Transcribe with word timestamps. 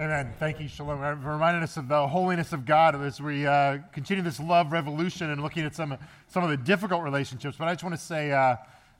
Amen. 0.00 0.32
Thank 0.38 0.60
you, 0.60 0.68
Shalom, 0.68 1.00
for 1.20 1.32
reminding 1.32 1.64
us 1.64 1.76
of 1.76 1.88
the 1.88 2.06
holiness 2.06 2.52
of 2.52 2.64
God 2.64 2.94
as 2.94 3.20
we 3.20 3.44
uh, 3.44 3.78
continue 3.92 4.22
this 4.22 4.38
love 4.38 4.70
revolution 4.70 5.28
and 5.28 5.42
looking 5.42 5.64
at 5.64 5.74
some, 5.74 5.98
some 6.28 6.44
of 6.44 6.50
the 6.50 6.56
difficult 6.56 7.02
relationships. 7.02 7.56
But 7.58 7.66
I 7.66 7.72
just 7.72 7.82
want 7.82 7.96
to 7.96 8.00
say, 8.00 8.30
uh, 8.30 8.54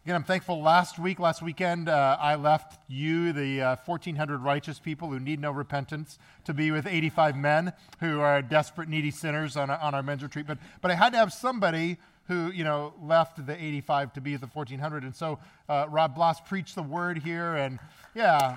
again, 0.04 0.16
I'm 0.16 0.24
thankful 0.24 0.60
last 0.60 0.98
week, 0.98 1.20
last 1.20 1.40
weekend, 1.40 1.88
uh, 1.88 2.16
I 2.18 2.34
left 2.34 2.80
you, 2.88 3.32
the 3.32 3.76
1,400 3.86 4.34
uh, 4.34 4.38
righteous 4.38 4.80
people 4.80 5.08
who 5.08 5.20
need 5.20 5.38
no 5.38 5.52
repentance, 5.52 6.18
to 6.46 6.52
be 6.52 6.72
with 6.72 6.84
85 6.84 7.36
men 7.36 7.72
who 8.00 8.18
are 8.18 8.42
desperate, 8.42 8.88
needy 8.88 9.12
sinners 9.12 9.56
on, 9.56 9.70
on 9.70 9.94
our 9.94 10.02
men's 10.02 10.24
retreat. 10.24 10.48
But, 10.48 10.58
but 10.80 10.90
I 10.90 10.96
had 10.96 11.10
to 11.10 11.18
have 11.18 11.32
somebody 11.32 11.98
who, 12.26 12.50
you 12.50 12.64
know, 12.64 12.92
left 13.00 13.46
the 13.46 13.54
85 13.54 14.14
to 14.14 14.20
be 14.20 14.34
the 14.34 14.48
1,400. 14.48 15.04
And 15.04 15.14
so 15.14 15.38
uh, 15.68 15.86
Rob 15.88 16.16
Bloss 16.16 16.40
preached 16.40 16.74
the 16.74 16.82
word 16.82 17.18
here, 17.18 17.54
and 17.54 17.78
yeah, 18.16 18.56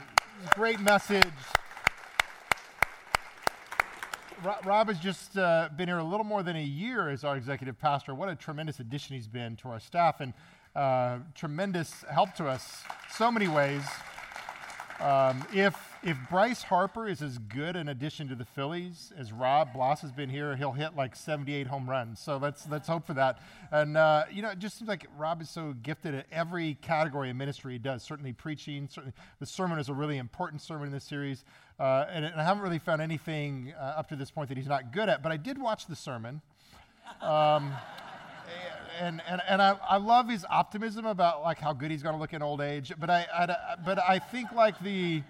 great 0.55 0.79
message. 0.79 1.27
Rob 4.43 4.87
has 4.87 4.97
just 4.97 5.37
uh, 5.37 5.69
been 5.75 5.87
here 5.87 5.99
a 5.99 6.03
little 6.03 6.23
more 6.23 6.41
than 6.41 6.55
a 6.55 6.63
year 6.63 7.09
as 7.09 7.23
our 7.23 7.37
executive 7.37 7.79
pastor. 7.79 8.15
What 8.15 8.27
a 8.27 8.35
tremendous 8.35 8.79
addition 8.79 9.15
he's 9.15 9.27
been 9.27 9.55
to 9.57 9.69
our 9.69 9.79
staff 9.79 10.19
and 10.19 10.33
uh, 10.75 11.19
tremendous 11.35 12.03
help 12.09 12.33
to 12.35 12.47
us 12.47 12.81
so 13.15 13.31
many 13.31 13.47
ways. 13.47 13.83
Um, 14.99 15.45
if 15.53 15.75
if 16.03 16.17
Bryce 16.31 16.63
Harper 16.63 17.07
is 17.07 17.21
as 17.21 17.37
good 17.37 17.75
an 17.75 17.89
addition 17.89 18.27
to 18.29 18.35
the 18.35 18.45
Phillies 18.45 19.13
as 19.15 19.31
Rob 19.31 19.73
Bloss 19.73 20.01
has 20.01 20.11
been 20.11 20.29
here, 20.29 20.55
he'll 20.55 20.71
hit 20.71 20.95
like 20.95 21.15
78 21.15 21.67
home 21.67 21.87
runs. 21.87 22.19
So 22.19 22.37
let's 22.37 22.67
let's 22.67 22.87
hope 22.87 23.05
for 23.05 23.13
that. 23.13 23.39
And 23.71 23.97
uh, 23.97 24.25
you 24.31 24.41
know, 24.41 24.49
it 24.49 24.59
just 24.59 24.77
seems 24.77 24.89
like 24.89 25.05
Rob 25.17 25.41
is 25.41 25.49
so 25.49 25.73
gifted 25.83 26.15
at 26.15 26.25
every 26.31 26.75
category 26.81 27.29
of 27.29 27.35
ministry 27.35 27.73
he 27.73 27.79
does. 27.79 28.01
Certainly 28.01 28.33
preaching. 28.33 28.87
Certainly 28.89 29.13
the 29.39 29.45
sermon 29.45 29.77
is 29.77 29.89
a 29.89 29.93
really 29.93 30.17
important 30.17 30.61
sermon 30.61 30.87
in 30.87 30.93
this 30.93 31.03
series. 31.03 31.45
Uh, 31.81 32.05
and, 32.13 32.25
and, 32.25 32.39
I 32.39 32.43
haven't 32.43 32.61
really 32.61 32.77
found 32.77 33.01
anything 33.01 33.73
uh, 33.75 33.95
up 33.97 34.09
to 34.09 34.15
this 34.15 34.29
point 34.29 34.49
that 34.49 34.57
he's 34.57 34.67
not 34.67 34.93
good 34.93 35.09
at. 35.09 35.23
But 35.23 35.31
I 35.31 35.37
did 35.37 35.57
watch 35.59 35.87
the 35.87 35.95
sermon. 35.95 36.39
Um, 37.23 37.73
and, 38.99 39.19
and, 39.27 39.41
and 39.49 39.59
I, 39.59 39.75
I 39.89 39.97
love 39.97 40.29
his 40.29 40.45
optimism 40.47 41.07
about 41.07 41.41
like 41.41 41.57
how 41.57 41.73
good 41.73 41.89
he's 41.89 42.03
going 42.03 42.13
to 42.13 42.21
look 42.21 42.33
in 42.33 42.43
old 42.43 42.61
age. 42.61 42.93
But 42.99 43.09
I, 43.09 43.25
I, 43.33 43.75
but 43.83 43.97
I 43.97 44.19
think 44.19 44.51
like 44.51 44.79
the, 44.81 45.23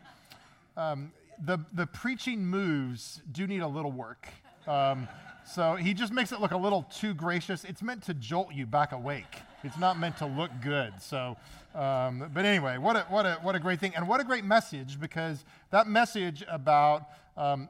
um, 0.76 1.14
the, 1.42 1.58
the 1.72 1.88
preaching 1.88 2.46
moves 2.46 3.22
do 3.32 3.48
need 3.48 3.62
a 3.62 3.68
little 3.68 3.94
work. 3.94 4.28
Um, 4.68 5.08
so 5.46 5.76
he 5.76 5.94
just 5.94 6.12
makes 6.12 6.34
it 6.34 6.42
look 6.42 6.52
a 6.52 6.58
little 6.58 6.84
too 6.94 7.14
gracious. 7.14 7.64
It's 7.64 7.82
meant 7.82 8.04
to 8.04 8.14
jolt 8.14 8.54
you 8.54 8.66
back 8.66 8.92
awake. 8.92 9.38
It's 9.64 9.78
not 9.78 10.00
meant 10.00 10.18
to 10.18 10.26
look 10.26 10.52
good. 10.62 10.94
So, 11.02 11.38
um, 11.76 12.30
but 12.34 12.46
anyway, 12.46 12.78
what 12.78 12.96
a, 12.96 13.02
what, 13.10 13.26
a, 13.26 13.34
what 13.42 13.56
a 13.56 13.60
great 13.60 13.80
thing. 13.80 13.94
And 13.96 14.08
what 14.08 14.20
a 14.20 14.24
great 14.24 14.44
message 14.44 15.00
because 15.00 15.46
that 15.70 15.88
message 15.88 16.44
about 16.50 17.04
um, 17.38 17.70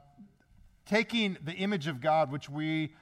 taking 0.86 1.36
the 1.44 1.52
image 1.52 1.86
of 1.86 2.00
God, 2.00 2.32
which 2.32 2.48
we 2.48 2.92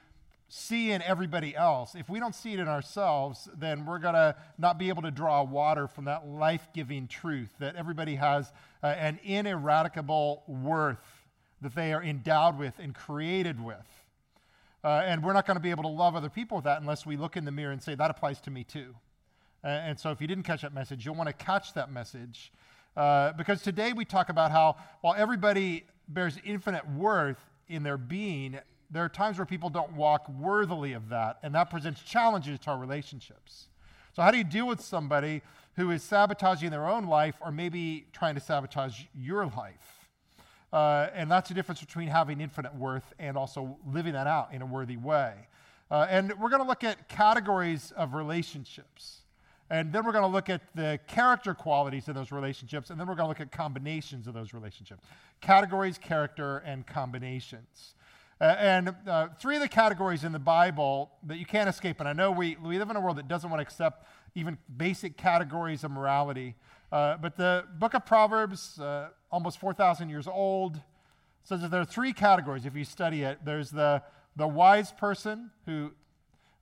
see 0.49 0.91
in 0.91 1.01
everybody 1.03 1.55
else, 1.55 1.95
if 1.95 2.09
we 2.09 2.19
don't 2.19 2.35
see 2.35 2.51
it 2.51 2.59
in 2.59 2.67
ourselves, 2.67 3.47
then 3.57 3.85
we're 3.85 3.99
going 3.99 4.15
to 4.15 4.35
not 4.57 4.77
be 4.77 4.89
able 4.89 5.01
to 5.03 5.11
draw 5.11 5.41
water 5.41 5.87
from 5.87 6.05
that 6.05 6.27
life 6.27 6.67
giving 6.73 7.07
truth 7.07 7.49
that 7.59 7.77
everybody 7.77 8.15
has 8.15 8.51
uh, 8.83 8.87
an 8.87 9.17
ineradicable 9.23 10.43
worth 10.47 10.97
that 11.61 11.73
they 11.75 11.93
are 11.93 12.03
endowed 12.03 12.57
with 12.59 12.73
and 12.79 12.93
created 12.93 13.63
with. 13.63 13.77
Uh, 14.83 15.03
and 15.05 15.23
we're 15.23 15.33
not 15.33 15.45
going 15.45 15.55
to 15.55 15.61
be 15.61 15.69
able 15.69 15.83
to 15.83 15.89
love 15.89 16.15
other 16.15 16.29
people 16.29 16.57
with 16.57 16.65
that 16.65 16.81
unless 16.81 17.05
we 17.05 17.15
look 17.15 17.37
in 17.37 17.45
the 17.45 17.51
mirror 17.51 17.71
and 17.71 17.81
say, 17.81 17.93
that 17.95 18.09
applies 18.09 18.41
to 18.41 18.51
me 18.51 18.63
too. 18.63 18.95
Uh, 19.63 19.67
and 19.67 19.99
so 19.99 20.09
if 20.09 20.19
you 20.19 20.27
didn't 20.27 20.43
catch 20.43 20.63
that 20.63 20.73
message, 20.73 21.05
you'll 21.05 21.15
want 21.15 21.27
to 21.27 21.33
catch 21.45 21.73
that 21.73 21.91
message. 21.91 22.51
Uh, 22.97 23.31
because 23.33 23.61
today 23.61 23.93
we 23.93 24.03
talk 24.03 24.29
about 24.29 24.51
how 24.51 24.75
while 25.01 25.13
everybody 25.15 25.85
bears 26.07 26.37
infinite 26.43 26.87
worth 26.89 27.39
in 27.69 27.83
their 27.83 27.97
being, 27.97 28.59
there 28.89 29.03
are 29.03 29.09
times 29.09 29.37
where 29.37 29.45
people 29.45 29.69
don't 29.69 29.93
walk 29.93 30.27
worthily 30.27 30.93
of 30.93 31.09
that, 31.09 31.37
and 31.43 31.55
that 31.55 31.69
presents 31.69 32.01
challenges 32.01 32.59
to 32.59 32.71
our 32.71 32.77
relationships. 32.77 33.69
So, 34.13 34.21
how 34.21 34.31
do 34.31 34.37
you 34.37 34.43
deal 34.43 34.67
with 34.67 34.81
somebody 34.81 35.41
who 35.77 35.91
is 35.91 36.03
sabotaging 36.03 36.69
their 36.69 36.87
own 36.87 37.05
life 37.05 37.35
or 37.39 37.51
maybe 37.51 38.07
trying 38.11 38.35
to 38.35 38.41
sabotage 38.41 39.03
your 39.15 39.45
life? 39.45 40.00
Uh, 40.71 41.07
and 41.13 41.29
that's 41.29 41.49
the 41.49 41.55
difference 41.55 41.81
between 41.81 42.07
having 42.07 42.39
infinite 42.39 42.73
worth 42.75 43.13
and 43.19 43.37
also 43.37 43.77
living 43.85 44.13
that 44.13 44.27
out 44.27 44.53
in 44.53 44.61
a 44.61 44.65
worthy 44.65 44.97
way. 44.97 45.33
Uh, 45.89 46.07
and 46.09 46.33
we're 46.39 46.49
going 46.49 46.61
to 46.61 46.67
look 46.67 46.83
at 46.83 47.09
categories 47.09 47.91
of 47.97 48.13
relationships. 48.13 49.17
And 49.69 49.91
then 49.91 50.05
we're 50.05 50.11
going 50.11 50.23
to 50.23 50.29
look 50.29 50.49
at 50.49 50.61
the 50.75 50.99
character 51.07 51.53
qualities 51.53 52.07
in 52.07 52.13
those 52.13 52.31
relationships. 52.31 52.89
And 52.89 52.99
then 52.99 53.07
we're 53.07 53.15
going 53.15 53.25
to 53.25 53.29
look 53.29 53.41
at 53.41 53.51
combinations 53.51 54.27
of 54.27 54.33
those 54.33 54.53
relationships 54.53 55.03
categories, 55.41 55.97
character, 55.97 56.59
and 56.59 56.85
combinations. 56.85 57.95
Uh, 58.41 58.55
and 58.57 58.95
uh, 59.05 59.27
three 59.37 59.55
of 59.55 59.61
the 59.61 59.69
categories 59.69 60.23
in 60.23 60.31
the 60.31 60.39
Bible 60.39 61.11
that 61.27 61.37
you 61.37 61.45
can't 61.45 61.69
escape, 61.69 61.99
and 61.99 62.09
I 62.09 62.13
know 62.13 62.31
we, 62.31 62.55
we 62.55 62.79
live 62.79 62.89
in 62.89 62.95
a 62.95 62.99
world 62.99 63.17
that 63.17 63.27
doesn't 63.27 63.51
want 63.51 63.59
to 63.59 63.61
accept 63.61 64.07
even 64.33 64.57
basic 64.75 65.15
categories 65.15 65.83
of 65.83 65.91
morality. 65.91 66.55
Uh, 66.91 67.17
but 67.17 67.37
the 67.37 67.65
book 67.77 67.93
of 67.93 68.03
Proverbs, 68.03 68.79
uh, 68.79 69.09
almost 69.31 69.59
4,000 69.59 70.09
years 70.09 70.27
old, 70.27 70.81
says 71.43 71.61
that 71.61 71.69
there 71.69 71.81
are 71.81 71.85
three 71.85 72.13
categories 72.13 72.65
if 72.65 72.75
you 72.75 72.83
study 72.83 73.21
it. 73.21 73.37
There's 73.45 73.69
the, 73.69 74.01
the 74.35 74.47
wise 74.47 74.91
person, 74.91 75.51
who 75.67 75.91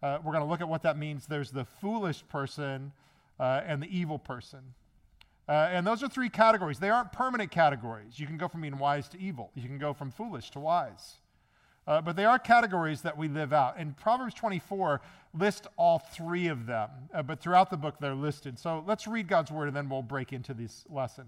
uh, 0.04 0.18
we're 0.22 0.34
going 0.34 0.44
to 0.44 0.50
look 0.50 0.60
at 0.60 0.68
what 0.68 0.84
that 0.84 0.98
means. 0.98 1.28
There's 1.28 1.52
the 1.52 1.64
foolish 1.64 2.28
person 2.28 2.92
uh, 3.40 3.62
and 3.66 3.82
the 3.82 3.88
evil 3.88 4.20
person. 4.20 4.60
and 5.48 5.88
those 5.88 6.04
are 6.04 6.10
three 6.10 6.30
categories. 6.30 6.80
They 6.80 6.90
aren't 6.90 7.14
permanent 7.14 7.52
categories. 7.52 8.20
You 8.20 8.28
can 8.28 8.36
go 8.36 8.50
from 8.50 8.60
being 8.64 8.80
wise 8.80 9.08
to 9.10 9.18
evil, 9.18 9.52
you 9.56 9.70
can 9.70 9.78
go 9.78 9.94
from 9.94 10.12
foolish 10.12 10.52
to 10.52 10.60
wise. 10.60 11.20
Uh, 11.90 12.00
but 12.00 12.16
they 12.16 12.24
are 12.24 12.38
categories 12.38 13.02
that 13.02 13.18
we 13.18 13.28
live 13.28 13.52
out. 13.52 13.74
And 13.80 13.98
Proverbs 13.98 14.36
24 14.36 15.02
lists 15.34 15.68
all 15.76 15.98
three 15.98 16.46
of 16.46 16.68
them, 16.68 16.90
uh, 17.12 17.24
but 17.24 17.40
throughout 17.40 17.72
the 17.72 17.78
book 17.78 17.96
they're 18.00 18.14
listed. 18.14 18.60
So 18.60 18.84
let's 18.86 19.08
read 19.08 19.28
God's 19.28 19.52
word 19.52 19.68
and 19.68 19.76
then 19.76 19.90
we'll 19.90 20.04
break 20.04 20.32
into 20.32 20.54
this 20.54 20.86
lesson. 20.88 21.26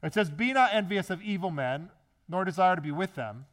It 0.00 0.14
says, 0.14 0.30
Be 0.30 0.52
not 0.52 0.72
envious 0.72 1.10
of 1.10 1.20
evil 1.22 1.50
men, 1.50 1.90
nor 2.28 2.44
desire 2.44 2.76
to 2.76 2.82
be 2.82 2.92
with 2.92 3.16
them, 3.16 3.46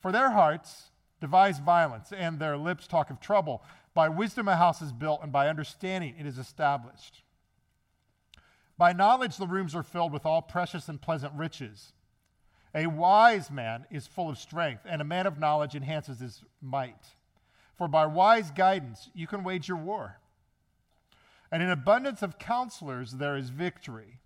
for 0.00 0.10
their 0.10 0.30
hearts 0.30 0.84
devise 1.20 1.58
violence, 1.58 2.12
and 2.16 2.38
their 2.38 2.56
lips 2.56 2.86
talk 2.86 3.10
of 3.10 3.20
trouble. 3.20 3.62
By 3.92 4.08
wisdom 4.08 4.48
a 4.48 4.56
house 4.56 4.80
is 4.80 4.92
built, 4.92 5.20
and 5.22 5.30
by 5.30 5.48
understanding 5.48 6.14
it 6.18 6.24
is 6.24 6.38
established. 6.38 7.22
By 8.78 8.94
knowledge 8.94 9.36
the 9.36 9.46
rooms 9.46 9.74
are 9.74 9.82
filled 9.82 10.14
with 10.14 10.24
all 10.24 10.40
precious 10.40 10.88
and 10.88 10.98
pleasant 10.98 11.34
riches. 11.34 11.92
A 12.78 12.86
wise 12.86 13.50
man 13.50 13.86
is 13.90 14.06
full 14.06 14.30
of 14.30 14.38
strength, 14.38 14.84
and 14.88 15.02
a 15.02 15.04
man 15.04 15.26
of 15.26 15.36
knowledge 15.36 15.74
enhances 15.74 16.20
his 16.20 16.44
might. 16.62 17.06
For 17.76 17.88
by 17.88 18.06
wise 18.06 18.52
guidance 18.52 19.10
you 19.14 19.26
can 19.26 19.42
wage 19.42 19.66
your 19.66 19.78
war. 19.78 20.20
And 21.50 21.60
in 21.60 21.70
abundance 21.70 22.22
of 22.22 22.38
counselors 22.38 23.14
there 23.14 23.36
is 23.36 23.50
victory. 23.50 24.20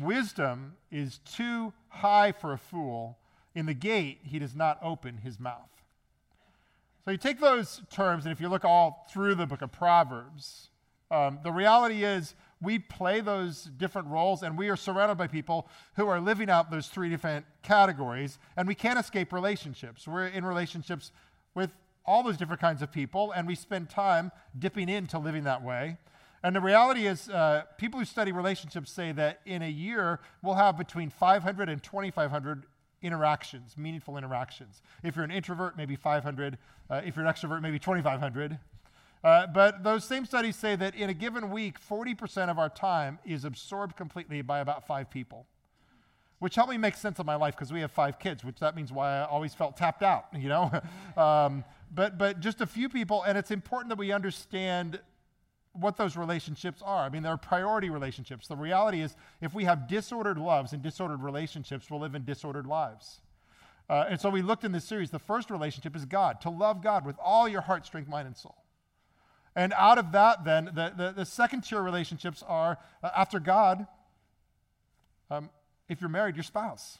Wisdom 0.00 0.74
is 0.90 1.18
too 1.18 1.72
high 1.90 2.32
for 2.32 2.52
a 2.52 2.58
fool. 2.58 3.18
In 3.54 3.66
the 3.66 3.74
gate 3.74 4.18
he 4.24 4.40
does 4.40 4.56
not 4.56 4.80
open 4.82 5.18
his 5.18 5.38
mouth. 5.38 5.70
So 7.04 7.12
you 7.12 7.18
take 7.18 7.38
those 7.38 7.82
terms, 7.88 8.24
and 8.24 8.32
if 8.32 8.40
you 8.40 8.48
look 8.48 8.64
all 8.64 9.06
through 9.12 9.36
the 9.36 9.46
book 9.46 9.62
of 9.62 9.70
Proverbs, 9.70 10.70
um, 11.12 11.38
the 11.44 11.52
reality 11.52 12.02
is 12.02 12.34
we 12.60 12.78
play 12.78 13.20
those 13.20 13.64
different 13.64 14.08
roles 14.08 14.42
and 14.42 14.58
we 14.58 14.68
are 14.68 14.76
surrounded 14.76 15.16
by 15.16 15.26
people 15.26 15.68
who 15.94 16.06
are 16.08 16.20
living 16.20 16.50
out 16.50 16.70
those 16.70 16.88
three 16.88 17.08
different 17.08 17.46
categories 17.62 18.38
and 18.56 18.66
we 18.66 18.74
can't 18.74 18.98
escape 18.98 19.32
relationships. 19.32 20.08
We're 20.08 20.26
in 20.26 20.44
relationships 20.44 21.12
with 21.54 21.70
all 22.04 22.22
those 22.22 22.36
different 22.36 22.60
kinds 22.60 22.82
of 22.82 22.90
people 22.90 23.32
and 23.32 23.46
we 23.46 23.54
spend 23.54 23.90
time 23.90 24.32
dipping 24.58 24.88
into 24.88 25.18
living 25.18 25.44
that 25.44 25.62
way. 25.62 25.98
And 26.42 26.54
the 26.54 26.60
reality 26.60 27.06
is, 27.06 27.28
uh, 27.28 27.64
people 27.78 27.98
who 27.98 28.04
study 28.04 28.30
relationships 28.30 28.92
say 28.92 29.10
that 29.12 29.40
in 29.44 29.62
a 29.62 29.68
year, 29.68 30.20
we'll 30.42 30.54
have 30.54 30.78
between 30.78 31.10
500 31.10 31.68
and 31.68 31.82
2,500 31.82 32.64
interactions, 33.02 33.76
meaningful 33.76 34.16
interactions. 34.16 34.82
If 35.02 35.16
you're 35.16 35.24
an 35.24 35.30
introvert, 35.30 35.76
maybe 35.76 35.96
500. 35.96 36.58
Uh, 36.90 37.00
if 37.04 37.16
you're 37.16 37.26
an 37.26 37.32
extrovert, 37.32 37.60
maybe 37.60 37.78
2,500. 37.78 38.58
Uh, 39.24 39.46
but 39.46 39.82
those 39.82 40.04
same 40.04 40.24
studies 40.24 40.56
say 40.56 40.76
that 40.76 40.94
in 40.94 41.10
a 41.10 41.14
given 41.14 41.50
week, 41.50 41.78
40% 41.80 42.48
of 42.48 42.58
our 42.58 42.68
time 42.68 43.18
is 43.24 43.44
absorbed 43.44 43.96
completely 43.96 44.42
by 44.42 44.60
about 44.60 44.86
five 44.86 45.10
people, 45.10 45.46
which 46.38 46.54
helped 46.54 46.70
me 46.70 46.78
make 46.78 46.96
sense 46.96 47.18
of 47.18 47.26
my 47.26 47.34
life 47.34 47.54
because 47.54 47.72
we 47.72 47.80
have 47.80 47.90
five 47.90 48.18
kids, 48.18 48.44
which 48.44 48.60
that 48.60 48.76
means 48.76 48.92
why 48.92 49.18
I 49.18 49.24
always 49.24 49.54
felt 49.54 49.76
tapped 49.76 50.02
out, 50.02 50.26
you 50.36 50.48
know? 50.48 50.70
um, 51.16 51.64
but, 51.92 52.18
but 52.18 52.40
just 52.40 52.60
a 52.60 52.66
few 52.66 52.88
people, 52.88 53.22
and 53.24 53.36
it's 53.36 53.50
important 53.50 53.88
that 53.88 53.98
we 53.98 54.12
understand 54.12 55.00
what 55.72 55.96
those 55.96 56.16
relationships 56.16 56.82
are. 56.84 57.04
I 57.04 57.08
mean, 57.08 57.22
they're 57.22 57.36
priority 57.36 57.90
relationships. 57.90 58.48
The 58.48 58.56
reality 58.56 59.00
is, 59.00 59.16
if 59.40 59.54
we 59.54 59.64
have 59.64 59.88
disordered 59.88 60.38
loves 60.38 60.72
and 60.72 60.82
disordered 60.82 61.22
relationships, 61.22 61.90
we'll 61.90 62.00
live 62.00 62.14
in 62.14 62.24
disordered 62.24 62.66
lives. 62.66 63.20
Uh, 63.88 64.06
and 64.10 64.20
so 64.20 64.28
we 64.28 64.42
looked 64.42 64.64
in 64.64 64.72
this 64.72 64.84
series. 64.84 65.10
The 65.10 65.18
first 65.18 65.50
relationship 65.50 65.96
is 65.96 66.04
God, 66.04 66.40
to 66.42 66.50
love 66.50 66.82
God 66.82 67.06
with 67.06 67.16
all 67.22 67.48
your 67.48 67.62
heart, 67.62 67.86
strength, 67.86 68.08
mind, 68.08 68.26
and 68.26 68.36
soul. 68.36 68.56
And 69.58 69.72
out 69.72 69.98
of 69.98 70.12
that, 70.12 70.44
then, 70.44 70.66
the, 70.66 70.92
the, 70.96 71.12
the 71.16 71.24
second 71.24 71.62
tier 71.62 71.82
relationships 71.82 72.44
are 72.46 72.78
uh, 73.02 73.10
after 73.16 73.40
God, 73.40 73.88
um, 75.32 75.50
if 75.88 76.00
you're 76.00 76.08
married, 76.08 76.36
your 76.36 76.44
spouse. 76.44 76.98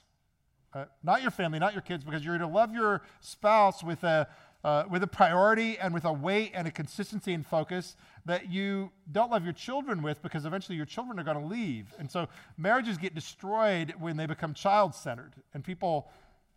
Uh, 0.74 0.86
not 1.04 1.22
your 1.22 1.30
family, 1.30 1.60
not 1.60 1.72
your 1.72 1.82
kids, 1.82 2.02
because 2.02 2.24
you're 2.24 2.36
to 2.36 2.48
love 2.48 2.74
your 2.74 3.02
spouse 3.20 3.84
with 3.84 4.02
a, 4.02 4.26
uh, 4.64 4.82
with 4.90 5.04
a 5.04 5.06
priority 5.06 5.78
and 5.78 5.94
with 5.94 6.04
a 6.04 6.12
weight 6.12 6.50
and 6.52 6.66
a 6.66 6.72
consistency 6.72 7.32
and 7.32 7.46
focus 7.46 7.94
that 8.24 8.50
you 8.50 8.90
don't 9.12 9.30
love 9.30 9.44
your 9.44 9.52
children 9.52 10.02
with 10.02 10.20
because 10.20 10.44
eventually 10.44 10.74
your 10.74 10.84
children 10.84 11.20
are 11.20 11.22
going 11.22 11.40
to 11.40 11.46
leave. 11.46 11.94
And 11.96 12.10
so 12.10 12.26
marriages 12.56 12.98
get 12.98 13.14
destroyed 13.14 13.94
when 14.00 14.16
they 14.16 14.26
become 14.26 14.52
child 14.52 14.96
centered 14.96 15.34
and 15.54 15.62
people 15.62 16.08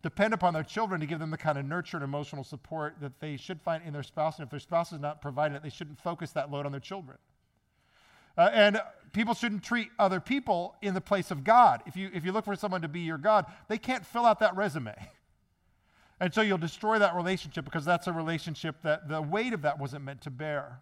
depend 0.02 0.34
upon 0.34 0.52
their 0.54 0.64
children 0.64 1.00
to 1.00 1.06
give 1.06 1.18
them 1.18 1.30
the 1.30 1.38
kind 1.38 1.56
of 1.56 1.64
nurture 1.64 1.96
and 1.96 2.04
emotional 2.04 2.44
support 2.44 2.96
that 3.00 3.20
they 3.20 3.36
should 3.36 3.60
find 3.60 3.82
in 3.84 3.92
their 3.92 4.02
spouse. 4.02 4.38
And 4.38 4.44
if 4.44 4.50
their 4.50 4.60
spouse 4.60 4.92
is 4.92 5.00
not 5.00 5.22
providing 5.22 5.56
it, 5.56 5.62
they 5.62 5.70
shouldn't 5.70 6.00
focus 6.00 6.32
that 6.32 6.50
load 6.50 6.66
on 6.66 6.72
their 6.72 6.80
children. 6.80 7.18
Uh, 8.36 8.50
and 8.52 8.80
people 9.12 9.34
shouldn't 9.34 9.62
treat 9.62 9.88
other 9.98 10.18
people 10.18 10.74
in 10.82 10.94
the 10.94 11.00
place 11.00 11.30
of 11.30 11.44
God. 11.44 11.82
If 11.86 11.96
you, 11.96 12.10
if 12.12 12.24
you 12.24 12.32
look 12.32 12.44
for 12.44 12.56
someone 12.56 12.82
to 12.82 12.88
be 12.88 13.00
your 13.00 13.18
God, 13.18 13.46
they 13.68 13.78
can't 13.78 14.04
fill 14.04 14.26
out 14.26 14.40
that 14.40 14.56
resume. 14.56 14.94
And 16.20 16.32
so 16.32 16.40
you'll 16.40 16.56
destroy 16.56 17.00
that 17.00 17.16
relationship 17.16 17.64
because 17.64 17.84
that's 17.84 18.06
a 18.06 18.12
relationship 18.12 18.76
that 18.82 19.08
the 19.08 19.20
weight 19.20 19.52
of 19.52 19.62
that 19.62 19.80
wasn't 19.80 20.04
meant 20.04 20.20
to 20.20 20.30
bear. 20.30 20.78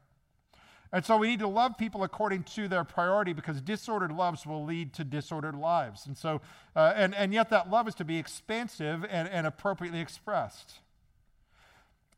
And 0.92 1.04
so 1.04 1.16
we 1.16 1.28
need 1.28 1.38
to 1.38 1.48
love 1.48 1.78
people 1.78 2.02
according 2.02 2.42
to 2.54 2.66
their 2.66 2.82
priority 2.82 3.32
because 3.32 3.60
disordered 3.60 4.10
loves 4.10 4.44
will 4.44 4.64
lead 4.64 4.92
to 4.94 5.04
disordered 5.04 5.54
lives. 5.54 6.06
And 6.06 6.16
so, 6.16 6.40
uh, 6.74 6.92
and, 6.96 7.14
and 7.14 7.32
yet 7.32 7.50
that 7.50 7.70
love 7.70 7.86
is 7.86 7.94
to 7.96 8.04
be 8.04 8.18
expansive 8.18 9.04
and, 9.08 9.28
and 9.28 9.46
appropriately 9.46 10.00
expressed. 10.00 10.80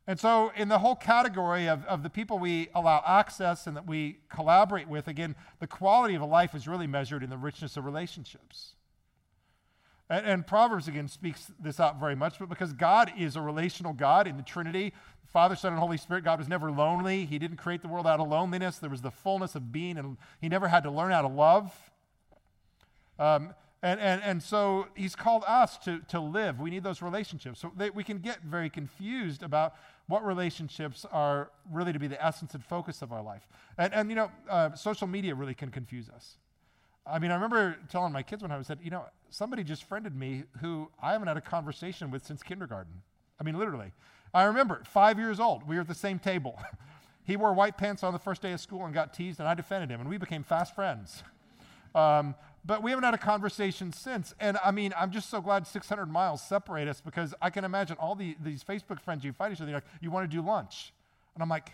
And 0.05 0.19
so, 0.19 0.51
in 0.57 0.67
the 0.67 0.79
whole 0.79 0.95
category 0.95 1.69
of, 1.69 1.85
of 1.85 2.03
the 2.03 2.09
people 2.09 2.37
we 2.37 2.67
allow 2.75 3.01
access 3.05 3.67
and 3.67 3.77
that 3.77 3.87
we 3.87 4.17
collaborate 4.29 4.89
with, 4.89 5.07
again, 5.07 5.35
the 5.59 5.67
quality 5.67 6.15
of 6.15 6.21
a 6.21 6.25
life 6.25 6.53
is 6.53 6.67
really 6.67 6.87
measured 6.87 7.23
in 7.23 7.29
the 7.29 7.37
richness 7.37 7.77
of 7.77 7.85
relationships. 7.85 8.73
And, 10.09 10.25
and, 10.25 10.47
Proverbs, 10.47 10.87
again, 10.87 11.07
speaks 11.07 11.51
this 11.59 11.79
out 11.79 11.99
very 11.99 12.15
much, 12.15 12.37
but 12.37 12.49
because 12.49 12.73
God 12.73 13.11
is 13.17 13.35
a 13.35 13.41
relational 13.41 13.93
God 13.93 14.27
in 14.27 14.35
the 14.35 14.43
Trinity, 14.43 14.93
Father, 15.33 15.55
Son, 15.55 15.71
and 15.71 15.79
Holy 15.79 15.97
Spirit, 15.97 16.23
God 16.23 16.37
was 16.37 16.47
never 16.47 16.71
lonely. 16.71 17.25
He 17.25 17.39
didn't 17.39 17.57
create 17.57 17.81
the 17.81 17.87
world 17.87 18.05
out 18.05 18.19
of 18.19 18.27
loneliness. 18.27 18.77
There 18.77 18.89
was 18.89 19.01
the 19.01 19.11
fullness 19.11 19.55
of 19.55 19.71
being, 19.71 19.97
and 19.97 20.17
He 20.39 20.49
never 20.49 20.67
had 20.67 20.83
to 20.83 20.91
learn 20.91 21.11
how 21.11 21.23
to 21.23 21.27
love. 21.27 21.73
Um, 23.17 23.53
and, 23.81 23.99
and, 23.99 24.21
and 24.21 24.43
so 24.43 24.87
He's 24.95 25.15
called 25.15 25.43
us 25.47 25.77
to, 25.79 25.99
to 26.09 26.19
live. 26.19 26.59
We 26.59 26.69
need 26.69 26.83
those 26.83 27.01
relationships. 27.01 27.59
So 27.59 27.71
they, 27.75 27.89
we 27.89 28.03
can 28.03 28.19
get 28.19 28.43
very 28.43 28.69
confused 28.69 29.41
about 29.41 29.73
what 30.07 30.25
relationships 30.25 31.05
are 31.11 31.49
really 31.71 31.93
to 31.93 31.99
be 31.99 32.07
the 32.07 32.23
essence 32.23 32.53
and 32.53 32.63
focus 32.63 33.01
of 33.01 33.11
our 33.11 33.23
life. 33.23 33.47
And, 33.77 33.93
and 33.93 34.09
you 34.09 34.15
know, 34.15 34.31
uh, 34.49 34.75
social 34.75 35.07
media 35.07 35.33
really 35.33 35.55
can 35.55 35.71
confuse 35.71 36.09
us. 36.09 36.35
I 37.07 37.19
mean, 37.19 37.31
I 37.31 37.35
remember 37.35 37.77
telling 37.89 38.13
my 38.13 38.21
kids 38.21 38.41
when 38.43 38.51
I 38.51 38.57
was 38.57 38.67
said, 38.67 38.79
you 38.83 38.91
know, 38.91 39.05
somebody 39.33 39.63
just 39.63 39.83
friended 39.83 40.15
me 40.15 40.43
who 40.61 40.89
I 41.01 41.13
haven't 41.13 41.27
had 41.27 41.37
a 41.37 41.41
conversation 41.41 42.11
with 42.11 42.23
since 42.23 42.43
kindergarten. 42.43 43.01
I 43.39 43.43
mean, 43.43 43.57
literally. 43.57 43.91
I 44.31 44.43
remember, 44.43 44.83
five 44.85 45.17
years 45.17 45.39
old, 45.39 45.67
we 45.67 45.75
were 45.75 45.81
at 45.81 45.87
the 45.87 45.95
same 45.95 46.19
table. 46.19 46.59
he 47.23 47.35
wore 47.35 47.51
white 47.53 47.75
pants 47.75 48.03
on 48.03 48.13
the 48.13 48.19
first 48.19 48.43
day 48.43 48.51
of 48.51 48.59
school 48.59 48.85
and 48.85 48.93
got 48.93 49.11
teased, 49.11 49.39
and 49.39 49.49
I 49.49 49.55
defended 49.55 49.89
him, 49.89 50.01
and 50.01 50.09
we 50.09 50.17
became 50.17 50.43
fast 50.43 50.75
friends. 50.75 51.23
Um, 51.95 52.33
but 52.65 52.81
we 52.81 52.89
haven't 52.89 53.03
had 53.03 53.13
a 53.13 53.19
conversation 53.19 53.93
since. 53.93 54.33
And 54.39 54.57
I 54.63 54.71
mean, 54.71 54.95
I'm 54.97 55.11
just 55.11 55.29
so 55.29 55.41
glad 55.41 55.67
600 55.67 56.07
miles 56.07 56.41
separate 56.41 56.87
us 56.87 57.01
because 57.01 57.35
I 57.39 57.51
can 57.51 57.63
imagine 57.63 57.97
all 57.99 58.15
the, 58.15 58.35
these 58.43 58.63
Facebook 58.63 58.99
friends 58.99 59.23
you 59.23 59.31
fight 59.31 59.51
each 59.51 59.61
other, 59.61 59.71
like, 59.71 59.83
you 60.01 60.09
want 60.09 60.27
to 60.27 60.35
do 60.35 60.41
lunch. 60.41 60.91
And 61.35 61.43
I'm 61.43 61.49
like, 61.49 61.73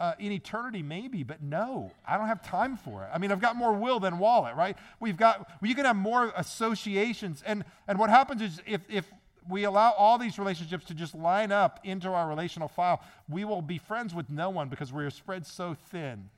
uh, 0.00 0.12
in 0.18 0.30
eternity, 0.30 0.82
maybe, 0.82 1.22
but 1.22 1.42
no, 1.42 1.90
I 2.06 2.16
don't 2.16 2.28
have 2.28 2.42
time 2.42 2.76
for 2.76 3.04
it. 3.04 3.10
I 3.12 3.18
mean, 3.18 3.32
I've 3.32 3.40
got 3.40 3.56
more 3.56 3.72
will 3.72 3.98
than 3.98 4.18
wallet, 4.18 4.54
right? 4.54 4.76
We've 5.00 5.16
got, 5.16 5.48
well, 5.60 5.68
you 5.68 5.74
can 5.74 5.86
have 5.86 5.96
more 5.96 6.32
associations. 6.36 7.42
And, 7.44 7.64
and 7.88 7.98
what 7.98 8.08
happens 8.08 8.40
is 8.40 8.62
if, 8.64 8.82
if 8.88 9.10
we 9.48 9.64
allow 9.64 9.92
all 9.92 10.18
these 10.18 10.38
relationships 10.38 10.84
to 10.86 10.94
just 10.94 11.14
line 11.14 11.50
up 11.50 11.80
into 11.82 12.10
our 12.10 12.28
relational 12.28 12.68
file, 12.68 13.02
we 13.28 13.44
will 13.44 13.62
be 13.62 13.78
friends 13.78 14.14
with 14.14 14.30
no 14.30 14.50
one 14.50 14.68
because 14.68 14.92
we 14.92 15.04
are 15.04 15.10
spread 15.10 15.46
so 15.46 15.74
thin. 15.90 16.30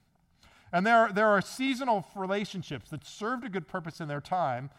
And 0.72 0.86
there, 0.86 0.96
are, 0.96 1.12
there 1.12 1.26
are 1.26 1.42
seasonal 1.42 2.06
relationships 2.14 2.90
that 2.90 3.04
served 3.04 3.44
a 3.44 3.48
good 3.48 3.66
purpose 3.66 4.00
in 4.00 4.08
their 4.08 4.20
time, 4.20 4.70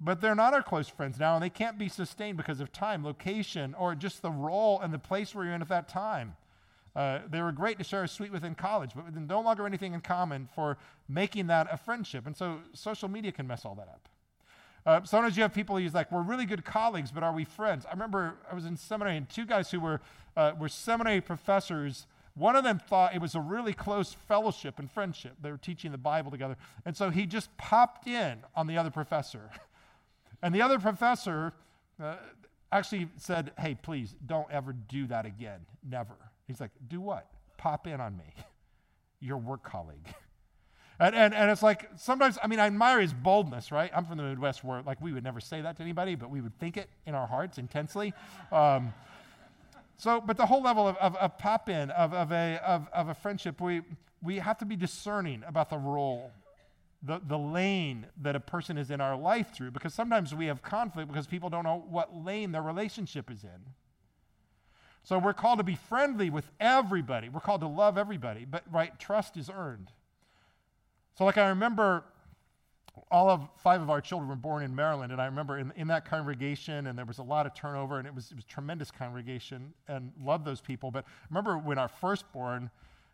but 0.00 0.20
they're 0.20 0.34
not 0.34 0.54
our 0.54 0.62
close 0.62 0.88
friends 0.88 1.18
now, 1.18 1.34
and 1.34 1.42
they 1.42 1.50
can't 1.50 1.78
be 1.78 1.88
sustained 1.88 2.36
because 2.36 2.60
of 2.60 2.72
time, 2.72 3.04
location, 3.04 3.74
or 3.74 3.94
just 3.94 4.22
the 4.22 4.30
role 4.30 4.80
and 4.80 4.94
the 4.94 4.98
place 4.98 5.34
where 5.34 5.44
you're 5.44 5.54
in 5.54 5.62
at 5.62 5.68
that 5.68 5.88
time. 5.88 6.36
Uh, 6.94 7.20
they 7.28 7.40
were 7.40 7.52
great 7.52 7.78
to 7.78 7.84
share 7.84 8.04
a 8.04 8.08
suite 8.08 8.30
with 8.32 8.44
in 8.44 8.54
college, 8.54 8.92
but 8.94 9.14
no 9.14 9.40
longer 9.40 9.66
anything 9.66 9.94
in 9.94 10.00
common 10.00 10.48
for 10.54 10.78
making 11.08 11.48
that 11.48 11.66
a 11.70 11.76
friendship. 11.76 12.26
And 12.26 12.36
so 12.36 12.60
social 12.72 13.08
media 13.08 13.32
can 13.32 13.46
mess 13.46 13.64
all 13.64 13.74
that 13.74 13.88
up. 13.88 14.08
Uh, 14.86 15.04
sometimes 15.04 15.36
you 15.36 15.42
have 15.42 15.54
people 15.54 15.76
who's 15.76 15.94
like, 15.94 16.12
we're 16.12 16.22
really 16.22 16.46
good 16.46 16.64
colleagues, 16.64 17.10
but 17.10 17.22
are 17.22 17.32
we 17.32 17.44
friends? 17.44 17.86
I 17.86 17.92
remember 17.92 18.34
I 18.50 18.54
was 18.54 18.64
in 18.64 18.76
seminary, 18.76 19.16
and 19.16 19.28
two 19.28 19.46
guys 19.46 19.70
who 19.70 19.80
were, 19.80 20.00
uh, 20.36 20.52
were 20.58 20.68
seminary 20.68 21.20
professors 21.20 22.06
one 22.36 22.56
of 22.56 22.64
them 22.64 22.80
thought 22.80 23.14
it 23.14 23.20
was 23.20 23.34
a 23.36 23.40
really 23.40 23.72
close 23.72 24.12
fellowship 24.12 24.78
and 24.78 24.90
friendship. 24.90 25.34
They 25.40 25.52
were 25.52 25.58
teaching 25.58 25.92
the 25.92 25.98
Bible 25.98 26.32
together. 26.32 26.56
And 26.84 26.96
so 26.96 27.10
he 27.10 27.26
just 27.26 27.56
popped 27.56 28.08
in 28.08 28.38
on 28.56 28.66
the 28.66 28.78
other 28.78 28.90
professor. 28.90 29.50
And 30.42 30.54
the 30.54 30.60
other 30.60 30.78
professor 30.78 31.54
uh, 31.98 32.16
actually 32.70 33.08
said, 33.16 33.52
Hey, 33.58 33.78
please 33.80 34.14
don't 34.26 34.50
ever 34.50 34.74
do 34.74 35.06
that 35.06 35.24
again. 35.24 35.60
Never. 35.88 36.16
He's 36.46 36.60
like, 36.60 36.70
Do 36.86 37.00
what? 37.00 37.26
Pop 37.56 37.86
in 37.86 38.00
on 38.00 38.16
me, 38.16 38.34
your 39.20 39.38
work 39.38 39.64
colleague. 39.64 40.06
And, 41.00 41.14
and, 41.14 41.34
and 41.34 41.50
it's 41.50 41.62
like 41.62 41.88
sometimes, 41.96 42.38
I 42.42 42.46
mean, 42.46 42.60
I 42.60 42.66
admire 42.66 43.00
his 43.00 43.12
boldness, 43.12 43.72
right? 43.72 43.90
I'm 43.94 44.04
from 44.04 44.16
the 44.16 44.22
Midwest 44.22 44.62
where, 44.62 44.80
like, 44.82 45.00
we 45.00 45.12
would 45.12 45.24
never 45.24 45.40
say 45.40 45.60
that 45.60 45.76
to 45.78 45.82
anybody, 45.82 46.14
but 46.14 46.30
we 46.30 46.40
would 46.40 46.56
think 46.60 46.76
it 46.76 46.88
in 47.04 47.14
our 47.14 47.26
hearts 47.26 47.58
intensely. 47.58 48.12
Um, 48.52 48.92
so, 49.96 50.20
but 50.20 50.36
the 50.36 50.46
whole 50.46 50.62
level 50.62 50.86
of, 50.88 50.96
of, 50.96 51.16
of 51.16 51.38
pop 51.38 51.68
in, 51.68 51.90
of, 51.90 52.12
of, 52.12 52.32
a, 52.32 52.60
of, 52.66 52.88
of 52.92 53.08
a 53.08 53.14
friendship, 53.14 53.60
we, 53.60 53.82
we 54.22 54.38
have 54.38 54.58
to 54.58 54.64
be 54.64 54.76
discerning 54.76 55.42
about 55.46 55.70
the 55.70 55.78
role, 55.78 56.32
the, 57.02 57.20
the 57.26 57.38
lane 57.38 58.06
that 58.22 58.34
a 58.34 58.40
person 58.40 58.76
is 58.76 58.90
in 58.90 59.00
our 59.00 59.16
life 59.16 59.54
through, 59.54 59.70
because 59.70 59.94
sometimes 59.94 60.34
we 60.34 60.46
have 60.46 60.62
conflict 60.62 61.08
because 61.08 61.26
people 61.26 61.48
don't 61.48 61.64
know 61.64 61.84
what 61.88 62.14
lane 62.14 62.52
their 62.52 62.62
relationship 62.62 63.30
is 63.30 63.44
in. 63.44 63.50
So 65.04 65.18
we're 65.18 65.34
called 65.34 65.58
to 65.58 65.64
be 65.64 65.76
friendly 65.76 66.30
with 66.30 66.50
everybody. 66.58 67.28
We're 67.28 67.40
called 67.40 67.60
to 67.60 67.68
love 67.68 67.98
everybody, 67.98 68.46
but 68.46 68.64
right, 68.72 68.98
trust 68.98 69.36
is 69.36 69.50
earned. 69.54 69.90
So, 71.16 71.24
like, 71.24 71.36
I 71.36 71.48
remember 71.48 72.04
all 73.10 73.28
of 73.28 73.48
five 73.58 73.82
of 73.82 73.90
our 73.90 74.00
children 74.00 74.28
were 74.28 74.36
born 74.36 74.62
in 74.62 74.74
Maryland, 74.74 75.12
and 75.12 75.20
I 75.20 75.26
remember 75.26 75.58
in, 75.58 75.72
in 75.76 75.88
that 75.88 76.04
congregation, 76.04 76.86
and 76.86 76.98
there 76.98 77.04
was 77.04 77.18
a 77.18 77.22
lot 77.22 77.44
of 77.44 77.54
turnover, 77.54 77.98
and 77.98 78.06
it 78.06 78.14
was, 78.14 78.30
it 78.30 78.34
was 78.34 78.44
tremendous 78.44 78.90
congregation, 78.90 79.74
and 79.88 80.10
loved 80.22 80.44
those 80.44 80.60
people. 80.60 80.90
But 80.90 81.04
remember 81.28 81.58
when 81.58 81.76
our 81.76 81.88
firstborn, 81.88 82.70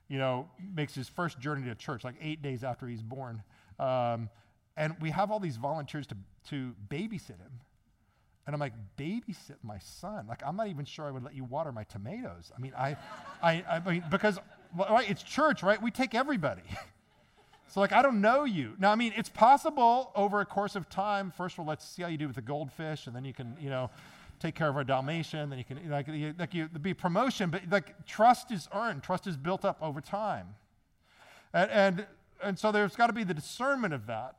you 0.08 0.18
know, 0.18 0.48
makes 0.74 0.94
his 0.94 1.08
first 1.08 1.40
journey 1.40 1.66
to 1.66 1.74
church, 1.74 2.04
like 2.04 2.14
eight 2.20 2.40
days 2.40 2.62
after 2.62 2.86
he's 2.86 3.02
born, 3.02 3.42
um, 3.80 4.28
and 4.76 4.94
we 5.00 5.10
have 5.10 5.30
all 5.30 5.40
these 5.40 5.56
volunteers 5.56 6.06
to, 6.06 6.16
to 6.50 6.72
babysit 6.88 7.38
him. 7.38 7.60
And 8.46 8.54
I'm 8.54 8.60
like, 8.60 8.72
babysit 8.96 9.56
my 9.62 9.78
son? 9.78 10.26
Like, 10.26 10.42
I'm 10.44 10.56
not 10.56 10.68
even 10.68 10.84
sure 10.84 11.06
I 11.06 11.10
would 11.10 11.22
let 11.22 11.34
you 11.34 11.44
water 11.44 11.72
my 11.72 11.84
tomatoes. 11.84 12.50
I 12.56 12.60
mean, 12.60 12.72
I, 12.76 12.96
I, 13.42 13.64
I 13.70 13.90
mean, 13.90 14.04
because, 14.10 14.38
right, 14.76 15.08
it's 15.08 15.22
church, 15.22 15.62
right? 15.62 15.80
We 15.80 15.90
take 15.90 16.14
everybody. 16.14 16.62
So, 17.72 17.78
like, 17.78 17.92
I 17.92 18.02
don't 18.02 18.20
know 18.20 18.42
you. 18.42 18.74
Now, 18.80 18.90
I 18.90 18.96
mean, 18.96 19.12
it's 19.16 19.28
possible 19.28 20.10
over 20.16 20.40
a 20.40 20.44
course 20.44 20.74
of 20.74 20.88
time. 20.88 21.30
First 21.30 21.54
of 21.54 21.60
all, 21.60 21.66
let's 21.66 21.88
see 21.88 22.02
how 22.02 22.08
you 22.08 22.18
do 22.18 22.26
with 22.26 22.34
the 22.34 22.42
goldfish, 22.42 23.06
and 23.06 23.14
then 23.14 23.24
you 23.24 23.32
can, 23.32 23.56
you 23.60 23.70
know, 23.70 23.90
take 24.40 24.56
care 24.56 24.68
of 24.68 24.76
our 24.76 24.82
Dalmatian. 24.82 25.50
Then 25.50 25.58
you 25.58 25.64
can, 25.64 25.88
like, 25.88 26.08
you, 26.08 26.34
like 26.36 26.52
you, 26.52 26.66
be 26.66 26.94
promotion, 26.94 27.48
but 27.48 27.62
like, 27.70 28.06
trust 28.06 28.50
is 28.50 28.68
earned, 28.74 29.04
trust 29.04 29.28
is 29.28 29.36
built 29.36 29.64
up 29.64 29.78
over 29.80 30.00
time. 30.00 30.48
And, 31.54 31.70
and, 31.70 32.06
and 32.42 32.58
so 32.58 32.72
there's 32.72 32.96
got 32.96 33.06
to 33.06 33.12
be 33.12 33.22
the 33.22 33.34
discernment 33.34 33.94
of 33.94 34.06
that 34.06 34.34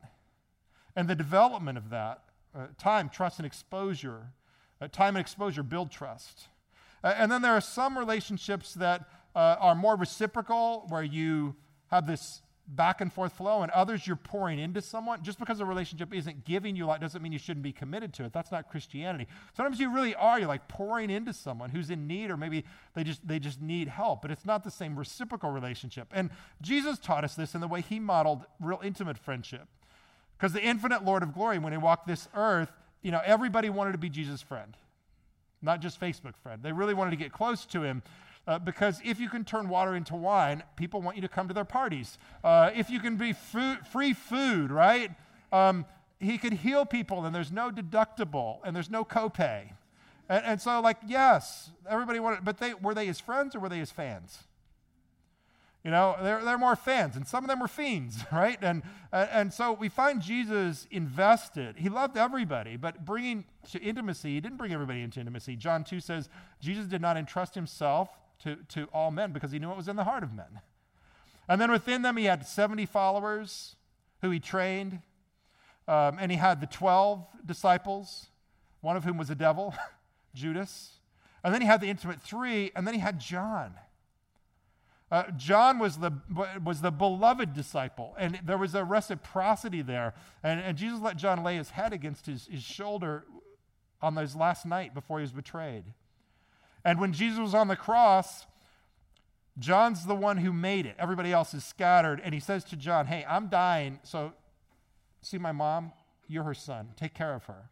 and 0.98 1.08
the 1.08 1.16
development 1.16 1.78
of 1.78 1.90
that. 1.92 2.24
Uh, 2.54 2.68
time, 2.78 3.10
trust, 3.10 3.40
and 3.40 3.46
exposure. 3.46 4.34
Uh, 4.82 4.88
time 4.88 5.16
and 5.16 5.22
exposure 5.22 5.64
build 5.64 5.92
trust. 5.92 6.48
Uh, 7.04 7.14
and 7.18 7.32
then 7.32 7.42
there 7.42 7.54
are 7.54 7.62
some 7.62 7.98
relationships 7.98 8.74
that 8.74 9.06
uh, 9.36 9.56
are 9.60 9.76
more 9.76 9.96
reciprocal, 9.96 10.86
where 10.90 11.04
you 11.04 11.56
have 11.90 12.06
this 12.06 12.42
back 12.68 13.02
and 13.02 13.12
forth 13.12 13.34
flow, 13.34 13.64
and 13.64 13.72
others 13.72 14.06
you're 14.06 14.16
pouring 14.16 14.60
into 14.60 14.82
someone. 14.82 15.22
Just 15.24 15.40
because 15.40 15.60
a 15.60 15.66
relationship 15.66 16.14
isn't 16.14 16.46
giving 16.46 16.76
you 16.76 16.86
a 16.86 16.88
lot 16.88 17.02
doesn't 17.02 17.22
mean 17.22 17.32
you 17.32 17.40
shouldn't 17.40 17.64
be 17.64 17.72
committed 17.72 18.14
to 18.14 18.26
it. 18.26 18.34
That's 18.34 18.52
not 18.52 18.70
Christianity. 18.70 19.28
Sometimes 19.56 19.80
you 19.80 19.94
really 19.94 20.16
are. 20.16 20.40
You're 20.40 20.48
like 20.48 20.68
pouring 20.68 21.10
into 21.10 21.34
someone 21.34 21.70
who's 21.70 21.90
in 21.90 22.08
need, 22.08 22.32
or 22.32 22.38
maybe 22.38 22.64
they 22.94 23.04
just 23.04 23.26
they 23.28 23.40
just 23.40 23.62
need 23.62 23.88
help. 23.88 24.22
But 24.22 24.32
it's 24.32 24.46
not 24.46 24.64
the 24.64 24.72
same 24.72 24.98
reciprocal 24.98 25.52
relationship. 25.52 26.08
And 26.14 26.30
Jesus 26.62 27.00
taught 27.00 27.24
us 27.24 27.36
this 27.36 27.56
in 27.56 27.62
the 27.62 27.68
way 27.68 27.82
he 27.82 28.00
modeled 28.00 28.46
real 28.60 28.80
intimate 28.84 29.18
friendship. 29.18 29.68
Because 30.42 30.54
the 30.54 30.64
infinite 30.64 31.06
Lord 31.06 31.22
of 31.22 31.36
glory, 31.36 31.60
when 31.60 31.72
he 31.72 31.78
walked 31.78 32.08
this 32.08 32.28
earth, 32.34 32.72
you 33.04 33.12
know, 33.12 33.22
everybody 33.24 33.70
wanted 33.70 33.92
to 33.92 34.00
be 34.00 34.10
Jesus' 34.10 34.42
friend, 34.42 34.76
not 35.62 35.82
just 35.82 36.02
Facebook 36.02 36.36
friend. 36.42 36.64
They 36.64 36.72
really 36.72 36.96
wanted 36.96 37.12
to 37.12 37.16
get 37.16 37.32
close 37.32 37.64
to 37.66 37.84
him. 37.84 38.02
Uh, 38.48 38.58
because 38.58 39.00
if 39.06 39.20
you 39.20 39.30
can 39.30 39.44
turn 39.44 39.70
water 39.70 39.94
into 39.94 40.16
wine, 40.16 40.64
people 40.76 41.00
want 41.00 41.16
you 41.16 41.22
to 41.22 41.28
come 41.28 41.48
to 41.48 41.54
their 41.54 41.64
parties. 41.64 42.18
Uh, 42.44 42.72
if 42.74 42.90
you 42.90 43.00
can 43.00 43.18
be 43.18 43.34
food, 43.34 43.86
free 43.92 44.14
food, 44.14 44.72
right? 44.72 45.12
Um, 45.52 45.86
he 46.20 46.40
could 46.40 46.54
heal 46.54 46.88
people, 46.88 47.24
and 47.24 47.36
there's 47.36 47.52
no 47.52 47.70
deductible, 47.70 48.58
and 48.66 48.76
there's 48.76 48.90
no 48.90 49.06
copay. 49.06 49.70
And, 50.28 50.44
and 50.44 50.60
so, 50.60 50.82
like, 50.82 50.98
yes, 51.06 51.70
everybody 51.88 52.20
wanted, 52.20 52.44
but 52.44 52.58
they, 52.58 52.74
were 52.74 52.96
they 52.96 53.06
his 53.06 53.20
friends 53.20 53.54
or 53.54 53.60
were 53.60 53.70
they 53.70 53.78
his 53.78 53.92
fans? 53.92 54.40
You 55.84 55.90
know, 55.90 56.16
they're, 56.22 56.44
they're 56.44 56.60
more 56.60 56.76
fans, 56.76 57.16
and 57.16 57.26
some 57.26 57.44
of 57.44 57.48
them 57.48 57.60
were 57.60 57.68
fiends, 57.68 58.24
right? 58.32 58.58
And, 58.62 58.84
and 59.12 59.52
so 59.52 59.74
we 59.74 59.90
find 59.90 60.22
Jesus 60.22 60.88
invested. 60.92 61.78
He 61.78 61.90
loved 61.90 62.18
everybody, 62.18 62.78
but 62.78 63.04
bringing 63.04 63.46
to 63.72 63.80
intimacy, 63.80 64.36
he 64.36 64.42
didn't 64.42 64.58
bring 64.58 64.74
everybody 64.74 65.02
into 65.02 65.20
intimacy. 65.20 65.56
John 65.56 65.84
2 65.84 66.00
says 66.00 66.30
Jesus 66.60 66.86
did 66.86 67.02
not 67.02 67.18
entrust 67.18 67.56
himself 67.56 68.10
to, 68.44 68.58
to 68.70 68.88
all 68.94 69.10
men 69.10 69.32
because 69.32 69.52
he 69.52 69.60
knew 69.60 69.70
what 69.70 69.78
was 69.78 69.88
in 69.88 69.96
the 69.96 70.04
heart 70.04 70.24
of 70.24 70.34
men. 70.34 70.62
And 71.50 71.60
then 71.60 71.72
within 71.72 72.04
them, 72.04 72.16
he 72.18 72.26
had 72.26 72.46
70 72.46 72.86
followers 72.86 73.76
who 74.22 74.30
he 74.30 74.40
trained, 74.40 75.00
um, 75.88 76.18
and 76.20 76.32
he 76.32 76.38
had 76.38 76.62
the 76.62 76.68
12 76.68 77.26
disciples, 77.46 78.28
one 78.82 78.96
of 78.96 79.04
whom 79.04 79.18
was 79.18 79.32
a 79.32 79.36
devil, 79.36 79.74
Judas. 80.36 81.00
And 81.44 81.52
then 81.52 81.62
he 81.62 81.68
had 81.68 81.82
the 81.82 81.90
intimate 81.90 82.22
three, 82.22 82.72
and 82.76 82.86
then 82.86 82.94
he 82.94 83.00
had 83.00 83.20
John. 83.20 83.74
Uh, 85.12 85.30
John 85.36 85.78
was 85.78 85.98
the, 85.98 86.14
was 86.64 86.80
the 86.80 86.92
beloved 86.92 87.54
disciple, 87.54 88.16
and 88.18 88.40
there 88.46 88.58
was 88.58 88.74
a 88.74 88.86
reciprocity 88.86 89.82
there. 89.82 90.14
And, 90.42 90.62
and 90.62 90.78
Jesus 90.78 91.02
let 91.02 91.18
John 91.18 91.44
lay 91.44 91.58
his 91.58 91.72
head 91.72 91.92
against 91.92 92.26
his, 92.26 92.48
his 92.48 92.64
shoulder 92.64 93.26
on 94.02 94.16
his 94.16 94.36
last 94.36 94.66
night 94.66 94.94
before 94.94 95.20
he 95.20 95.24
was 95.24 95.34
betrayed. 95.34 95.84
And 96.86 97.00
when 97.00 97.12
Jesus 97.12 97.40
was 97.40 97.54
on 97.54 97.68
the 97.68 97.76
cross, 97.76 98.46
John's 99.60 100.06
the 100.06 100.16
one 100.16 100.38
who 100.38 100.54
made 100.54 100.86
it. 100.86 100.96
Everybody 100.98 101.34
else 101.34 101.54
is 101.54 101.66
scattered. 101.66 102.22
And 102.24 102.34
he 102.34 102.40
says 102.40 102.64
to 102.66 102.78
John, 102.78 103.06
Hey, 103.06 103.26
I'm 103.28 103.48
dying, 103.48 104.00
so 104.04 104.32
see 105.22 105.38
my 105.38 105.52
mom? 105.52 105.92
You're 106.28 106.44
her 106.44 106.54
son. 106.54 106.90
Take 106.96 107.14
care 107.14 107.34
of 107.34 107.44
her. 107.46 107.70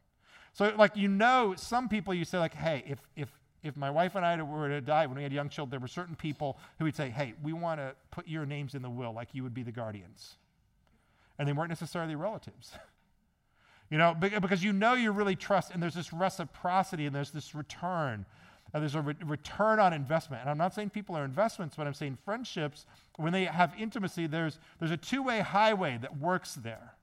So, 0.54 0.74
like, 0.78 0.98
you 0.98 1.08
know, 1.08 1.54
some 1.56 1.88
people 1.88 2.14
you 2.14 2.26
say, 2.26 2.38
like, 2.38 2.54
hey, 2.54 2.84
if, 2.86 3.00
if 3.16 3.30
if 3.64 3.76
my 3.76 3.90
wife 3.90 4.16
and 4.16 4.26
I 4.26 4.42
were 4.42 4.70
to 4.70 4.82
die 4.82 5.06
when 5.06 5.18
we 5.18 5.24
had 5.24 5.34
young 5.34 5.50
children, 5.50 5.72
there 5.72 5.80
were 5.80 5.88
certain 5.88 6.16
people 6.16 6.58
who 6.78 6.86
would 6.86 6.96
say, 6.96 7.10
hey, 7.10 7.34
we 7.44 7.54
want 7.54 7.80
to 7.80 7.94
put 8.12 8.28
your 8.28 8.46
names 8.46 8.74
in 8.74 8.82
the 8.82 8.90
will 8.90 9.14
like 9.14 9.30
you 9.34 9.44
would 9.44 9.54
be 9.54 9.64
the 9.64 9.72
guardians. 9.72 10.36
And 11.38 11.48
they 11.48 11.54
weren't 11.54 11.70
necessarily 11.70 12.16
relatives. 12.16 12.72
you 13.90 13.98
know, 13.98 14.16
because 14.16 14.64
you 14.64 14.72
know 14.72 14.94
you 14.94 15.12
really 15.12 15.36
trust, 15.36 15.72
and 15.72 15.84
there's 15.84 15.94
this 15.94 16.14
reciprocity 16.14 17.06
and 17.06 17.16
there's 17.16 17.32
this 17.32 17.54
return. 17.54 18.26
And 18.74 18.84
there's 18.84 18.96
a 18.96 19.02
re- 19.02 19.16
return 19.26 19.80
on 19.80 19.94
investment. 19.94 20.42
And 20.42 20.50
I'm 20.50 20.58
not 20.58 20.74
saying 20.74 20.92
people 20.92 21.16
are 21.18 21.26
investments, 21.26 21.76
but 21.76 21.88
I'm 21.88 21.94
saying 21.94 22.18
friendships, 22.24 22.86
when 23.18 23.34
they 23.34 23.46
have 23.46 23.74
intimacy, 23.78 24.28
there's, 24.28 24.60
there's 24.80 24.92
a 24.92 24.98
two 24.98 25.24
way 25.24 25.40
highway 25.40 25.98
that 26.02 26.18
works 26.18 26.54
there. 26.54 26.94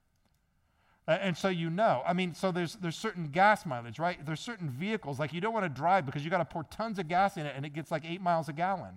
And 1.07 1.37
so 1.37 1.47
you 1.47 1.69
know. 1.69 2.03
I 2.05 2.11
mean, 2.11 2.33
so 2.33 2.51
there's 2.51 2.75
there's 2.75 2.97
certain 2.97 3.27
gas 3.27 3.65
mileage, 3.65 3.97
right? 3.97 4.23
There's 4.25 4.41
certain 4.41 4.69
vehicles 4.69 5.19
like 5.19 5.31
you 5.31 5.39
don't 5.39 5.53
want 5.53 5.63
to 5.65 5.69
drive 5.69 6.05
because 6.05 6.25
you 6.25 6.29
got 6.29 6.39
to 6.39 6.45
pour 6.45 6.63
tons 6.65 6.99
of 6.99 7.07
gas 7.07 7.37
in 7.37 7.45
it 7.45 7.53
and 7.55 7.65
it 7.65 7.73
gets 7.73 7.91
like 7.91 8.03
eight 8.05 8.21
miles 8.21 8.49
a 8.49 8.53
gallon. 8.53 8.95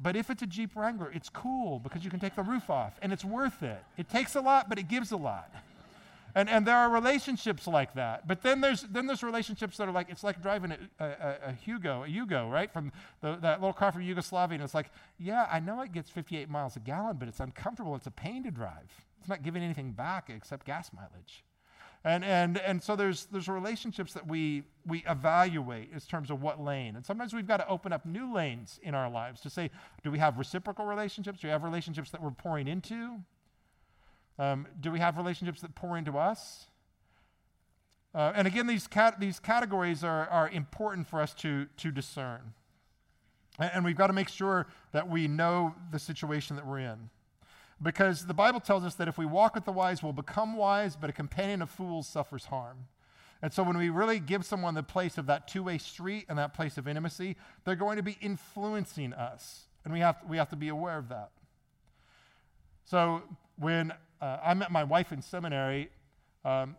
But 0.00 0.14
if 0.14 0.30
it's 0.30 0.42
a 0.42 0.46
Jeep 0.46 0.76
Wrangler, 0.76 1.10
it's 1.12 1.28
cool 1.28 1.78
because 1.80 2.04
you 2.04 2.10
can 2.10 2.20
take 2.20 2.36
the 2.36 2.42
roof 2.42 2.70
off 2.70 2.98
and 3.02 3.12
it's 3.12 3.24
worth 3.24 3.62
it. 3.62 3.82
It 3.96 4.08
takes 4.08 4.36
a 4.36 4.40
lot, 4.40 4.68
but 4.68 4.78
it 4.78 4.88
gives 4.88 5.10
a 5.10 5.16
lot. 5.16 5.52
And, 6.34 6.48
and 6.48 6.66
there 6.66 6.76
are 6.76 6.90
relationships 6.90 7.66
like 7.66 7.94
that. 7.94 8.28
But 8.28 8.42
then 8.42 8.60
there's, 8.60 8.82
then 8.82 9.06
there's 9.06 9.22
relationships 9.22 9.76
that 9.78 9.88
are 9.88 9.92
like, 9.92 10.10
it's 10.10 10.24
like 10.24 10.42
driving 10.42 10.72
a, 10.72 10.78
a, 11.00 11.06
a 11.06 11.58
Yugo, 11.66 12.04
a 12.06 12.50
right? 12.50 12.72
From 12.72 12.92
the, 13.20 13.36
that 13.36 13.60
little 13.60 13.72
car 13.72 13.92
from 13.92 14.02
Yugoslavia. 14.02 14.56
And 14.56 14.64
it's 14.64 14.74
like, 14.74 14.90
yeah, 15.18 15.48
I 15.50 15.60
know 15.60 15.80
it 15.82 15.92
gets 15.92 16.10
58 16.10 16.48
miles 16.48 16.76
a 16.76 16.80
gallon, 16.80 17.16
but 17.18 17.28
it's 17.28 17.40
uncomfortable. 17.40 17.94
It's 17.96 18.06
a 18.06 18.12
pain 18.12 18.44
to 18.44 18.50
drive. 18.50 18.90
It's 19.20 19.28
not 19.28 19.42
giving 19.42 19.62
anything 19.62 19.92
back 19.92 20.30
except 20.30 20.66
gas 20.66 20.90
mileage. 20.92 21.44
And, 22.04 22.24
and, 22.24 22.58
and 22.58 22.82
so 22.82 22.94
there's, 22.94 23.26
there's 23.26 23.48
relationships 23.48 24.12
that 24.12 24.26
we, 24.26 24.62
we 24.86 25.04
evaluate 25.08 25.90
in 25.92 26.00
terms 26.00 26.30
of 26.30 26.40
what 26.40 26.60
lane. 26.60 26.94
And 26.94 27.04
sometimes 27.04 27.34
we've 27.34 27.46
got 27.46 27.56
to 27.56 27.68
open 27.68 27.92
up 27.92 28.06
new 28.06 28.32
lanes 28.32 28.78
in 28.82 28.94
our 28.94 29.10
lives 29.10 29.40
to 29.40 29.50
say, 29.50 29.70
do 30.04 30.10
we 30.10 30.18
have 30.18 30.38
reciprocal 30.38 30.86
relationships? 30.86 31.40
Do 31.40 31.48
we 31.48 31.52
have 31.52 31.64
relationships 31.64 32.10
that 32.10 32.22
we're 32.22 32.30
pouring 32.30 32.68
into? 32.68 33.18
Um, 34.38 34.66
do 34.80 34.90
we 34.92 35.00
have 35.00 35.16
relationships 35.16 35.60
that 35.62 35.74
pour 35.74 35.98
into 35.98 36.16
us? 36.16 36.66
Uh, 38.14 38.32
and 38.34 38.46
again, 38.46 38.66
these, 38.66 38.86
cat- 38.86 39.20
these 39.20 39.38
categories 39.38 40.02
are, 40.02 40.26
are 40.28 40.48
important 40.48 41.06
for 41.06 41.20
us 41.20 41.34
to, 41.34 41.66
to 41.76 41.90
discern. 41.90 42.54
And, 43.58 43.70
and 43.74 43.84
we've 43.84 43.96
got 43.96 44.06
to 44.06 44.12
make 44.12 44.28
sure 44.28 44.66
that 44.92 45.08
we 45.08 45.28
know 45.28 45.74
the 45.90 45.98
situation 45.98 46.56
that 46.56 46.66
we're 46.66 46.78
in. 46.78 47.10
Because 47.80 48.26
the 48.26 48.34
Bible 48.34 48.60
tells 48.60 48.84
us 48.84 48.94
that 48.96 49.06
if 49.08 49.18
we 49.18 49.26
walk 49.26 49.54
with 49.54 49.64
the 49.64 49.72
wise, 49.72 50.02
we'll 50.02 50.12
become 50.12 50.56
wise, 50.56 50.96
but 50.96 51.10
a 51.10 51.12
companion 51.12 51.62
of 51.62 51.70
fools 51.70 52.08
suffers 52.08 52.46
harm. 52.46 52.86
And 53.40 53.52
so 53.52 53.62
when 53.62 53.78
we 53.78 53.88
really 53.88 54.18
give 54.18 54.44
someone 54.44 54.74
the 54.74 54.82
place 54.82 55.16
of 55.16 55.26
that 55.26 55.46
two 55.46 55.62
way 55.62 55.78
street 55.78 56.26
and 56.28 56.38
that 56.38 56.54
place 56.54 56.76
of 56.76 56.88
intimacy, 56.88 57.36
they're 57.64 57.76
going 57.76 57.96
to 57.96 58.02
be 58.02 58.18
influencing 58.20 59.12
us. 59.12 59.68
And 59.84 59.92
we 59.92 60.00
have, 60.00 60.16
we 60.28 60.38
have 60.38 60.48
to 60.48 60.56
be 60.56 60.68
aware 60.68 60.98
of 60.98 61.08
that. 61.10 61.30
So 62.84 63.22
when 63.56 63.92
uh, 64.20 64.38
I 64.42 64.54
met 64.54 64.70
my 64.70 64.84
wife 64.84 65.12
in 65.12 65.22
seminary, 65.22 65.90
um, 66.44 66.76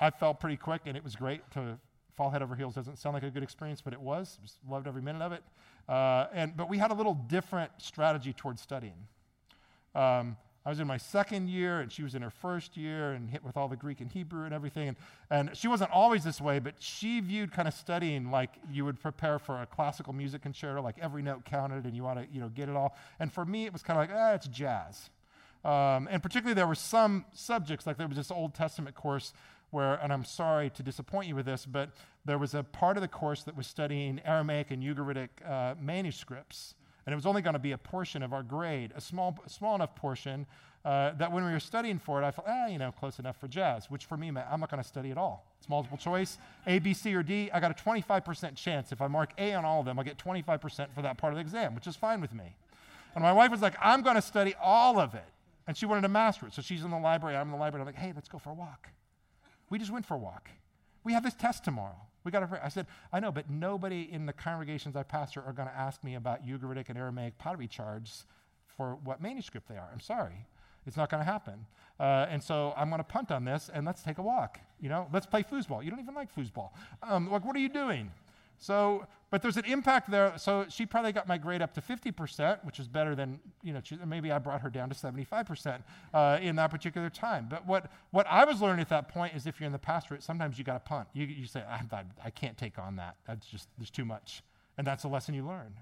I 0.00 0.10
felt 0.10 0.40
pretty 0.40 0.56
quick, 0.56 0.82
and 0.86 0.96
it 0.96 1.04
was 1.04 1.16
great 1.16 1.48
to 1.52 1.78
fall 2.16 2.30
head 2.30 2.42
over 2.42 2.54
heels. 2.54 2.74
Doesn't 2.74 2.98
sound 2.98 3.14
like 3.14 3.22
a 3.22 3.30
good 3.30 3.42
experience, 3.42 3.80
but 3.80 3.92
it 3.92 4.00
was. 4.00 4.38
Just 4.42 4.58
loved 4.68 4.86
every 4.86 5.02
minute 5.02 5.22
of 5.22 5.32
it. 5.32 5.42
Uh, 5.88 6.26
and, 6.32 6.56
but 6.56 6.68
we 6.68 6.78
had 6.78 6.90
a 6.90 6.94
little 6.94 7.14
different 7.14 7.70
strategy 7.78 8.32
towards 8.32 8.60
studying. 8.60 9.06
Um, 9.94 10.36
I 10.66 10.70
was 10.70 10.80
in 10.80 10.86
my 10.86 10.98
second 10.98 11.48
year, 11.48 11.80
and 11.80 11.90
she 11.90 12.02
was 12.02 12.14
in 12.14 12.22
her 12.22 12.30
first 12.30 12.76
year, 12.76 13.12
and 13.12 13.30
hit 13.30 13.42
with 13.42 13.56
all 13.56 13.68
the 13.68 13.76
Greek 13.76 14.00
and 14.00 14.10
Hebrew 14.10 14.44
and 14.44 14.52
everything. 14.52 14.88
And, 14.88 14.96
and 15.30 15.56
she 15.56 15.66
wasn't 15.66 15.90
always 15.92 16.24
this 16.24 16.40
way, 16.40 16.58
but 16.58 16.74
she 16.78 17.20
viewed 17.20 17.52
kind 17.52 17.66
of 17.66 17.72
studying 17.72 18.30
like 18.30 18.50
you 18.70 18.84
would 18.84 19.00
prepare 19.00 19.38
for 19.38 19.62
a 19.62 19.66
classical 19.66 20.12
music 20.12 20.42
concerto, 20.42 20.82
like 20.82 20.96
every 21.00 21.22
note 21.22 21.44
counted, 21.44 21.84
and 21.84 21.96
you 21.96 22.02
want 22.02 22.18
to, 22.18 22.26
you 22.32 22.40
know, 22.40 22.50
get 22.50 22.68
it 22.68 22.76
all. 22.76 22.96
And 23.18 23.32
for 23.32 23.44
me, 23.44 23.64
it 23.64 23.72
was 23.72 23.82
kind 23.82 23.98
of 23.98 24.08
like, 24.08 24.16
ah, 24.16 24.34
it's 24.34 24.48
jazz. 24.48 25.08
Um, 25.64 26.08
and 26.10 26.22
particularly, 26.22 26.54
there 26.54 26.66
were 26.66 26.74
some 26.74 27.24
subjects, 27.32 27.86
like 27.86 27.98
there 27.98 28.08
was 28.08 28.16
this 28.16 28.30
Old 28.30 28.54
Testament 28.54 28.94
course 28.94 29.32
where, 29.70 29.94
and 29.96 30.12
I'm 30.12 30.24
sorry 30.24 30.70
to 30.70 30.82
disappoint 30.82 31.28
you 31.28 31.34
with 31.34 31.46
this, 31.46 31.66
but 31.66 31.90
there 32.24 32.38
was 32.38 32.54
a 32.54 32.62
part 32.62 32.96
of 32.96 33.02
the 33.02 33.08
course 33.08 33.42
that 33.42 33.56
was 33.56 33.66
studying 33.66 34.20
Aramaic 34.24 34.70
and 34.70 34.82
Ugaritic 34.82 35.28
uh, 35.46 35.74
manuscripts 35.80 36.74
and 37.08 37.14
it 37.14 37.16
was 37.16 37.24
only 37.24 37.40
going 37.40 37.54
to 37.54 37.58
be 37.58 37.72
a 37.72 37.78
portion 37.78 38.22
of 38.22 38.34
our 38.34 38.42
grade, 38.42 38.92
a 38.94 39.00
small, 39.00 39.34
small 39.46 39.74
enough 39.74 39.94
portion 39.94 40.44
uh, 40.84 41.12
that 41.12 41.32
when 41.32 41.42
we 41.42 41.50
were 41.50 41.58
studying 41.58 41.98
for 41.98 42.22
it, 42.22 42.26
I 42.26 42.30
thought, 42.30 42.44
ah, 42.46 42.66
you 42.66 42.76
know, 42.76 42.92
close 42.92 43.18
enough 43.18 43.38
for 43.40 43.48
jazz, 43.48 43.90
which 43.90 44.04
for 44.04 44.18
me 44.18 44.30
meant 44.30 44.46
I'm 44.50 44.60
not 44.60 44.70
going 44.70 44.82
to 44.82 44.86
study 44.86 45.10
at 45.10 45.16
all. 45.16 45.46
It's 45.58 45.70
multiple 45.70 45.96
choice, 45.96 46.36
A, 46.66 46.80
B, 46.80 46.92
C, 46.92 47.14
or 47.14 47.22
D. 47.22 47.50
I 47.50 47.60
got 47.60 47.70
a 47.70 47.82
25% 47.82 48.56
chance. 48.56 48.92
If 48.92 49.00
I 49.00 49.06
mark 49.06 49.32
A 49.38 49.54
on 49.54 49.64
all 49.64 49.80
of 49.80 49.86
them, 49.86 49.98
I 49.98 50.02
get 50.02 50.18
25% 50.18 50.88
for 50.94 51.00
that 51.00 51.16
part 51.16 51.32
of 51.32 51.38
the 51.38 51.40
exam, 51.40 51.74
which 51.74 51.86
is 51.86 51.96
fine 51.96 52.20
with 52.20 52.34
me. 52.34 52.54
And 53.14 53.22
my 53.24 53.32
wife 53.32 53.50
was 53.50 53.62
like, 53.62 53.76
I'm 53.80 54.02
going 54.02 54.16
to 54.16 54.20
study 54.20 54.54
all 54.62 55.00
of 55.00 55.14
it. 55.14 55.24
And 55.68 55.76
she 55.76 55.86
wanted 55.86 56.00
to 56.00 56.08
master 56.08 56.46
it. 56.46 56.54
So 56.54 56.62
she's 56.62 56.82
in 56.82 56.90
the 56.90 56.98
library, 56.98 57.36
I'm 57.36 57.48
in 57.48 57.52
the 57.52 57.58
library. 57.58 57.82
I'm 57.82 57.86
like, 57.86 57.94
hey, 57.94 58.12
let's 58.14 58.28
go 58.28 58.38
for 58.38 58.50
a 58.50 58.54
walk. 58.54 58.88
We 59.70 59.78
just 59.78 59.92
went 59.92 60.06
for 60.06 60.14
a 60.14 60.18
walk. 60.18 60.48
We 61.04 61.12
have 61.12 61.22
this 61.22 61.34
test 61.34 61.62
tomorrow. 61.62 62.00
We 62.24 62.32
got 62.32 62.48
pray. 62.48 62.58
I 62.62 62.70
said, 62.70 62.86
I 63.12 63.20
know, 63.20 63.30
but 63.30 63.48
nobody 63.50 64.08
in 64.10 64.26
the 64.26 64.32
congregations 64.32 64.96
I 64.96 65.02
pastor 65.02 65.42
are 65.42 65.52
going 65.52 65.68
to 65.68 65.74
ask 65.74 66.02
me 66.02 66.14
about 66.14 66.46
Ugaritic 66.46 66.88
and 66.88 66.98
Aramaic 66.98 67.38
pottery 67.38 67.68
charts 67.68 68.24
for 68.66 68.96
what 69.04 69.20
manuscript 69.20 69.68
they 69.68 69.76
are. 69.76 69.88
I'm 69.92 70.00
sorry. 70.00 70.46
It's 70.86 70.96
not 70.96 71.10
going 71.10 71.20
to 71.20 71.30
happen. 71.30 71.66
Uh, 72.00 72.26
and 72.30 72.42
so 72.42 72.72
I'm 72.74 72.88
going 72.88 73.00
to 73.00 73.04
punt 73.04 73.30
on 73.30 73.44
this 73.44 73.70
and 73.72 73.84
let's 73.84 74.02
take 74.02 74.16
a 74.16 74.22
walk. 74.22 74.58
You 74.80 74.88
know, 74.88 75.06
let's 75.12 75.26
play 75.26 75.42
foosball. 75.42 75.84
You 75.84 75.90
don't 75.90 76.00
even 76.00 76.14
like 76.14 76.34
foosball. 76.34 76.70
Um, 77.02 77.30
like, 77.30 77.44
what 77.44 77.54
are 77.54 77.60
you 77.60 77.68
doing? 77.68 78.10
So, 78.58 79.06
but 79.30 79.42
there's 79.42 79.56
an 79.56 79.64
impact 79.66 80.10
there. 80.10 80.34
So 80.36 80.66
she 80.68 80.86
probably 80.86 81.12
got 81.12 81.28
my 81.28 81.38
grade 81.38 81.62
up 81.62 81.74
to 81.74 81.80
50%, 81.80 82.64
which 82.64 82.80
is 82.80 82.88
better 82.88 83.14
than, 83.14 83.38
you 83.62 83.72
know, 83.72 83.80
she, 83.82 83.96
maybe 84.06 84.32
I 84.32 84.38
brought 84.38 84.62
her 84.62 84.70
down 84.70 84.88
to 84.88 84.94
75% 84.94 85.82
uh, 86.14 86.38
in 86.40 86.56
that 86.56 86.70
particular 86.70 87.10
time. 87.10 87.46
But 87.48 87.66
what, 87.66 87.90
what 88.10 88.26
I 88.28 88.44
was 88.44 88.60
learning 88.60 88.80
at 88.80 88.88
that 88.88 89.08
point 89.08 89.34
is 89.34 89.46
if 89.46 89.60
you're 89.60 89.66
in 89.66 89.72
the 89.72 89.78
pastorate, 89.78 90.22
sometimes 90.22 90.58
you 90.58 90.64
got 90.64 90.84
to 90.84 90.88
punt. 90.88 91.08
You, 91.12 91.26
you 91.26 91.46
say, 91.46 91.62
I, 91.68 91.82
I, 91.94 92.04
I 92.24 92.30
can't 92.30 92.56
take 92.56 92.78
on 92.78 92.96
that. 92.96 93.16
That's 93.26 93.46
just, 93.46 93.68
there's 93.78 93.90
too 93.90 94.04
much. 94.04 94.42
And 94.76 94.86
that's 94.86 95.04
a 95.04 95.08
lesson 95.08 95.34
you 95.34 95.46
learn. 95.46 95.74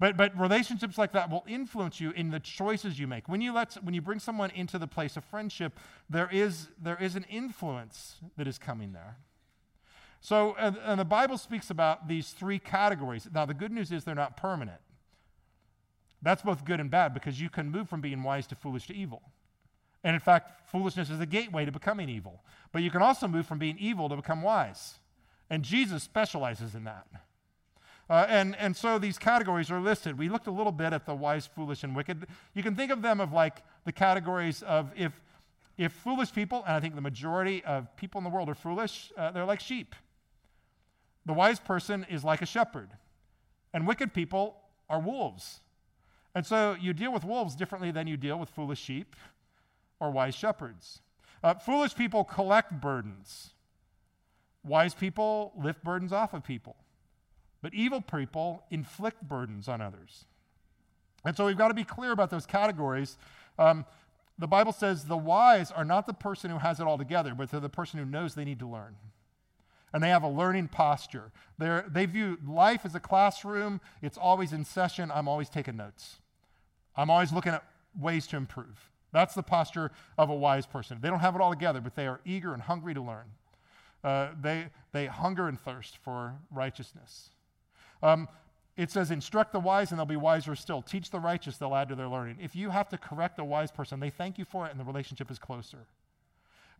But, 0.00 0.16
but 0.16 0.38
relationships 0.38 0.98
like 0.98 1.12
that 1.12 1.30
will 1.30 1.44
influence 1.46 2.00
you 2.00 2.10
in 2.12 2.30
the 2.30 2.40
choices 2.40 2.98
you 2.98 3.06
make. 3.06 3.28
When 3.28 3.40
you, 3.40 3.52
let, 3.52 3.74
when 3.84 3.94
you 3.94 4.02
bring 4.02 4.18
someone 4.18 4.50
into 4.50 4.78
the 4.78 4.88
place 4.88 5.16
of 5.16 5.24
friendship, 5.24 5.78
there 6.10 6.28
is, 6.32 6.68
there 6.82 6.98
is 7.00 7.14
an 7.14 7.24
influence 7.28 8.16
that 8.36 8.48
is 8.48 8.58
coming 8.58 8.92
there. 8.92 9.18
So, 10.24 10.56
and, 10.58 10.78
and 10.82 10.98
the 10.98 11.04
Bible 11.04 11.36
speaks 11.36 11.68
about 11.68 12.08
these 12.08 12.30
three 12.30 12.58
categories. 12.58 13.28
Now, 13.30 13.44
the 13.44 13.52
good 13.52 13.70
news 13.70 13.92
is 13.92 14.04
they're 14.04 14.14
not 14.14 14.38
permanent. 14.38 14.80
That's 16.22 16.40
both 16.40 16.64
good 16.64 16.80
and 16.80 16.90
bad 16.90 17.12
because 17.12 17.38
you 17.38 17.50
can 17.50 17.70
move 17.70 17.90
from 17.90 18.00
being 18.00 18.22
wise 18.22 18.46
to 18.46 18.54
foolish 18.54 18.86
to 18.86 18.94
evil. 18.94 19.20
And 20.02 20.14
in 20.14 20.20
fact, 20.20 20.70
foolishness 20.70 21.10
is 21.10 21.20
a 21.20 21.26
gateway 21.26 21.66
to 21.66 21.72
becoming 21.72 22.08
evil. 22.08 22.42
But 22.72 22.82
you 22.82 22.90
can 22.90 23.02
also 23.02 23.28
move 23.28 23.44
from 23.44 23.58
being 23.58 23.76
evil 23.78 24.08
to 24.08 24.16
become 24.16 24.40
wise. 24.40 24.94
And 25.50 25.62
Jesus 25.62 26.02
specializes 26.02 26.74
in 26.74 26.84
that. 26.84 27.06
Uh, 28.08 28.24
and, 28.26 28.56
and 28.56 28.74
so 28.74 28.98
these 28.98 29.18
categories 29.18 29.70
are 29.70 29.78
listed. 29.78 30.16
We 30.16 30.30
looked 30.30 30.46
a 30.46 30.50
little 30.50 30.72
bit 30.72 30.94
at 30.94 31.04
the 31.04 31.14
wise, 31.14 31.46
foolish, 31.46 31.84
and 31.84 31.94
wicked. 31.94 32.26
You 32.54 32.62
can 32.62 32.74
think 32.74 32.90
of 32.90 33.02
them 33.02 33.20
of 33.20 33.34
like 33.34 33.62
the 33.84 33.92
categories 33.92 34.62
of 34.62 34.90
if 34.96 35.20
if 35.76 35.92
foolish 35.92 36.32
people, 36.32 36.62
and 36.66 36.76
I 36.76 36.80
think 36.80 36.94
the 36.94 37.00
majority 37.00 37.64
of 37.64 37.94
people 37.96 38.18
in 38.18 38.24
the 38.24 38.30
world 38.30 38.48
are 38.48 38.54
foolish, 38.54 39.12
uh, 39.18 39.32
they're 39.32 39.44
like 39.44 39.58
sheep. 39.58 39.94
The 41.26 41.32
wise 41.32 41.58
person 41.58 42.06
is 42.10 42.24
like 42.24 42.42
a 42.42 42.46
shepherd, 42.46 42.90
and 43.72 43.86
wicked 43.86 44.12
people 44.12 44.56
are 44.88 45.00
wolves. 45.00 45.60
And 46.34 46.44
so 46.44 46.76
you 46.80 46.92
deal 46.92 47.12
with 47.12 47.24
wolves 47.24 47.54
differently 47.54 47.90
than 47.90 48.06
you 48.06 48.16
deal 48.16 48.38
with 48.38 48.50
foolish 48.50 48.80
sheep 48.80 49.16
or 50.00 50.10
wise 50.10 50.34
shepherds. 50.34 51.00
Uh, 51.42 51.54
foolish 51.54 51.94
people 51.94 52.24
collect 52.24 52.80
burdens. 52.80 53.50
Wise 54.64 54.94
people 54.94 55.52
lift 55.56 55.84
burdens 55.84 56.12
off 56.12 56.34
of 56.34 56.42
people. 56.42 56.76
But 57.62 57.72
evil 57.74 58.00
people 58.00 58.64
inflict 58.70 59.22
burdens 59.22 59.68
on 59.68 59.80
others. 59.80 60.24
And 61.24 61.36
so 61.36 61.46
we've 61.46 61.56
got 61.56 61.68
to 61.68 61.74
be 61.74 61.84
clear 61.84 62.12
about 62.12 62.30
those 62.30 62.46
categories. 62.46 63.16
Um, 63.58 63.86
the 64.38 64.46
Bible 64.46 64.72
says 64.72 65.04
the 65.04 65.16
wise 65.16 65.70
are 65.70 65.84
not 65.84 66.06
the 66.06 66.12
person 66.12 66.50
who 66.50 66.58
has 66.58 66.80
it 66.80 66.86
all 66.86 66.98
together, 66.98 67.34
but 67.34 67.50
they're 67.50 67.60
the 67.60 67.68
person 67.68 67.98
who 68.00 68.04
knows 68.04 68.34
they 68.34 68.44
need 68.44 68.58
to 68.58 68.68
learn. 68.68 68.96
And 69.94 70.02
they 70.02 70.08
have 70.08 70.24
a 70.24 70.28
learning 70.28 70.68
posture. 70.68 71.30
They're, 71.56 71.86
they 71.88 72.04
view 72.04 72.36
life 72.46 72.80
as 72.84 72.96
a 72.96 73.00
classroom. 73.00 73.80
It's 74.02 74.18
always 74.18 74.52
in 74.52 74.64
session. 74.64 75.10
I'm 75.14 75.28
always 75.28 75.48
taking 75.48 75.76
notes. 75.76 76.16
I'm 76.96 77.10
always 77.10 77.32
looking 77.32 77.52
at 77.52 77.64
ways 77.98 78.26
to 78.26 78.36
improve. 78.36 78.90
That's 79.12 79.34
the 79.34 79.42
posture 79.44 79.92
of 80.18 80.30
a 80.30 80.34
wise 80.34 80.66
person. 80.66 80.98
They 81.00 81.08
don't 81.08 81.20
have 81.20 81.36
it 81.36 81.40
all 81.40 81.50
together, 81.50 81.80
but 81.80 81.94
they 81.94 82.08
are 82.08 82.20
eager 82.24 82.52
and 82.52 82.60
hungry 82.60 82.92
to 82.92 83.00
learn. 83.00 83.26
Uh, 84.02 84.30
they, 84.42 84.66
they 84.90 85.06
hunger 85.06 85.46
and 85.46 85.58
thirst 85.58 85.98
for 85.98 86.34
righteousness. 86.50 87.30
Um, 88.02 88.28
it 88.76 88.90
says, 88.90 89.12
instruct 89.12 89.52
the 89.52 89.60
wise 89.60 89.92
and 89.92 89.98
they'll 89.98 90.06
be 90.06 90.16
wiser 90.16 90.56
still. 90.56 90.82
Teach 90.82 91.10
the 91.10 91.20
righteous, 91.20 91.56
they'll 91.56 91.76
add 91.76 91.88
to 91.90 91.94
their 91.94 92.08
learning. 92.08 92.38
If 92.42 92.56
you 92.56 92.70
have 92.70 92.88
to 92.88 92.98
correct 92.98 93.38
a 93.38 93.44
wise 93.44 93.70
person, 93.70 94.00
they 94.00 94.10
thank 94.10 94.38
you 94.38 94.44
for 94.44 94.66
it 94.66 94.72
and 94.72 94.80
the 94.80 94.84
relationship 94.84 95.30
is 95.30 95.38
closer. 95.38 95.86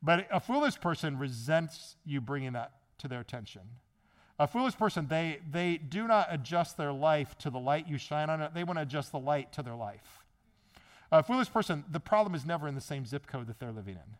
But 0.02 0.26
a 0.32 0.40
foolish 0.40 0.80
person 0.80 1.16
resents 1.16 1.94
you 2.04 2.20
bringing 2.20 2.54
that 2.54 2.72
to 2.98 3.08
their 3.08 3.20
attention. 3.20 3.62
A 4.38 4.46
foolish 4.46 4.76
person, 4.76 5.06
they, 5.08 5.38
they 5.50 5.76
do 5.76 6.08
not 6.08 6.26
adjust 6.30 6.76
their 6.76 6.92
life 6.92 7.38
to 7.38 7.50
the 7.50 7.58
light 7.58 7.86
you 7.86 7.98
shine 7.98 8.30
on 8.30 8.40
it, 8.40 8.52
they 8.54 8.64
want 8.64 8.78
to 8.78 8.82
adjust 8.82 9.12
the 9.12 9.18
light 9.18 9.52
to 9.52 9.62
their 9.62 9.76
life. 9.76 10.24
A 11.12 11.22
foolish 11.22 11.50
person, 11.52 11.84
the 11.90 12.00
problem 12.00 12.34
is 12.34 12.44
never 12.44 12.66
in 12.66 12.74
the 12.74 12.80
same 12.80 13.06
zip 13.06 13.26
code 13.26 13.46
that 13.46 13.60
they're 13.60 13.70
living 13.70 13.94
in. 13.94 14.16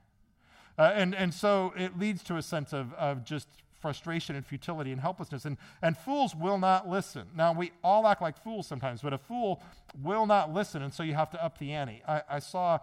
Uh, 0.79 0.93
and, 0.95 1.15
and 1.15 1.35
so 1.35 1.73
it 1.77 1.99
leads 1.99 2.23
to 2.25 2.37
a 2.37 2.43
sense 2.43 2.73
of, 2.73 2.93
of 2.95 3.25
just 3.25 3.49
frustration 3.81 4.35
and 4.35 4.47
futility 4.47 4.93
and 4.93 5.01
helplessness. 5.01 5.45
And, 5.45 5.59
and 5.83 5.97
fools 5.97 6.35
will 6.35 6.57
not 6.57 6.89
listen. 6.89 7.27
Now, 7.37 7.53
we 7.53 7.73
all 7.83 8.07
act 8.07 8.23
like 8.23 8.43
fools 8.43 8.67
sometimes, 8.67 9.03
but 9.03 9.13
a 9.13 9.19
fool 9.19 9.63
will 10.03 10.25
not 10.25 10.55
listen, 10.55 10.83
and 10.83 10.93
so 10.93 11.03
you 11.03 11.15
have 11.15 11.31
to 11.31 11.45
up 11.45 11.59
the 11.59 11.73
ante. 11.73 12.03
I, 12.09 12.23
I 12.29 12.39
saw 12.39 12.79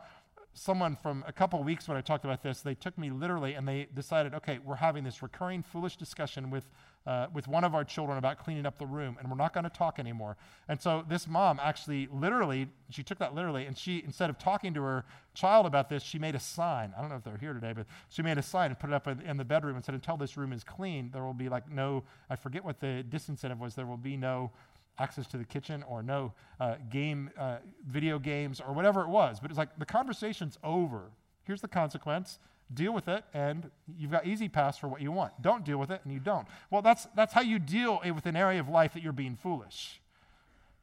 someone 0.54 0.96
from 0.96 1.24
a 1.28 1.32
couple 1.32 1.64
weeks 1.64 1.88
when 1.88 1.98
I 1.98 2.02
talked 2.02 2.26
about 2.26 2.44
this, 2.44 2.62
they 2.62 2.76
took 2.76 2.98
me 2.98 3.10
literally 3.10 3.54
and 3.54 3.68
they 3.68 3.88
decided, 3.94 4.34
okay, 4.36 4.60
we're 4.64 4.76
having 4.76 5.04
this 5.04 5.22
recurring 5.22 5.64
foolish 5.64 5.96
discussion 5.96 6.50
with, 6.50 6.66
uh, 7.08 7.28
with 7.34 7.48
one 7.48 7.64
of 7.64 7.74
our 7.74 7.84
children 7.84 8.18
about 8.18 8.38
cleaning 8.38 8.66
up 8.66 8.78
the 8.78 8.86
room, 8.86 9.18
and 9.20 9.30
we're 9.30 9.38
not 9.38 9.54
going 9.54 9.64
to 9.64 9.70
talk 9.70 9.98
anymore. 9.98 10.38
And 10.68 10.80
so 10.80 11.06
this 11.08 11.28
mom 11.28 11.60
actually 11.62 12.08
literally, 12.12 12.68
she 12.90 13.02
took 13.02 13.18
that 13.20 13.34
literally, 13.34 13.66
and 13.66 13.78
she, 13.78 14.04
instead 14.06 14.30
of 14.30 14.38
talking 14.38 14.74
to 14.74 14.82
her 14.82 15.06
child 15.34 15.66
about 15.66 15.90
this, 15.90 16.04
she 16.04 16.20
made 16.20 16.36
a 16.36 16.40
sign. 16.40 16.94
I 16.98 17.02
don't 17.02 17.10
know 17.10 17.16
if 17.16 17.24
they're 17.24 17.38
here 17.38 17.54
today, 17.54 17.74
but 17.74 17.86
she 18.10 18.22
made 18.22 18.38
a 18.38 18.44
sign 18.44 18.72
and 18.72 18.80
put 18.80 18.90
it 18.90 18.94
up 18.94 19.08
in 19.08 19.38
the 19.38 19.46
bedroom 19.46 19.76
and 19.78 19.86
said, 19.86 19.96
until 19.96 20.18
this 20.18 20.36
room 20.36 20.52
is 20.52 20.64
clean, 20.64 21.12
there 21.14 21.24
will 21.24 21.34
be 21.34 21.50
like 21.50 21.70
no, 21.72 22.04
I 22.30 22.36
forget 22.36 22.64
what 22.66 22.80
the 22.80 23.06
disincentive 23.10 23.60
was, 23.60 23.76
there 23.76 23.86
will 23.86 23.98
be 23.98 24.18
no 24.18 24.52
access 25.00 25.28
to 25.28 25.38
the 25.38 25.46
kitchen 25.46 25.84
or 25.84 26.04
no 26.04 26.34
uh, 26.60 26.76
game, 26.90 27.30
uh, 27.38 27.58
video 27.88 28.20
games 28.20 28.62
or 28.62 28.74
whatever 28.74 29.02
it 29.02 29.10
was. 29.10 29.40
But 29.40 29.52
it's 29.52 29.58
like 29.58 29.78
the 29.80 29.86
conversation's 29.86 30.58
over. 30.64 31.12
Here's 31.44 31.62
the 31.62 31.68
consequence. 31.68 32.40
Deal 32.74 32.94
with 32.94 33.10
it, 33.10 33.26
and 33.34 33.70
you've 33.98 34.12
got 34.12 34.26
easy 34.26 34.48
pass 34.48 34.78
for 34.78 34.88
what 34.88 35.02
you 35.02 35.12
want. 35.12 35.34
Don't 35.42 35.66
deal 35.66 35.78
with 35.78 35.92
it, 35.92 36.00
and 36.06 36.14
you 36.14 36.20
don't. 36.20 36.48
Well, 36.70 36.82
that's, 36.82 37.06
that's 37.16 37.34
how 37.34 37.42
you 37.42 37.60
deal 37.60 38.00
with 38.16 38.26
an 38.26 38.38
area 38.38 38.62
of 38.62 38.70
life 38.70 38.94
that 38.94 39.04
you're 39.04 39.12
being 39.12 39.36
foolish. 39.36 40.00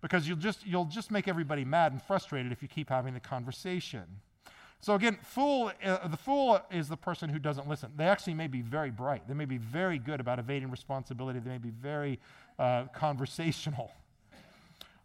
Because 0.03 0.29
you'll 0.29 0.37
just, 0.37 0.67
you'll 0.67 0.85
just 0.85 1.11
make 1.11 1.29
everybody 1.29 1.65
mad 1.65 1.93
and 1.93 2.03
frustrated 2.03 2.53
if 2.53 2.63
you 2.63 2.69
keep 2.69 2.91
having 2.91 3.15
the 3.15 3.21
conversation. 3.21 4.05
So 4.81 4.95
again, 4.95 5.19
fool, 5.23 5.73
uh, 5.85 6.07
the 6.07 6.17
fool 6.17 6.61
is 6.71 6.89
the 6.89 6.97
person 6.97 7.31
who 7.31 7.39
doesn't 7.39 7.69
listen. 7.69 7.91
They 7.97 8.05
actually 8.05 8.35
may 8.35 8.47
be 8.47 8.61
very 8.61 8.91
bright. 8.91 9.27
They 9.27 9.35
may 9.35 9.45
be 9.45 9.59
very 9.59 9.99
good 9.99 10.21
about 10.21 10.39
evading 10.39 10.71
responsibility. 10.71 11.41
They 11.41 11.51
may 11.51 11.59
be 11.59 11.71
very 11.71 12.21
uh, 12.59 12.85
conversational. 12.95 13.91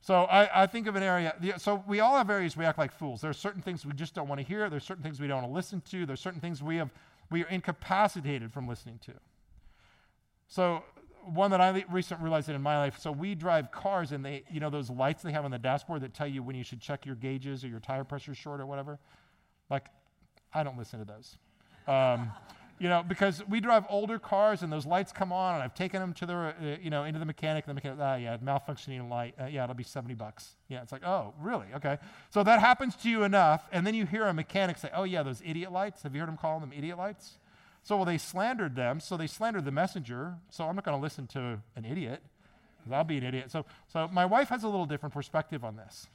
So 0.03 0.23
I, 0.25 0.63
I, 0.63 0.67
think 0.67 0.87
of 0.87 0.97
an 0.97 1.03
area, 1.03 1.33
so 1.57 1.81
we 1.87 2.01
all 2.01 2.17
have 2.17 2.29
areas 2.29 2.57
we 2.57 2.65
act 2.65 2.77
like 2.77 2.91
fools. 2.91 3.21
There 3.21 3.29
are 3.29 3.33
certain 3.33 3.61
things 3.61 3.85
we 3.85 3.93
just 3.93 4.13
don't 4.13 4.27
want 4.27 4.41
to 4.41 4.45
hear. 4.45 4.69
There's 4.69 4.83
certain 4.83 5.01
things 5.01 5.21
we 5.21 5.27
don't 5.27 5.43
want 5.43 5.47
to 5.47 5.55
listen 5.55 5.81
to. 5.91 6.05
There's 6.05 6.19
certain 6.19 6.41
things 6.41 6.61
we, 6.61 6.75
have, 6.75 6.89
we 7.31 7.45
are 7.45 7.47
incapacitated 7.47 8.51
from 8.51 8.67
listening 8.67 8.99
to. 9.05 9.13
So 10.49 10.83
one 11.23 11.51
that 11.51 11.61
I 11.61 11.85
recently 11.89 12.21
realized 12.21 12.49
in 12.49 12.61
my 12.61 12.77
life, 12.77 12.99
so 12.99 13.13
we 13.13 13.33
drive 13.33 13.71
cars 13.71 14.11
and 14.11 14.25
they, 14.25 14.43
you 14.51 14.59
know, 14.59 14.69
those 14.69 14.89
lights 14.89 15.23
they 15.23 15.31
have 15.31 15.45
on 15.45 15.51
the 15.51 15.57
dashboard 15.57 16.01
that 16.01 16.13
tell 16.13 16.27
you 16.27 16.43
when 16.43 16.57
you 16.57 16.65
should 16.65 16.81
check 16.81 17.05
your 17.05 17.15
gauges 17.15 17.63
or 17.63 17.69
your 17.69 17.79
tire 17.79 18.03
pressure 18.03 18.35
short 18.35 18.59
or 18.59 18.65
whatever. 18.65 18.99
Like, 19.69 19.85
I 20.53 20.63
don't 20.63 20.77
listen 20.77 20.99
to 20.99 21.05
those. 21.05 21.37
Um, 21.87 22.29
you 22.79 22.89
know, 22.89 23.03
because 23.07 23.41
we 23.47 23.59
drive 23.59 23.85
older 23.89 24.19
cars 24.19 24.61
and 24.61 24.71
those 24.71 24.85
lights 24.85 25.11
come 25.11 25.31
on, 25.31 25.55
and 25.55 25.63
I've 25.63 25.73
taken 25.73 25.99
them 25.99 26.13
to 26.13 26.25
the, 26.25 26.33
uh, 26.35 26.53
you 26.81 26.89
know, 26.89 27.03
into 27.03 27.19
the 27.19 27.25
mechanic. 27.25 27.65
And 27.65 27.71
the 27.71 27.75
mechanic, 27.75 27.99
ah, 28.01 28.15
yeah, 28.15 28.37
malfunctioning 28.37 29.09
light. 29.09 29.35
Uh, 29.39 29.45
yeah, 29.45 29.63
it'll 29.63 29.75
be 29.75 29.83
70 29.83 30.15
bucks. 30.15 30.55
Yeah, 30.67 30.81
it's 30.81 30.91
like, 30.91 31.05
oh, 31.05 31.33
really? 31.39 31.67
Okay. 31.75 31.97
So 32.29 32.43
that 32.43 32.59
happens 32.59 32.95
to 32.97 33.09
you 33.09 33.23
enough, 33.23 33.67
and 33.71 33.85
then 33.85 33.93
you 33.93 34.05
hear 34.05 34.25
a 34.25 34.33
mechanic 34.33 34.77
say, 34.77 34.89
oh, 34.93 35.03
yeah, 35.03 35.23
those 35.23 35.41
idiot 35.45 35.71
lights. 35.71 36.03
Have 36.03 36.13
you 36.13 36.21
heard 36.21 36.29
them 36.29 36.37
calling 36.37 36.61
them 36.61 36.73
idiot 36.75 36.97
lights? 36.97 37.33
So, 37.83 37.97
well, 37.97 38.05
they 38.05 38.17
slandered 38.17 38.75
them, 38.75 38.99
so 38.99 39.17
they 39.17 39.27
slandered 39.27 39.65
the 39.65 39.71
messenger, 39.71 40.35
so 40.49 40.65
I'm 40.65 40.75
not 40.75 40.85
going 40.85 40.97
to 40.97 41.01
listen 41.01 41.27
to 41.27 41.61
an 41.75 41.85
idiot, 41.85 42.21
because 42.77 42.93
I'll 42.93 43.03
be 43.03 43.17
an 43.17 43.23
idiot. 43.23 43.51
So, 43.51 43.65
so 43.91 44.07
my 44.07 44.25
wife 44.25 44.49
has 44.49 44.63
a 44.63 44.67
little 44.67 44.85
different 44.85 45.13
perspective 45.13 45.65
on 45.65 45.75
this. 45.75 46.07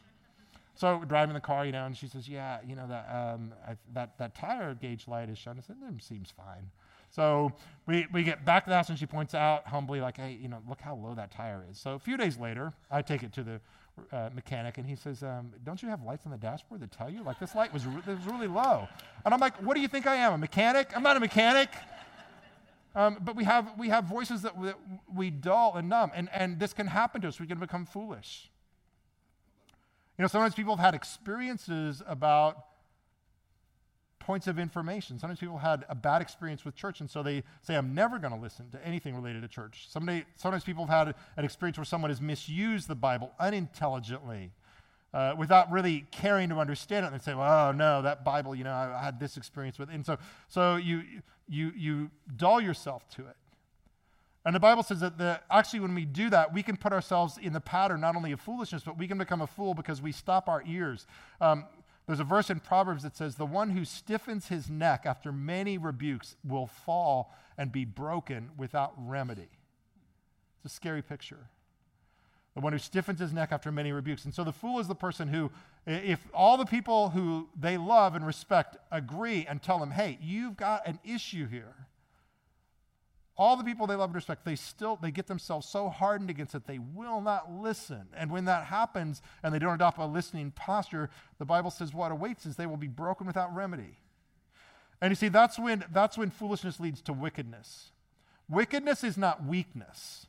So 0.78 1.02
driving 1.04 1.34
the 1.34 1.40
car, 1.40 1.66
you 1.66 1.72
know, 1.72 1.86
and 1.86 1.96
she 1.96 2.06
says, 2.06 2.28
"Yeah, 2.28 2.58
you 2.64 2.76
know 2.76 2.86
that 2.86 3.08
um, 3.12 3.52
I, 3.66 3.74
that 3.94 4.16
that 4.18 4.36
tire 4.36 4.74
gauge 4.74 5.08
light 5.08 5.28
is 5.28 5.36
showing." 5.36 5.58
I 5.58 5.60
said, 5.60 5.74
"It 5.82 6.04
seems 6.04 6.30
fine." 6.30 6.70
So 7.10 7.50
we, 7.86 8.06
we 8.12 8.22
get 8.22 8.44
back 8.44 8.62
to 8.64 8.70
the 8.70 8.76
house, 8.76 8.88
and 8.88 8.96
she 8.96 9.06
points 9.06 9.34
out 9.34 9.66
humbly, 9.66 10.00
like, 10.00 10.18
"Hey, 10.18 10.38
you 10.40 10.46
know, 10.46 10.62
look 10.68 10.80
how 10.80 10.94
low 10.94 11.16
that 11.16 11.32
tire 11.32 11.64
is." 11.68 11.78
So 11.78 11.94
a 11.94 11.98
few 11.98 12.16
days 12.16 12.38
later, 12.38 12.72
I 12.92 13.02
take 13.02 13.24
it 13.24 13.32
to 13.32 13.42
the 13.42 13.60
uh, 14.12 14.30
mechanic, 14.32 14.78
and 14.78 14.86
he 14.86 14.94
says, 14.94 15.24
um, 15.24 15.50
"Don't 15.64 15.82
you 15.82 15.88
have 15.88 16.04
lights 16.04 16.26
on 16.26 16.30
the 16.30 16.38
dashboard 16.38 16.80
that 16.82 16.92
tell 16.92 17.10
you? 17.10 17.24
Like 17.24 17.40
this 17.40 17.56
light 17.56 17.72
was 17.72 17.84
re- 17.84 18.02
was 18.06 18.24
really 18.24 18.46
low." 18.46 18.86
And 19.24 19.34
I'm 19.34 19.40
like, 19.40 19.60
"What 19.60 19.74
do 19.74 19.80
you 19.80 19.88
think 19.88 20.06
I 20.06 20.14
am? 20.14 20.32
A 20.34 20.38
mechanic? 20.38 20.92
I'm 20.94 21.02
not 21.02 21.16
a 21.16 21.20
mechanic." 21.20 21.70
Um, 22.94 23.18
but 23.20 23.34
we 23.34 23.42
have 23.42 23.76
we 23.76 23.88
have 23.88 24.04
voices 24.04 24.42
that, 24.42 24.62
that 24.62 24.76
we 25.12 25.30
dull 25.30 25.74
and 25.74 25.88
numb, 25.88 26.12
and 26.14 26.28
and 26.32 26.60
this 26.60 26.72
can 26.72 26.86
happen 26.86 27.20
to 27.22 27.28
us. 27.28 27.40
We 27.40 27.48
can 27.48 27.58
become 27.58 27.84
foolish. 27.84 28.48
You 30.18 30.24
know, 30.24 30.28
sometimes 30.28 30.54
people 30.54 30.74
have 30.74 30.84
had 30.84 30.94
experiences 30.96 32.02
about 32.06 32.64
points 34.18 34.48
of 34.48 34.58
information. 34.58 35.18
Sometimes 35.18 35.38
people 35.38 35.58
had 35.58 35.86
a 35.88 35.94
bad 35.94 36.20
experience 36.20 36.64
with 36.64 36.74
church, 36.74 37.00
and 37.00 37.08
so 37.08 37.22
they 37.22 37.44
say, 37.62 37.76
I'm 37.76 37.94
never 37.94 38.18
going 38.18 38.34
to 38.34 38.38
listen 38.38 38.68
to 38.72 38.86
anything 38.86 39.14
related 39.14 39.42
to 39.42 39.48
church. 39.48 39.86
Somebody, 39.88 40.24
sometimes 40.34 40.64
people 40.64 40.84
have 40.86 41.06
had 41.06 41.14
an 41.36 41.44
experience 41.44 41.78
where 41.78 41.84
someone 41.84 42.10
has 42.10 42.20
misused 42.20 42.88
the 42.88 42.94
Bible 42.94 43.32
unintelligently. 43.38 44.50
Uh, 45.14 45.34
without 45.38 45.72
really 45.72 46.04
caring 46.10 46.50
to 46.50 46.56
understand 46.56 47.02
it, 47.02 47.10
and 47.10 47.18
they 47.18 47.24
say, 47.24 47.34
"Well, 47.34 47.68
oh, 47.68 47.72
no, 47.72 48.02
that 48.02 48.26
Bible, 48.26 48.54
you 48.54 48.62
know, 48.62 48.72
I, 48.72 48.94
I 48.94 49.02
had 49.02 49.18
this 49.18 49.38
experience 49.38 49.78
with," 49.78 49.88
it. 49.88 49.94
and 49.94 50.04
so, 50.04 50.18
so 50.48 50.76
you 50.76 51.02
you 51.48 51.72
you 51.74 52.10
dull 52.36 52.60
yourself 52.60 53.08
to 53.12 53.22
it. 53.22 53.36
And 54.48 54.54
the 54.54 54.60
Bible 54.60 54.82
says 54.82 55.00
that 55.00 55.18
the, 55.18 55.38
actually, 55.50 55.80
when 55.80 55.94
we 55.94 56.06
do 56.06 56.30
that, 56.30 56.54
we 56.54 56.62
can 56.62 56.78
put 56.78 56.90
ourselves 56.94 57.36
in 57.36 57.52
the 57.52 57.60
pattern 57.60 58.00
not 58.00 58.16
only 58.16 58.32
of 58.32 58.40
foolishness, 58.40 58.82
but 58.82 58.96
we 58.96 59.06
can 59.06 59.18
become 59.18 59.42
a 59.42 59.46
fool 59.46 59.74
because 59.74 60.00
we 60.00 60.10
stop 60.10 60.48
our 60.48 60.62
ears. 60.66 61.06
Um, 61.38 61.66
there's 62.06 62.18
a 62.18 62.24
verse 62.24 62.48
in 62.48 62.58
Proverbs 62.60 63.02
that 63.02 63.14
says, 63.14 63.34
The 63.34 63.44
one 63.44 63.68
who 63.68 63.84
stiffens 63.84 64.48
his 64.48 64.70
neck 64.70 65.02
after 65.04 65.32
many 65.32 65.76
rebukes 65.76 66.36
will 66.42 66.66
fall 66.66 67.34
and 67.58 67.70
be 67.70 67.84
broken 67.84 68.48
without 68.56 68.94
remedy. 68.96 69.50
It's 70.64 70.72
a 70.72 70.74
scary 70.74 71.02
picture. 71.02 71.50
The 72.54 72.62
one 72.62 72.72
who 72.72 72.78
stiffens 72.78 73.20
his 73.20 73.34
neck 73.34 73.50
after 73.52 73.70
many 73.70 73.92
rebukes. 73.92 74.24
And 74.24 74.32
so 74.32 74.44
the 74.44 74.52
fool 74.52 74.78
is 74.80 74.88
the 74.88 74.94
person 74.94 75.28
who, 75.28 75.50
if 75.84 76.26
all 76.32 76.56
the 76.56 76.64
people 76.64 77.10
who 77.10 77.50
they 77.54 77.76
love 77.76 78.14
and 78.14 78.26
respect 78.26 78.78
agree 78.90 79.44
and 79.46 79.62
tell 79.62 79.78
them, 79.78 79.90
hey, 79.90 80.18
you've 80.22 80.56
got 80.56 80.86
an 80.86 81.00
issue 81.04 81.46
here, 81.46 81.74
all 83.38 83.56
the 83.56 83.62
people 83.62 83.86
they 83.86 83.94
love 83.94 84.10
and 84.10 84.16
respect, 84.16 84.44
they 84.44 84.56
still 84.56 84.98
they 85.00 85.12
get 85.12 85.28
themselves 85.28 85.68
so 85.68 85.88
hardened 85.88 86.28
against 86.28 86.56
it 86.56 86.66
they 86.66 86.80
will 86.80 87.20
not 87.20 87.52
listen. 87.52 88.08
And 88.16 88.32
when 88.32 88.46
that 88.46 88.64
happens 88.64 89.22
and 89.42 89.54
they 89.54 89.60
don't 89.60 89.74
adopt 89.74 89.98
a 89.98 90.06
listening 90.06 90.50
posture, 90.50 91.08
the 91.38 91.44
Bible 91.44 91.70
says 91.70 91.94
what 91.94 92.10
awaits 92.10 92.46
is 92.46 92.56
they 92.56 92.66
will 92.66 92.76
be 92.76 92.88
broken 92.88 93.28
without 93.28 93.54
remedy. 93.54 93.98
And 95.00 95.12
you 95.12 95.14
see, 95.14 95.28
that's 95.28 95.56
when 95.56 95.84
that's 95.92 96.18
when 96.18 96.30
foolishness 96.30 96.80
leads 96.80 97.00
to 97.02 97.12
wickedness. 97.12 97.92
Wickedness 98.50 99.04
is 99.04 99.16
not 99.16 99.44
weakness. 99.44 100.26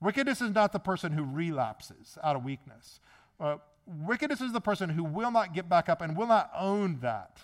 Wickedness 0.00 0.40
is 0.42 0.54
not 0.54 0.72
the 0.72 0.78
person 0.78 1.12
who 1.12 1.24
relapses 1.24 2.18
out 2.22 2.36
of 2.36 2.44
weakness. 2.44 3.00
Uh, 3.40 3.56
wickedness 3.86 4.40
is 4.40 4.52
the 4.52 4.60
person 4.60 4.90
who 4.90 5.02
will 5.02 5.30
not 5.30 5.54
get 5.54 5.68
back 5.68 5.88
up 5.88 6.00
and 6.02 6.16
will 6.16 6.26
not 6.26 6.50
own 6.56 6.98
that. 7.00 7.38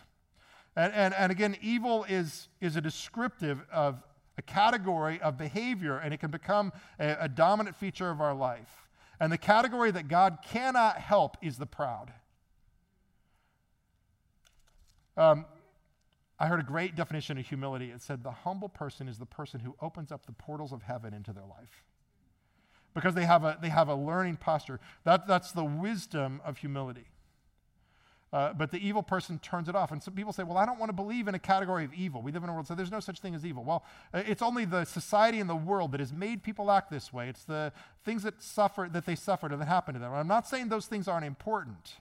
And, 0.77 0.93
and, 0.93 1.15
and 1.15 1.33
again, 1.33 1.57
evil 1.61 2.05
is, 2.09 2.49
is 2.61 2.77
a 2.77 2.81
descriptive 2.81 3.63
of 3.73 4.03
a 4.41 4.43
category 4.43 5.21
of 5.21 5.37
behavior, 5.37 5.99
and 5.99 6.15
it 6.15 6.19
can 6.19 6.31
become 6.31 6.73
a, 6.99 7.17
a 7.21 7.29
dominant 7.29 7.77
feature 7.77 8.09
of 8.11 8.23
our 8.23 8.35
life. 8.35 8.89
And 9.21 9.31
the 9.31 9.39
category 9.39 9.91
that 9.91 10.09
God 10.09 10.39
cannot 10.43 10.97
help 10.97 11.37
is 11.43 11.59
the 11.59 11.67
proud. 11.67 12.11
Um, 15.15 15.45
I 16.39 16.47
heard 16.47 16.59
a 16.59 16.65
great 16.65 16.97
definition 16.97 17.37
of 17.37 17.47
humility. 17.47 17.91
It 17.91 18.01
said 18.01 18.25
the 18.25 18.31
humble 18.31 18.71
person 18.71 19.09
is 19.09 19.19
the 19.19 19.27
person 19.27 19.61
who 19.61 19.77
opens 19.83 20.11
up 20.11 20.25
the 20.25 20.33
portals 20.33 20.73
of 20.73 20.83
heaven 20.83 21.13
into 21.13 21.35
their 21.35 21.45
life 21.45 21.85
because 22.95 23.15
they 23.15 23.27
have 23.27 23.45
a, 23.45 23.59
they 23.61 23.69
have 23.69 23.89
a 23.89 23.95
learning 23.95 24.37
posture. 24.37 24.81
That, 25.05 25.27
that's 25.27 25.53
the 25.53 25.65
wisdom 25.65 26.41
of 26.47 26.57
humility. 26.57 27.09
Uh, 28.33 28.53
but 28.53 28.71
the 28.71 28.79
evil 28.87 29.03
person 29.03 29.41
turns 29.41 29.69
it 29.69 29.75
off. 29.75 29.91
And 29.91 30.01
some 30.01 30.15
people 30.15 30.33
say, 30.33 30.45
well, 30.45 30.57
I 30.57 30.65
don't 30.65 30.79
want 30.79 30.91
to 30.91 30.95
believe 30.95 31.27
in 31.27 31.35
a 31.35 31.39
category 31.39 31.85
of 31.85 31.93
evil. 31.93 32.23
We 32.23 32.31
live 32.31 32.45
in 32.45 32.49
a 32.49 32.53
world, 32.53 32.69
so 32.69 32.77
there's 32.77 32.91
no 32.91 33.01
such 33.01 33.19
thing 33.19 33.35
as 33.35 33.45
evil. 33.45 33.65
Well, 33.65 33.85
uh, 34.15 34.23
it's 34.25 34.43
only 34.43 34.65
the 34.65 34.85
society 34.85 35.41
and 35.41 35.51
the 35.51 35.57
world 35.57 35.91
that 35.93 36.01
has 36.01 36.13
made 36.13 36.45
people 36.45 36.71
act 36.71 36.91
this 36.91 37.13
way. 37.13 37.29
It's 37.29 37.45
the 37.45 37.73
things 38.05 38.23
that 38.23 38.41
suffer, 38.41 38.89
that 38.93 39.05
they 39.05 39.17
suffered 39.17 39.51
and 39.51 39.61
that 39.61 39.67
happened 39.67 39.97
to 39.97 39.99
them. 39.99 40.13
I'm 40.13 40.29
not 40.29 40.47
saying 40.47 40.69
those 40.69 40.87
things 40.87 41.09
aren't 41.09 41.27
important. 41.27 41.95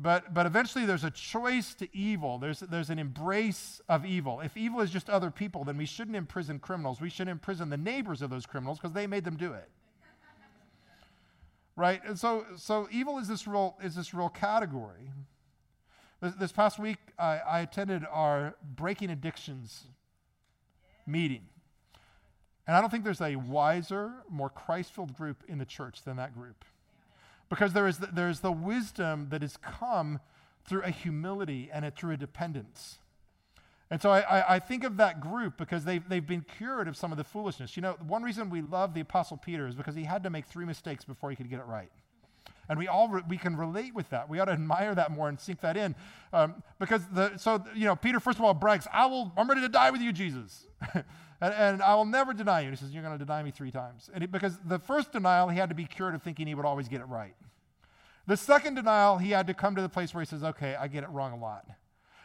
But, 0.00 0.32
but 0.32 0.46
eventually 0.46 0.86
there's 0.86 1.02
a 1.02 1.10
choice 1.10 1.74
to 1.74 1.88
evil. 1.92 2.38
There's, 2.38 2.60
there's 2.60 2.90
an 2.90 3.00
embrace 3.00 3.80
of 3.88 4.06
evil. 4.06 4.40
If 4.40 4.56
evil 4.56 4.80
is 4.80 4.92
just 4.92 5.10
other 5.10 5.32
people, 5.32 5.64
then 5.64 5.76
we 5.76 5.86
shouldn't 5.86 6.16
imprison 6.16 6.60
criminals. 6.60 7.00
We 7.00 7.10
should 7.10 7.26
imprison 7.26 7.68
the 7.68 7.76
neighbors 7.76 8.22
of 8.22 8.30
those 8.30 8.46
criminals 8.46 8.78
because 8.78 8.92
they 8.92 9.08
made 9.08 9.24
them 9.24 9.36
do 9.36 9.54
it. 9.54 9.68
Right? 11.78 12.02
And 12.04 12.18
so, 12.18 12.44
so 12.56 12.88
evil 12.90 13.18
is 13.18 13.28
this 13.28 13.46
real, 13.46 13.76
is 13.80 13.94
this 13.94 14.12
real 14.12 14.28
category. 14.28 15.12
This, 16.20 16.34
this 16.34 16.52
past 16.52 16.80
week, 16.80 16.98
I, 17.16 17.38
I 17.38 17.60
attended 17.60 18.04
our 18.10 18.56
Breaking 18.74 19.10
Addictions 19.10 19.84
meeting. 21.06 21.42
And 22.66 22.76
I 22.76 22.80
don't 22.80 22.90
think 22.90 23.04
there's 23.04 23.20
a 23.20 23.36
wiser, 23.36 24.12
more 24.28 24.50
Christ 24.50 24.92
filled 24.92 25.16
group 25.16 25.44
in 25.46 25.58
the 25.58 25.64
church 25.64 26.02
than 26.02 26.16
that 26.16 26.34
group 26.34 26.64
because 27.48 27.72
there 27.72 27.86
is 27.86 27.98
the, 27.98 28.08
there 28.08 28.28
is 28.28 28.40
the 28.40 28.52
wisdom 28.52 29.28
that 29.30 29.42
has 29.42 29.56
come 29.56 30.18
through 30.66 30.82
a 30.82 30.90
humility 30.90 31.70
and 31.72 31.84
a, 31.84 31.92
through 31.92 32.12
a 32.12 32.16
dependence. 32.16 32.98
And 33.90 34.02
so 34.02 34.10
I, 34.10 34.56
I, 34.56 34.58
think 34.58 34.84
of 34.84 34.98
that 34.98 35.18
group 35.18 35.56
because 35.56 35.82
they've, 35.84 36.06
they've 36.06 36.26
been 36.26 36.44
cured 36.58 36.88
of 36.88 36.96
some 36.96 37.10
of 37.10 37.16
the 37.16 37.24
foolishness. 37.24 37.74
You 37.74 37.80
know, 37.80 37.96
one 38.06 38.22
reason 38.22 38.50
we 38.50 38.60
love 38.60 38.92
the 38.92 39.00
Apostle 39.00 39.38
Peter 39.38 39.66
is 39.66 39.74
because 39.74 39.94
he 39.94 40.04
had 40.04 40.22
to 40.24 40.30
make 40.30 40.44
three 40.44 40.66
mistakes 40.66 41.06
before 41.06 41.30
he 41.30 41.36
could 41.36 41.48
get 41.48 41.58
it 41.58 41.66
right. 41.66 41.90
And 42.68 42.78
we 42.78 42.86
all 42.86 43.08
re- 43.08 43.22
we 43.26 43.38
can 43.38 43.56
relate 43.56 43.94
with 43.94 44.10
that. 44.10 44.28
We 44.28 44.40
ought 44.40 44.44
to 44.46 44.52
admire 44.52 44.94
that 44.94 45.10
more 45.10 45.30
and 45.30 45.40
sink 45.40 45.62
that 45.62 45.78
in, 45.78 45.94
um, 46.34 46.62
because 46.78 47.00
the 47.06 47.38
so 47.38 47.64
you 47.74 47.86
know 47.86 47.96
Peter 47.96 48.20
first 48.20 48.38
of 48.38 48.44
all 48.44 48.52
brags, 48.52 48.86
"I 48.92 49.06
will, 49.06 49.32
I'm 49.38 49.48
ready 49.48 49.62
to 49.62 49.70
die 49.70 49.90
with 49.90 50.02
you, 50.02 50.12
Jesus." 50.12 50.66
And, 51.40 51.54
and, 51.54 51.82
I 51.82 51.94
will 51.94 52.04
never 52.04 52.34
deny 52.34 52.62
you. 52.62 52.68
And 52.68 52.76
he 52.76 52.84
says, 52.84 52.92
You're 52.92 53.04
going 53.04 53.16
to 53.16 53.24
deny 53.24 53.44
me 53.44 53.52
three 53.52 53.70
times. 53.70 54.10
And 54.12 54.22
he, 54.22 54.26
because 54.26 54.58
the 54.64 54.80
first 54.80 55.12
denial, 55.12 55.48
he 55.48 55.56
had 55.56 55.68
to 55.68 55.74
be 55.74 55.84
cured 55.84 56.16
of 56.16 56.22
thinking 56.22 56.48
he 56.48 56.54
would 56.56 56.66
always 56.66 56.88
get 56.88 57.00
it 57.00 57.04
right. 57.04 57.36
The 58.26 58.36
second 58.36 58.74
denial, 58.74 59.18
he 59.18 59.30
had 59.30 59.46
to 59.46 59.54
come 59.54 59.76
to 59.76 59.82
the 59.82 59.88
place 59.88 60.12
where 60.12 60.20
he 60.20 60.26
says, 60.26 60.42
Okay, 60.42 60.74
I 60.74 60.88
get 60.88 61.04
it 61.04 61.10
wrong 61.10 61.32
a 61.32 61.36
lot. 61.36 61.64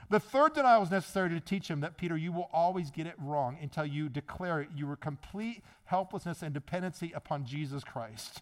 The 0.10 0.20
third 0.20 0.54
denial 0.54 0.82
was 0.82 0.92
necessary 0.92 1.30
to 1.30 1.40
teach 1.40 1.70
him 1.70 1.82
that, 1.82 1.98
Peter, 1.98 2.18
you 2.18 2.32
will 2.32 2.50
always 2.54 2.92
get 2.92 3.08
it 3.08 3.16
wrong 3.18 3.58
until 3.62 3.86
you 3.86 4.10
declare 4.10 4.62
it 4.62 4.70
your 4.76 4.96
complete 4.96 5.64
helplessness 5.86 6.42
and 6.42 6.54
dependency 6.54 7.12
upon 7.14 7.46
Jesus 7.46 7.84
Christ. 7.84 8.42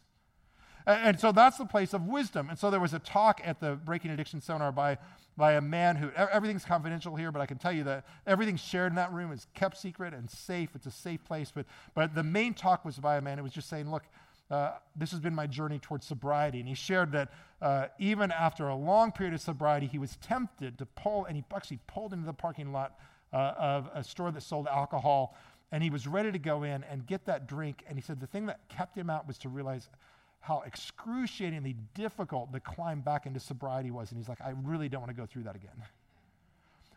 And, 0.88 1.20
so 1.20 1.32
that's 1.32 1.58
the 1.58 1.66
place 1.66 1.94
of 1.94 2.08
wisdom. 2.08 2.50
And 2.50 2.58
so 2.58 2.72
there 2.72 2.80
was 2.80 2.94
a 2.94 3.00
talk 3.00 3.40
at 3.44 3.60
the 3.60 3.76
Breaking 3.76 4.12
Addiction 4.12 4.42
Seminar 4.42 4.72
by 4.72 4.98
by 5.38 5.54
a 5.54 5.62
man 5.62 5.96
who, 5.96 6.12
everything's 6.12 6.66
confidential 6.66 7.16
here, 7.16 7.32
but 7.32 7.42
I 7.42 7.46
can 7.46 7.58
tell 7.58 7.72
you 7.72 7.84
that 7.86 8.06
everything 8.28 8.58
shared 8.58 8.92
in 8.92 8.96
that 8.98 9.12
room 9.14 9.32
is 9.32 9.48
kept 9.54 9.78
secret 9.78 10.14
and 10.14 10.30
safe. 10.30 10.70
It's 10.76 10.86
a 10.86 10.92
safe 10.92 11.24
place. 11.24 11.52
But, 11.54 11.66
but 11.94 12.14
the 12.14 12.24
main 12.24 12.54
talk 12.54 12.84
was 12.84 12.98
by 12.98 13.18
a 13.18 13.22
man 13.22 13.38
who 13.38 13.44
was 13.44 13.54
just 13.54 13.70
saying, 13.70 13.90
look, 13.90 14.04
uh, 14.52 14.74
this 14.96 15.12
has 15.12 15.20
been 15.20 15.34
my 15.34 15.48
journey 15.48 15.80
towards 15.80 16.06
sobriety. 16.06 16.60
And 16.60 16.68
he 16.68 16.76
shared 16.76 17.14
that 17.14 17.32
uh, 17.62 17.88
even 17.98 18.32
after 18.32 18.68
a 18.68 18.76
long 18.76 19.12
period 19.12 19.34
of 19.34 19.42
sobriety, 19.42 19.88
he 19.88 19.98
was 19.98 20.18
tempted 20.18 20.78
to 20.78 20.86
pull, 20.86 21.26
and 21.26 21.38
he 21.38 21.44
actually 21.56 21.80
pulled 21.88 22.12
into 22.12 22.26
the 22.26 22.34
parking 22.34 22.74
lot 22.74 23.00
uh, 23.32 23.54
of 23.58 23.90
a 23.94 24.04
store 24.04 24.30
that 24.32 24.44
sold 24.44 24.68
alcohol. 24.68 25.38
And 25.72 25.82
he 25.82 25.90
was 25.90 26.06
ready 26.06 26.32
to 26.34 26.40
go 26.40 26.64
in 26.64 26.84
and 26.84 27.08
get 27.08 27.26
that 27.26 27.48
drink. 27.48 27.86
And 27.88 27.98
he 27.98 28.02
said 28.02 28.20
the 28.20 28.28
thing 28.28 28.46
that 28.48 28.60
kept 28.68 28.98
him 28.98 29.10
out 29.10 29.26
was 29.26 29.38
to 29.40 29.50
realize 29.50 29.90
how 30.42 30.64
excruciatingly 30.66 31.78
difficult 31.94 32.52
the 32.52 32.60
climb 32.60 33.00
back 33.00 33.26
into 33.26 33.40
sobriety 33.40 33.90
was. 33.90 34.12
And 34.12 34.20
he's 34.20 34.28
like, 34.28 34.42
I 34.42 34.54
really 34.64 34.90
don't 34.90 35.02
want 35.02 35.16
to 35.16 35.20
go 35.20 35.26
through 35.26 35.44
that 35.44 35.56
again. 35.56 35.72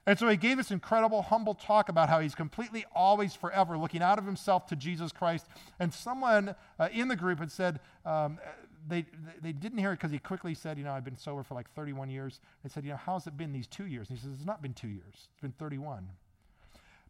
And 0.07 0.19
so 0.19 0.29
he 0.29 0.37
gave 0.37 0.59
this 0.59 0.71
incredible, 0.71 1.23
humble 1.23 1.55
talk 1.55 1.88
about 1.88 2.09
how 2.09 2.21
he's 2.21 2.35
completely, 2.35 2.85
always, 2.95 3.35
forever 3.35 3.79
looking 3.79 4.03
out 4.03 4.19
of 4.19 4.27
himself 4.27 4.67
to 4.67 4.77
Jesus 4.77 5.12
Christ. 5.12 5.47
And 5.79 5.93
someone 5.93 6.55
uh, 6.79 6.88
in 6.93 7.09
the 7.09 7.17
group 7.17 7.38
had 7.38 7.51
said, 7.51 7.81
um, 8.05 8.38
they, 8.87 9.07
they 9.40 9.53
didn't 9.53 9.79
hear 9.79 9.93
it 9.93 9.97
because 9.97 10.11
he 10.11 10.19
quickly 10.19 10.55
said, 10.55 10.77
You 10.77 10.85
know, 10.85 10.93
I've 10.93 11.05
been 11.05 11.17
sober 11.17 11.43
for 11.43 11.55
like 11.55 11.71
31 11.75 12.11
years. 12.11 12.40
They 12.62 12.69
said, 12.69 12.85
You 12.85 12.90
know, 12.90 12.99
how's 12.99 13.27
it 13.27 13.37
been 13.37 13.53
these 13.53 13.67
two 13.67 13.87
years? 13.87 14.11
And 14.11 14.19
he 14.19 14.23
says, 14.23 14.35
It's 14.37 14.47
not 14.47 14.61
been 14.62 14.75
two 14.75 14.88
years, 14.88 15.14
it's 15.14 15.40
been 15.40 15.53
31. 15.53 16.09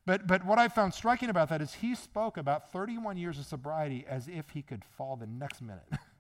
But, 0.07 0.27
but 0.27 0.45
what 0.45 0.59
I 0.59 0.69
found 0.69 0.93
striking 0.93 1.31
about 1.31 1.49
that 1.49 1.63
is 1.63 1.75
he 1.75 1.95
spoke 1.95 2.37
about 2.37 2.71
31 2.71 3.17
years 3.17 3.39
of 3.39 3.47
sobriety 3.47 4.05
as 4.07 4.29
if 4.29 4.51
he 4.51 4.61
could 4.61 4.85
fall 4.85 5.17
the 5.17 5.27
next 5.27 5.63
minute. 5.63 5.89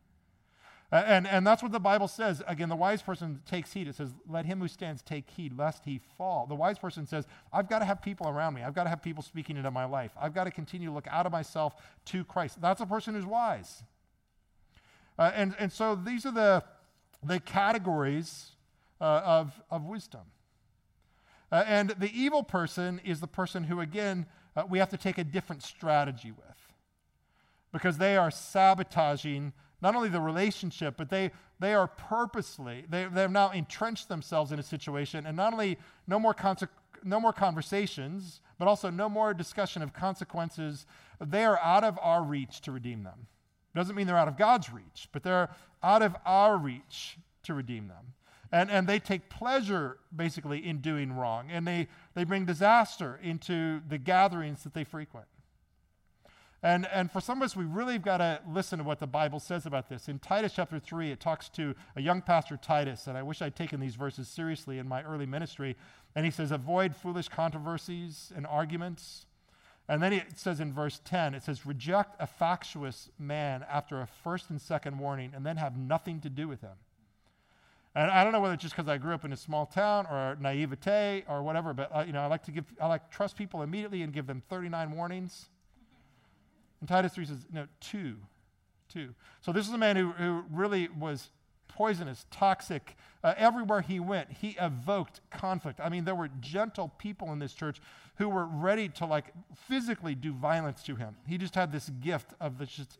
And, 0.93 1.27
and 1.27 1.45
that's 1.45 1.63
what 1.63 1.73
the 1.73 1.81
Bible 1.81 2.07
says. 2.07 2.43
Again, 2.47 2.69
the 2.69 2.77
wise 2.77 3.03
person 3.03 3.41
takes 3.47 3.73
heed. 3.73 3.89
It 3.89 3.97
says, 3.97 4.11
Let 4.29 4.47
him 4.47 4.61
who 4.61 4.69
stands 4.69 5.03
take 5.03 5.29
heed, 5.29 5.57
lest 5.59 5.85
he 5.85 6.01
fall. 6.17 6.47
The 6.47 6.55
wise 6.55 6.79
person 6.79 7.07
says, 7.07 7.27
I've 7.53 7.69
got 7.69 7.81
to 7.81 7.85
have 7.85 8.01
people 8.01 8.29
around 8.29 8.55
me. 8.55 8.63
I've 8.63 8.75
got 8.75 8.85
to 8.85 8.91
have 8.91 9.03
people 9.03 9.23
speaking 9.23 9.57
into 9.57 9.71
my 9.71 9.87
life. 9.87 10.13
I've 10.21 10.35
got 10.35 10.45
to 10.45 10.51
continue 10.51 10.89
to 10.89 10.95
look 10.95 11.09
out 11.11 11.27
of 11.27 11.33
myself 11.33 11.75
to 12.07 12.25
Christ. 12.25 12.61
That's 12.61 12.81
a 12.81 12.87
person 12.87 13.15
who's 13.15 13.27
wise. 13.27 13.83
Uh, 15.19 15.33
and, 15.35 15.57
and 15.59 15.73
so 15.73 15.95
these 15.95 16.27
are 16.27 16.33
the, 16.33 16.63
the 17.25 17.41
categories 17.41 18.53
uh, 19.01 19.23
of, 19.25 19.63
of 19.71 19.85
wisdom. 19.85 20.23
Uh, 21.51 21.65
and 21.67 21.91
the 21.99 22.11
evil 22.13 22.43
person 22.43 23.01
is 23.05 23.21
the 23.21 23.27
person 23.27 23.65
who, 23.65 23.81
again, 23.81 24.27
uh, 24.57 24.65
we 24.69 24.79
have 24.79 24.89
to 24.91 24.97
take 24.97 25.19
a 25.19 25.25
different 25.25 25.63
strategy 25.63 26.31
with 26.31 26.45
because 27.73 27.99
they 27.99 28.17
are 28.17 28.31
sabotaging 28.31 29.53
not 29.85 29.95
only 29.95 30.09
the 30.09 30.21
relationship, 30.21 30.95
but 30.97 31.11
they, 31.11 31.31
they 31.61 31.75
are 31.75 31.87
purposely, 31.87 32.87
they, 32.89 33.05
they've 33.05 33.31
now 33.31 33.51
entrenched 33.51 34.09
themselves 34.09 34.51
in 34.51 34.59
a 34.59 34.63
situation, 34.63 35.27
and 35.27 35.37
not 35.37 35.53
only 35.53 35.79
no 36.07 36.19
more, 36.19 36.33
conse- 36.33 36.67
no 37.05 37.21
more 37.21 37.35
conversations, 37.35 38.41
but 38.59 38.67
also 38.67 38.89
no 38.89 39.11
more 39.11 39.35
discussion 39.35 39.83
of 39.83 39.93
consequences. 39.93 40.87
They 41.21 41.45
are 41.45 41.59
out 41.59 41.85
of 41.85 41.99
our 42.01 42.23
reach 42.23 42.63
to 42.63 42.73
redeem 42.73 43.05
them. 43.05 43.27
Doesn't 43.75 43.95
mean 43.95 44.07
they're 44.07 44.17
out 44.17 44.27
of 44.27 44.39
God's 44.39 44.73
reach, 44.73 45.11
but 45.13 45.23
they're 45.23 45.51
out 45.83 46.01
of 46.01 46.17
our 46.25 46.57
reach 46.57 47.19
to 47.43 47.53
redeem 47.53 47.89
them. 47.89 48.15
And, 48.51 48.71
and 48.71 48.87
they 48.87 48.99
take 48.99 49.29
pleasure, 49.29 49.99
basically, 50.17 50.67
in 50.67 50.79
doing 50.79 51.13
wrong. 51.13 51.51
And 51.51 51.67
they, 51.67 51.89
they 52.15 52.25
bring 52.25 52.47
disaster 52.47 53.21
into 53.23 53.83
the 53.87 53.99
gatherings 53.99 54.63
that 54.63 54.73
they 54.73 54.85
frequent. 54.85 55.27
And, 56.65 56.89
and 56.95 57.13
for 57.13 57.21
some 57.21 57.43
of 57.43 57.45
us, 57.45 57.55
we 57.55 57.67
really 57.67 57.99
got 57.99 58.17
to 58.17 58.41
listen 58.49 58.79
to 58.79 58.85
what 58.87 58.99
the 58.99 59.07
Bible 59.07 59.39
says 59.39 59.67
about 59.67 59.91
this. 59.91 60.09
In 60.09 60.19
Titus 60.19 60.55
chapter 60.57 60.79
3, 60.79 61.11
it 61.11 61.21
talks 61.21 61.51
to 61.51 61.75
a 61.95 62.01
young 62.01 62.23
pastor, 62.23 62.57
Titus, 62.57 63.07
and 63.07 63.19
I 63.19 63.23
wish 63.23 63.43
I'd 63.43 63.55
taken 63.55 63.81
these 63.81 63.97
verses 63.97 64.29
seriously 64.29 64.79
in 64.79 64.89
my 64.89 65.03
early 65.03 65.27
ministry. 65.27 65.77
And 66.17 66.25
he 66.25 66.31
says, 66.31 66.51
Avoid 66.51 66.97
foolish 66.97 67.29
controversies 67.29 68.33
and 68.35 68.47
arguments. 68.47 69.27
And 69.91 70.03
then 70.03 70.15
it 70.15 70.39
says 70.39 70.59
in 70.59 70.73
verse 70.73 71.03
10, 71.05 71.35
it 71.35 71.43
says, 71.43 71.67
Reject 71.67 72.17
a 72.19 72.27
factious 72.27 73.11
man 73.19 73.67
after 73.71 74.01
a 74.01 74.07
first 74.07 74.49
and 74.49 74.59
second 74.59 74.99
warning, 74.99 75.33
and 75.37 75.45
then 75.45 75.59
have 75.59 75.77
nothing 75.77 76.19
to 76.23 76.31
do 76.31 76.49
with 76.49 76.63
him. 76.63 76.79
And 77.95 78.11
I 78.11 78.25
don't 78.25 78.33
know 78.33 78.41
whether 78.41 78.55
it's 78.55 78.63
just 78.63 78.75
because 78.75 78.89
I 78.89 78.97
grew 78.97 79.13
up 79.13 79.27
in 79.27 79.35
a 79.35 79.37
small 79.37 79.67
town 79.67 80.07
or 80.07 80.39
naivete 80.41 81.25
or 81.29 81.43
whatever, 81.43 81.75
but 81.75 81.95
uh, 81.95 82.05
you 82.07 82.15
know, 82.15 82.23
I 82.23 82.27
like 82.27 82.45
to 82.45 82.53
give, 82.53 82.65
I 82.81 82.87
like 82.87 83.11
trust 83.11 83.37
people 83.37 83.61
immediately 83.61 84.01
and 84.01 84.15
give 84.15 84.27
them 84.27 84.43
39 84.49 84.93
warnings. 84.93 85.51
And 86.85 86.89
Titus 86.91 87.15
3 87.15 87.25
says, 87.25 87.47
no, 87.51 87.67
two. 87.81 88.17
Two. 88.93 89.15
So 89.41 89.53
this 89.53 89.67
is 89.67 89.73
a 89.73 89.79
man 89.79 89.97
who, 89.97 90.11
who 90.11 90.45
really 90.53 90.89
was 90.89 91.31
poisonous, 91.67 92.27
toxic. 92.31 92.99
Uh, 93.23 93.33
everywhere 93.39 93.81
he 93.81 94.01
went, 94.01 94.31
he 94.31 94.55
evoked 94.61 95.23
conflict. 95.31 95.81
I 95.83 95.89
mean, 95.89 96.05
there 96.05 96.15
were 96.15 96.29
gentle 96.41 96.93
people 96.99 97.33
in 97.33 97.39
this 97.39 97.55
church 97.55 97.81
who 98.17 98.29
were 98.29 98.45
ready 98.45 98.91
to 98.91 99.07
like 99.07 99.33
physically 99.67 100.15
do 100.15 100.35
violence 100.35 100.83
to 100.83 100.95
him. 100.95 101.17
He 101.27 101.39
just 101.39 101.55
had 101.55 101.73
this 101.73 101.89
gift 101.89 102.35
of 102.39 102.59
this 102.59 102.69
just 102.69 102.99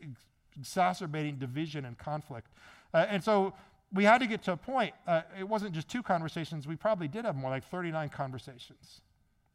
exacerbating 0.57 1.35
division 1.35 1.85
and 1.85 1.95
conflict. 1.95 2.47
Uh, 2.91 3.05
and 3.07 3.23
so 3.23 3.53
we 3.93 4.03
had 4.03 4.17
to 4.17 4.25
get 4.25 4.41
to 4.45 4.53
a 4.53 4.57
point. 4.57 4.95
Uh, 5.05 5.21
it 5.39 5.47
wasn't 5.47 5.75
just 5.75 5.89
two 5.89 6.01
conversations. 6.01 6.67
We 6.67 6.75
probably 6.75 7.07
did 7.07 7.25
have 7.25 7.35
more 7.35 7.51
like 7.51 7.65
39 7.65 8.09
conversations, 8.09 9.01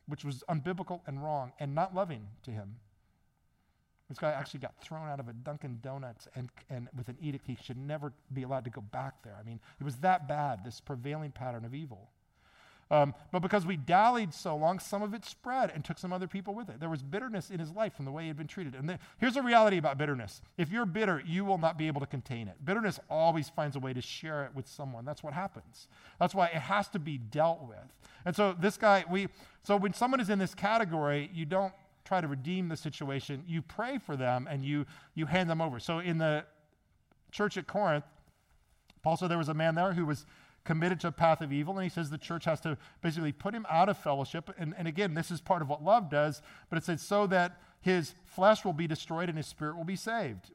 which 0.06 0.24
was 0.24 0.44
unbiblical 0.48 1.00
and 1.08 1.20
wrong 1.20 1.50
and 1.58 1.74
not 1.74 1.96
loving 1.96 2.28
to 2.44 2.52
him. 2.52 2.76
This 4.10 4.18
guy 4.18 4.32
actually 4.32 4.58
got 4.58 4.76
thrown 4.82 5.08
out 5.08 5.20
of 5.20 5.28
a 5.28 5.32
Dunkin' 5.32 5.78
Donuts 5.82 6.26
and, 6.34 6.50
and 6.68 6.88
with 6.96 7.08
an 7.08 7.16
edict 7.22 7.46
he 7.46 7.56
should 7.62 7.78
never 7.78 8.12
be 8.34 8.42
allowed 8.42 8.64
to 8.64 8.70
go 8.70 8.80
back 8.80 9.22
there. 9.22 9.36
I 9.40 9.44
mean, 9.44 9.60
it 9.80 9.84
was 9.84 9.96
that 9.98 10.26
bad, 10.26 10.64
this 10.64 10.80
prevailing 10.80 11.30
pattern 11.30 11.64
of 11.64 11.74
evil. 11.74 12.10
Um, 12.90 13.14
but 13.30 13.38
because 13.38 13.64
we 13.64 13.76
dallied 13.76 14.34
so 14.34 14.56
long, 14.56 14.80
some 14.80 15.00
of 15.00 15.14
it 15.14 15.24
spread 15.24 15.70
and 15.72 15.84
took 15.84 15.96
some 15.96 16.12
other 16.12 16.26
people 16.26 16.54
with 16.54 16.68
it. 16.68 16.80
There 16.80 16.88
was 16.88 17.02
bitterness 17.02 17.50
in 17.50 17.60
his 17.60 17.70
life 17.70 17.94
from 17.94 18.04
the 18.04 18.10
way 18.10 18.22
he 18.22 18.28
had 18.28 18.36
been 18.36 18.48
treated. 18.48 18.74
And 18.74 18.88
the, 18.88 18.98
here's 19.18 19.34
the 19.34 19.42
reality 19.42 19.76
about 19.78 19.96
bitterness 19.96 20.42
if 20.58 20.72
you're 20.72 20.86
bitter, 20.86 21.22
you 21.24 21.44
will 21.44 21.58
not 21.58 21.78
be 21.78 21.86
able 21.86 22.00
to 22.00 22.06
contain 22.06 22.48
it. 22.48 22.56
Bitterness 22.64 22.98
always 23.08 23.48
finds 23.48 23.76
a 23.76 23.78
way 23.78 23.92
to 23.92 24.00
share 24.00 24.44
it 24.44 24.50
with 24.56 24.66
someone. 24.66 25.04
That's 25.04 25.22
what 25.22 25.34
happens. 25.34 25.86
That's 26.18 26.34
why 26.34 26.46
it 26.46 26.54
has 26.62 26.88
to 26.88 26.98
be 26.98 27.16
dealt 27.16 27.62
with. 27.62 27.94
And 28.24 28.34
so 28.34 28.56
this 28.58 28.76
guy, 28.76 29.04
we, 29.08 29.28
so 29.62 29.76
when 29.76 29.94
someone 29.94 30.18
is 30.18 30.28
in 30.28 30.40
this 30.40 30.52
category, 30.52 31.30
you 31.32 31.46
don't 31.46 31.72
try 32.10 32.20
to 32.20 32.26
redeem 32.26 32.68
the 32.68 32.76
situation. 32.76 33.44
You 33.46 33.62
pray 33.62 33.98
for 33.98 34.16
them 34.16 34.48
and 34.50 34.64
you, 34.64 34.84
you 35.14 35.26
hand 35.26 35.48
them 35.48 35.60
over. 35.60 35.78
So 35.78 36.00
in 36.00 36.18
the 36.18 36.44
church 37.30 37.56
at 37.56 37.68
Corinth, 37.68 38.02
Paul 39.04 39.16
said 39.16 39.30
there 39.30 39.38
was 39.38 39.48
a 39.48 39.54
man 39.54 39.76
there 39.76 39.92
who 39.92 40.04
was 40.04 40.26
committed 40.64 40.98
to 41.02 41.06
a 41.06 41.12
path 41.12 41.40
of 41.40 41.52
evil, 41.52 41.78
and 41.78 41.84
he 41.84 41.88
says 41.88 42.10
the 42.10 42.18
church 42.18 42.46
has 42.46 42.60
to 42.62 42.76
basically 43.00 43.30
put 43.30 43.54
him 43.54 43.64
out 43.70 43.88
of 43.88 43.96
fellowship. 43.96 44.50
And, 44.58 44.74
and 44.76 44.88
again, 44.88 45.14
this 45.14 45.30
is 45.30 45.40
part 45.40 45.62
of 45.62 45.68
what 45.68 45.84
love 45.84 46.10
does, 46.10 46.42
but 46.68 46.78
it 46.78 46.84
says 46.84 47.00
so 47.00 47.28
that 47.28 47.60
his 47.80 48.14
flesh 48.24 48.64
will 48.64 48.72
be 48.72 48.88
destroyed 48.88 49.28
and 49.28 49.38
his 49.38 49.46
spirit 49.46 49.76
will 49.76 49.84
be 49.84 49.94
saved. 49.94 50.50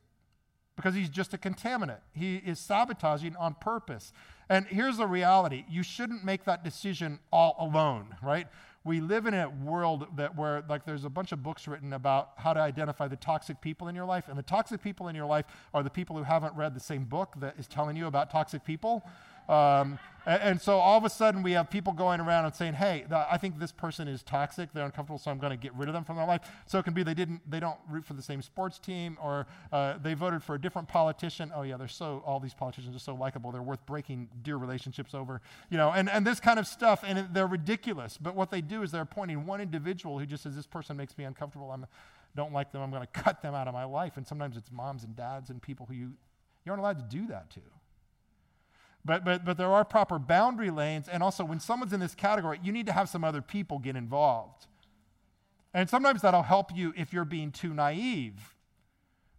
Because 0.75 0.93
he's 0.93 1.09
just 1.09 1.33
a 1.33 1.37
contaminant. 1.37 2.01
He 2.11 2.35
is 2.35 2.59
sabotaging 2.59 3.37
on 3.37 3.55
purpose. 3.61 4.11
And 4.49 4.67
here's 4.67 4.97
the 4.97 5.07
reality 5.07 5.63
you 5.69 5.83
shouldn't 5.83 6.25
make 6.25 6.43
that 6.43 6.65
decision 6.65 7.19
all 7.31 7.55
alone, 7.57 8.17
right? 8.21 8.47
We 8.85 9.01
live 9.01 9.25
in 9.25 9.33
a 9.33 9.49
world 9.49 10.05
that 10.15 10.37
where 10.37 10.63
like 10.69 10.85
there's 10.85 11.05
a 11.05 11.09
bunch 11.09 11.31
of 11.31 11.41
books 11.43 11.67
written 11.67 11.91
about 11.93 12.29
how 12.37 12.53
to 12.53 12.59
identify 12.59 13.07
the 13.07 13.15
toxic 13.15 13.59
people 13.59 13.87
in 13.87 13.95
your 13.95 14.05
life 14.05 14.29
and 14.29 14.37
the 14.37 14.43
toxic 14.43 14.81
people 14.81 15.07
in 15.07 15.15
your 15.15 15.25
life 15.25 15.45
are 15.73 15.83
the 15.83 15.89
people 15.89 16.15
who 16.15 16.23
haven't 16.23 16.55
read 16.55 16.73
the 16.73 16.79
same 16.79 17.03
book 17.03 17.33
that 17.37 17.55
is 17.57 17.67
telling 17.67 17.97
you 17.97 18.05
about 18.05 18.29
toxic 18.29 18.63
people 18.63 19.03
um, 19.49 19.99
and, 20.25 20.41
and, 20.41 20.61
so 20.61 20.77
all 20.79 20.97
of 20.97 21.03
a 21.03 21.09
sudden 21.09 21.43
we 21.43 21.51
have 21.51 21.69
people 21.69 21.93
going 21.93 22.19
around 22.19 22.45
and 22.45 22.55
saying, 22.55 22.73
"Hey, 22.73 23.05
the, 23.07 23.31
I 23.31 23.37
think 23.37 23.59
this 23.59 23.71
person 23.71 24.07
is 24.07 24.23
toxic. 24.23 24.73
They're 24.73 24.85
uncomfortable, 24.85 25.19
so 25.19 25.29
I'm 25.29 25.37
going 25.37 25.51
to 25.51 25.57
get 25.57 25.73
rid 25.75 25.87
of 25.87 25.93
them 25.93 26.03
from 26.03 26.17
their 26.17 26.25
life." 26.25 26.41
So 26.65 26.79
it 26.79 26.83
can 26.83 26.93
be 26.93 27.03
they 27.03 27.13
didn't, 27.13 27.49
they 27.49 27.59
don't 27.59 27.77
root 27.89 28.05
for 28.05 28.13
the 28.13 28.23
same 28.23 28.41
sports 28.41 28.79
team, 28.79 29.17
or 29.21 29.45
uh, 29.71 29.97
they 30.01 30.15
voted 30.15 30.43
for 30.43 30.55
a 30.55 30.61
different 30.61 30.87
politician. 30.87 31.51
Oh 31.55 31.61
yeah, 31.61 31.77
they're 31.77 31.87
so 31.87 32.23
all 32.25 32.39
these 32.39 32.55
politicians 32.55 32.95
are 32.95 32.99
so 32.99 33.13
likable. 33.13 33.51
They're 33.51 33.61
worth 33.61 33.85
breaking 33.85 34.29
dear 34.41 34.57
relationships 34.57 35.13
over, 35.13 35.41
you 35.69 35.77
know, 35.77 35.91
and 35.91 36.09
and 36.09 36.25
this 36.25 36.39
kind 36.39 36.57
of 36.57 36.65
stuff. 36.65 37.03
And 37.05 37.19
it, 37.19 37.33
they're 37.33 37.47
ridiculous. 37.47 38.17
But 38.17 38.35
what 38.35 38.49
they 38.49 38.61
do 38.61 38.81
is 38.81 38.91
they're 38.91 39.03
appointing 39.03 39.45
one 39.45 39.61
individual 39.61 40.17
who 40.17 40.25
just 40.25 40.43
says, 40.43 40.55
"This 40.55 40.67
person 40.67 40.97
makes 40.97 41.15
me 41.17 41.25
uncomfortable. 41.25 41.69
I 41.69 41.77
don't 42.35 42.51
like 42.51 42.71
them. 42.71 42.81
I'm 42.81 42.89
going 42.89 43.03
to 43.13 43.21
cut 43.21 43.43
them 43.43 43.53
out 43.53 43.67
of 43.67 43.75
my 43.75 43.85
life." 43.85 44.17
And 44.17 44.25
sometimes 44.25 44.57
it's 44.57 44.71
moms 44.71 45.03
and 45.03 45.15
dads 45.15 45.51
and 45.51 45.61
people 45.61 45.85
who 45.85 45.93
you 45.93 46.13
you 46.65 46.71
aren't 46.71 46.81
allowed 46.81 46.97
to 46.97 47.17
do 47.17 47.27
that 47.27 47.51
to. 47.51 47.61
But, 49.05 49.23
but, 49.23 49.45
but 49.45 49.57
there 49.57 49.71
are 49.71 49.85
proper 49.85 50.17
boundary 50.17 50.71
lanes. 50.71 51.07
And 51.07 51.21
also, 51.21 51.45
when 51.45 51.59
someone's 51.59 51.93
in 51.93 51.99
this 51.99 52.15
category, 52.15 52.59
you 52.63 52.71
need 52.71 52.87
to 52.87 52.91
have 52.91 53.07
some 53.07 53.23
other 53.23 53.41
people 53.41 53.77
get 53.77 53.95
involved. 53.95 54.65
And 55.73 55.87
sometimes 55.89 56.23
that'll 56.23 56.43
help 56.43 56.75
you 56.75 56.93
if 56.97 57.13
you're 57.13 57.25
being 57.25 57.51
too 57.51 57.73
naive. 57.73 58.55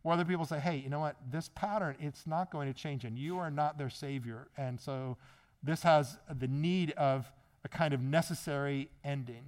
Where 0.03 0.15
other 0.15 0.25
people 0.25 0.45
say, 0.45 0.61
hey, 0.61 0.77
you 0.77 0.89
know 0.89 1.01
what? 1.01 1.17
This 1.33 1.51
pattern, 1.55 1.97
it's 1.99 2.29
not 2.29 2.53
going 2.53 2.73
to 2.73 2.79
change, 2.79 3.05
and 3.05 3.19
you 3.19 3.39
are 3.39 3.51
not 3.51 3.77
their 3.77 3.91
savior. 3.91 4.47
And 4.57 4.81
so 4.81 5.17
this 5.65 5.83
has 5.83 6.17
the 6.33 6.47
need 6.47 6.93
of 6.93 7.33
a 7.65 7.69
kind 7.69 7.93
of 7.93 8.01
necessary 8.01 8.89
ending. 9.03 9.45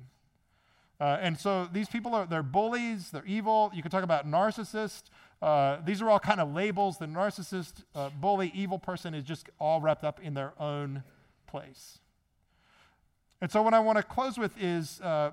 Uh, 1.00 1.18
and 1.20 1.38
so 1.38 1.68
these 1.72 1.88
people 1.88 2.12
are 2.12 2.26
they're 2.26 2.42
bullies, 2.42 3.10
they're 3.12 3.24
evil. 3.24 3.70
You 3.72 3.82
can 3.82 3.90
talk 3.92 4.02
about 4.02 4.28
narcissists. 4.28 5.04
Uh, 5.40 5.78
these 5.84 6.02
are 6.02 6.10
all 6.10 6.18
kind 6.18 6.40
of 6.40 6.52
labels. 6.52 6.98
The 6.98 7.06
narcissist, 7.06 7.84
uh, 7.94 8.10
bully, 8.20 8.50
evil 8.54 8.78
person 8.78 9.14
is 9.14 9.24
just 9.24 9.48
all 9.60 9.80
wrapped 9.80 10.04
up 10.04 10.20
in 10.20 10.34
their 10.34 10.52
own 10.60 11.04
place. 11.46 11.98
And 13.40 13.50
so, 13.50 13.62
what 13.62 13.74
I 13.74 13.80
want 13.80 13.98
to 13.98 14.02
close 14.02 14.36
with 14.36 14.52
is 14.60 15.00
uh, 15.00 15.30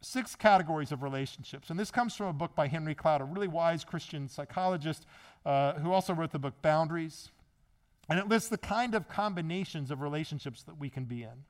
six 0.00 0.34
categories 0.34 0.90
of 0.90 1.02
relationships. 1.02 1.70
And 1.70 1.78
this 1.78 1.90
comes 1.90 2.16
from 2.16 2.26
a 2.26 2.32
book 2.32 2.54
by 2.54 2.66
Henry 2.66 2.94
Cloud, 2.94 3.20
a 3.20 3.24
really 3.24 3.48
wise 3.48 3.84
Christian 3.84 4.28
psychologist 4.28 5.06
uh, 5.46 5.74
who 5.74 5.92
also 5.92 6.12
wrote 6.12 6.32
the 6.32 6.38
book 6.38 6.54
Boundaries. 6.62 7.30
And 8.08 8.18
it 8.18 8.28
lists 8.28 8.48
the 8.48 8.58
kind 8.58 8.94
of 8.96 9.08
combinations 9.08 9.92
of 9.92 10.00
relationships 10.00 10.64
that 10.64 10.78
we 10.78 10.90
can 10.90 11.04
be 11.04 11.22
in. 11.22 11.44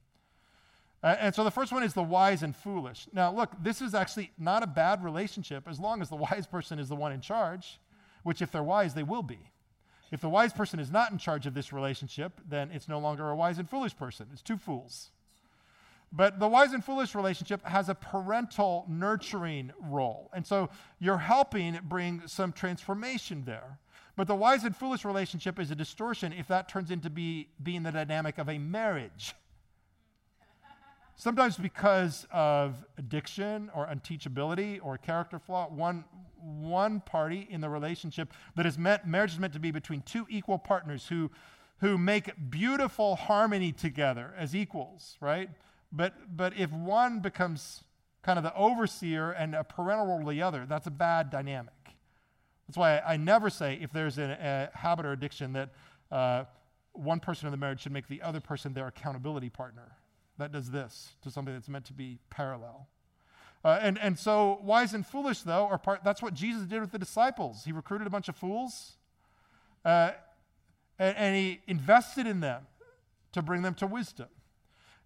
Uh, 1.02 1.16
and 1.18 1.34
so 1.34 1.44
the 1.44 1.50
first 1.50 1.72
one 1.72 1.82
is 1.82 1.94
the 1.94 2.02
wise 2.02 2.42
and 2.42 2.54
foolish. 2.54 3.08
Now, 3.12 3.32
look, 3.32 3.50
this 3.62 3.80
is 3.80 3.94
actually 3.94 4.32
not 4.38 4.62
a 4.62 4.66
bad 4.66 5.02
relationship 5.02 5.66
as 5.66 5.80
long 5.80 6.02
as 6.02 6.08
the 6.08 6.16
wise 6.30 6.46
person 6.46 6.78
is 6.78 6.88
the 6.88 6.96
one 6.96 7.12
in 7.12 7.20
charge, 7.20 7.80
which, 8.22 8.42
if 8.42 8.52
they're 8.52 8.62
wise, 8.62 8.94
they 8.94 9.02
will 9.02 9.22
be. 9.22 9.38
If 10.10 10.20
the 10.20 10.28
wise 10.28 10.52
person 10.52 10.80
is 10.80 10.90
not 10.90 11.12
in 11.12 11.18
charge 11.18 11.46
of 11.46 11.54
this 11.54 11.72
relationship, 11.72 12.40
then 12.48 12.70
it's 12.72 12.88
no 12.88 12.98
longer 12.98 13.30
a 13.30 13.36
wise 13.36 13.58
and 13.58 13.70
foolish 13.70 13.96
person. 13.96 14.26
It's 14.32 14.42
two 14.42 14.56
fools. 14.56 15.10
But 16.12 16.40
the 16.40 16.48
wise 16.48 16.72
and 16.72 16.84
foolish 16.84 17.14
relationship 17.14 17.64
has 17.64 17.88
a 17.88 17.94
parental 17.94 18.84
nurturing 18.88 19.72
role. 19.80 20.28
And 20.34 20.44
so 20.44 20.68
you're 20.98 21.18
helping 21.18 21.78
bring 21.84 22.22
some 22.26 22.52
transformation 22.52 23.44
there. 23.44 23.78
But 24.16 24.26
the 24.26 24.34
wise 24.34 24.64
and 24.64 24.76
foolish 24.76 25.04
relationship 25.04 25.60
is 25.60 25.70
a 25.70 25.76
distortion 25.76 26.32
if 26.32 26.48
that 26.48 26.68
turns 26.68 26.90
into 26.90 27.08
be, 27.08 27.48
being 27.62 27.84
the 27.84 27.92
dynamic 27.92 28.38
of 28.38 28.48
a 28.48 28.58
marriage 28.58 29.34
Sometimes 31.20 31.58
because 31.58 32.26
of 32.32 32.82
addiction 32.96 33.70
or 33.74 33.86
unteachability 33.86 34.80
or 34.82 34.96
character 34.96 35.38
flaw, 35.38 35.68
one, 35.68 36.02
one 36.38 37.02
party 37.02 37.46
in 37.50 37.60
the 37.60 37.68
relationship 37.68 38.32
that 38.56 38.64
is 38.64 38.78
meant, 38.78 39.04
marriage 39.04 39.34
is 39.34 39.38
meant 39.38 39.52
to 39.52 39.58
be 39.58 39.70
between 39.70 40.00
two 40.00 40.26
equal 40.30 40.58
partners 40.58 41.08
who, 41.08 41.30
who 41.80 41.98
make 41.98 42.32
beautiful 42.48 43.16
harmony 43.16 43.70
together 43.70 44.32
as 44.38 44.56
equals, 44.56 45.18
right? 45.20 45.50
But, 45.92 46.14
but 46.34 46.56
if 46.56 46.72
one 46.72 47.20
becomes 47.20 47.84
kind 48.22 48.38
of 48.38 48.42
the 48.42 48.54
overseer 48.54 49.32
and 49.32 49.54
a 49.54 49.62
parental 49.62 50.06
role 50.06 50.20
to 50.20 50.30
the 50.30 50.40
other, 50.40 50.64
that's 50.66 50.86
a 50.86 50.90
bad 50.90 51.28
dynamic. 51.28 51.74
That's 52.66 52.78
why 52.78 52.96
I, 52.96 53.12
I 53.12 53.16
never 53.18 53.50
say 53.50 53.78
if 53.82 53.92
there's 53.92 54.16
a, 54.16 54.70
a 54.74 54.74
habit 54.74 55.04
or 55.04 55.12
addiction 55.12 55.52
that 55.52 55.68
uh, 56.10 56.44
one 56.92 57.20
person 57.20 57.46
in 57.46 57.50
the 57.50 57.58
marriage 57.58 57.82
should 57.82 57.92
make 57.92 58.08
the 58.08 58.22
other 58.22 58.40
person 58.40 58.72
their 58.72 58.86
accountability 58.86 59.50
partner 59.50 59.98
that 60.40 60.52
does 60.52 60.70
this 60.70 61.10
to 61.22 61.30
something 61.30 61.54
that's 61.54 61.68
meant 61.68 61.84
to 61.86 61.92
be 61.92 62.18
parallel. 62.30 62.88
Uh, 63.62 63.78
and, 63.82 63.98
and 63.98 64.18
so, 64.18 64.58
wise 64.62 64.94
and 64.94 65.06
foolish, 65.06 65.40
though, 65.40 65.66
are 65.66 65.78
part, 65.78 66.02
that's 66.02 66.22
what 66.22 66.32
Jesus 66.32 66.62
did 66.62 66.80
with 66.80 66.92
the 66.92 66.98
disciples. 66.98 67.62
He 67.64 67.72
recruited 67.72 68.06
a 68.06 68.10
bunch 68.10 68.28
of 68.28 68.36
fools, 68.36 68.96
uh, 69.84 70.12
and, 70.98 71.16
and, 71.16 71.36
he 71.36 71.60
invested 71.66 72.26
in 72.26 72.40
them 72.40 72.62
to 73.32 73.42
bring 73.42 73.60
them 73.60 73.74
to 73.74 73.86
wisdom. 73.86 74.28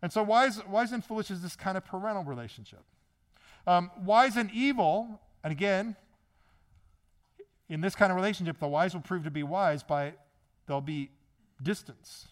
And 0.03 0.13
so, 0.13 0.23
wise, 0.23 0.65
wise 0.67 0.93
and 0.93 1.05
foolish 1.05 1.33
is 1.33 1.43
this 1.43 1.57
kind 1.57 1.77
of 1.77 1.85
parental 1.85 2.23
relationship. 2.23 2.85
Um, 3.67 3.91
wise 4.05 4.37
and 4.37 4.51
evil, 4.53 5.21
and 5.43 5.51
again, 5.51 5.97
in 7.69 7.81
this 7.81 7.97
kind 7.97 8.13
of 8.13 8.17
relationship, 8.17 8.61
the 8.61 8.69
wise 8.69 8.95
will 8.95 9.01
prove 9.01 9.25
to 9.25 9.31
be 9.31 9.43
wise 9.43 9.83
by 9.83 10.15
there'll 10.67 10.81
be 10.81 11.11
distance. 11.63 12.29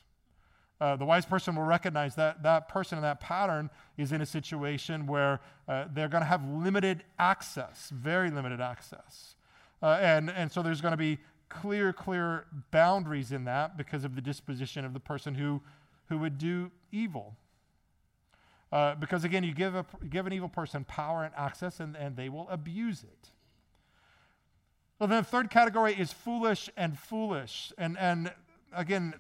Uh, 0.83 0.97
the 0.97 1.05
wise 1.05 1.25
person 1.25 1.55
will 1.55 1.63
recognize 1.63 2.17
that 2.17 2.43
that 2.43 2.69
person 2.69 2.99
in 2.99 3.03
that 3.03 3.21
pattern 3.21 3.71
is 3.97 4.11
in 4.11 4.21
a 4.21 4.27
situation 4.27 5.07
where 5.07 5.41
uh, 5.69 5.85
they're 5.95 6.09
going 6.09 6.23
to 6.23 6.27
have 6.27 6.45
limited 6.45 7.05
access, 7.21 7.89
very 7.95 8.33
limited 8.33 8.61
access. 8.61 9.37
Uh, 9.81 9.99
and, 10.01 10.29
and 10.29 10.51
so 10.51 10.61
there's 10.61 10.81
going 10.81 10.91
to 10.91 10.97
be 10.97 11.19
clear, 11.49 11.93
clear 11.93 12.47
boundaries 12.73 13.31
in 13.31 13.45
that 13.45 13.77
because 13.77 14.03
of 14.03 14.17
the 14.17 14.21
disposition 14.21 14.85
of 14.85 14.93
the 14.93 14.99
person 14.99 15.37
who, 15.37 15.61
who 16.09 16.19
would 16.19 16.37
do 16.37 16.69
evil. 16.91 17.37
Uh, 18.73 18.97
because 18.97 19.23
again, 19.23 19.45
you 19.45 19.55
give, 19.55 19.77
a, 19.77 19.87
give 20.11 20.27
an 20.27 20.33
evil 20.33 20.49
person 20.49 20.83
power 20.83 21.23
and 21.23 21.33
access, 21.37 21.79
and, 21.79 21.95
and 21.95 22.17
they 22.17 22.29
will 22.29 22.49
abuse 22.51 23.05
it. 23.05 23.29
Well, 24.99 25.09
then 25.09 25.19
the 25.19 25.29
third 25.29 25.49
category 25.49 25.95
is 25.95 26.13
foolish 26.13 26.69
and 26.77 26.99
foolish. 26.99 27.73
And, 27.79 27.97
and 27.99 28.33
again, 28.73 29.15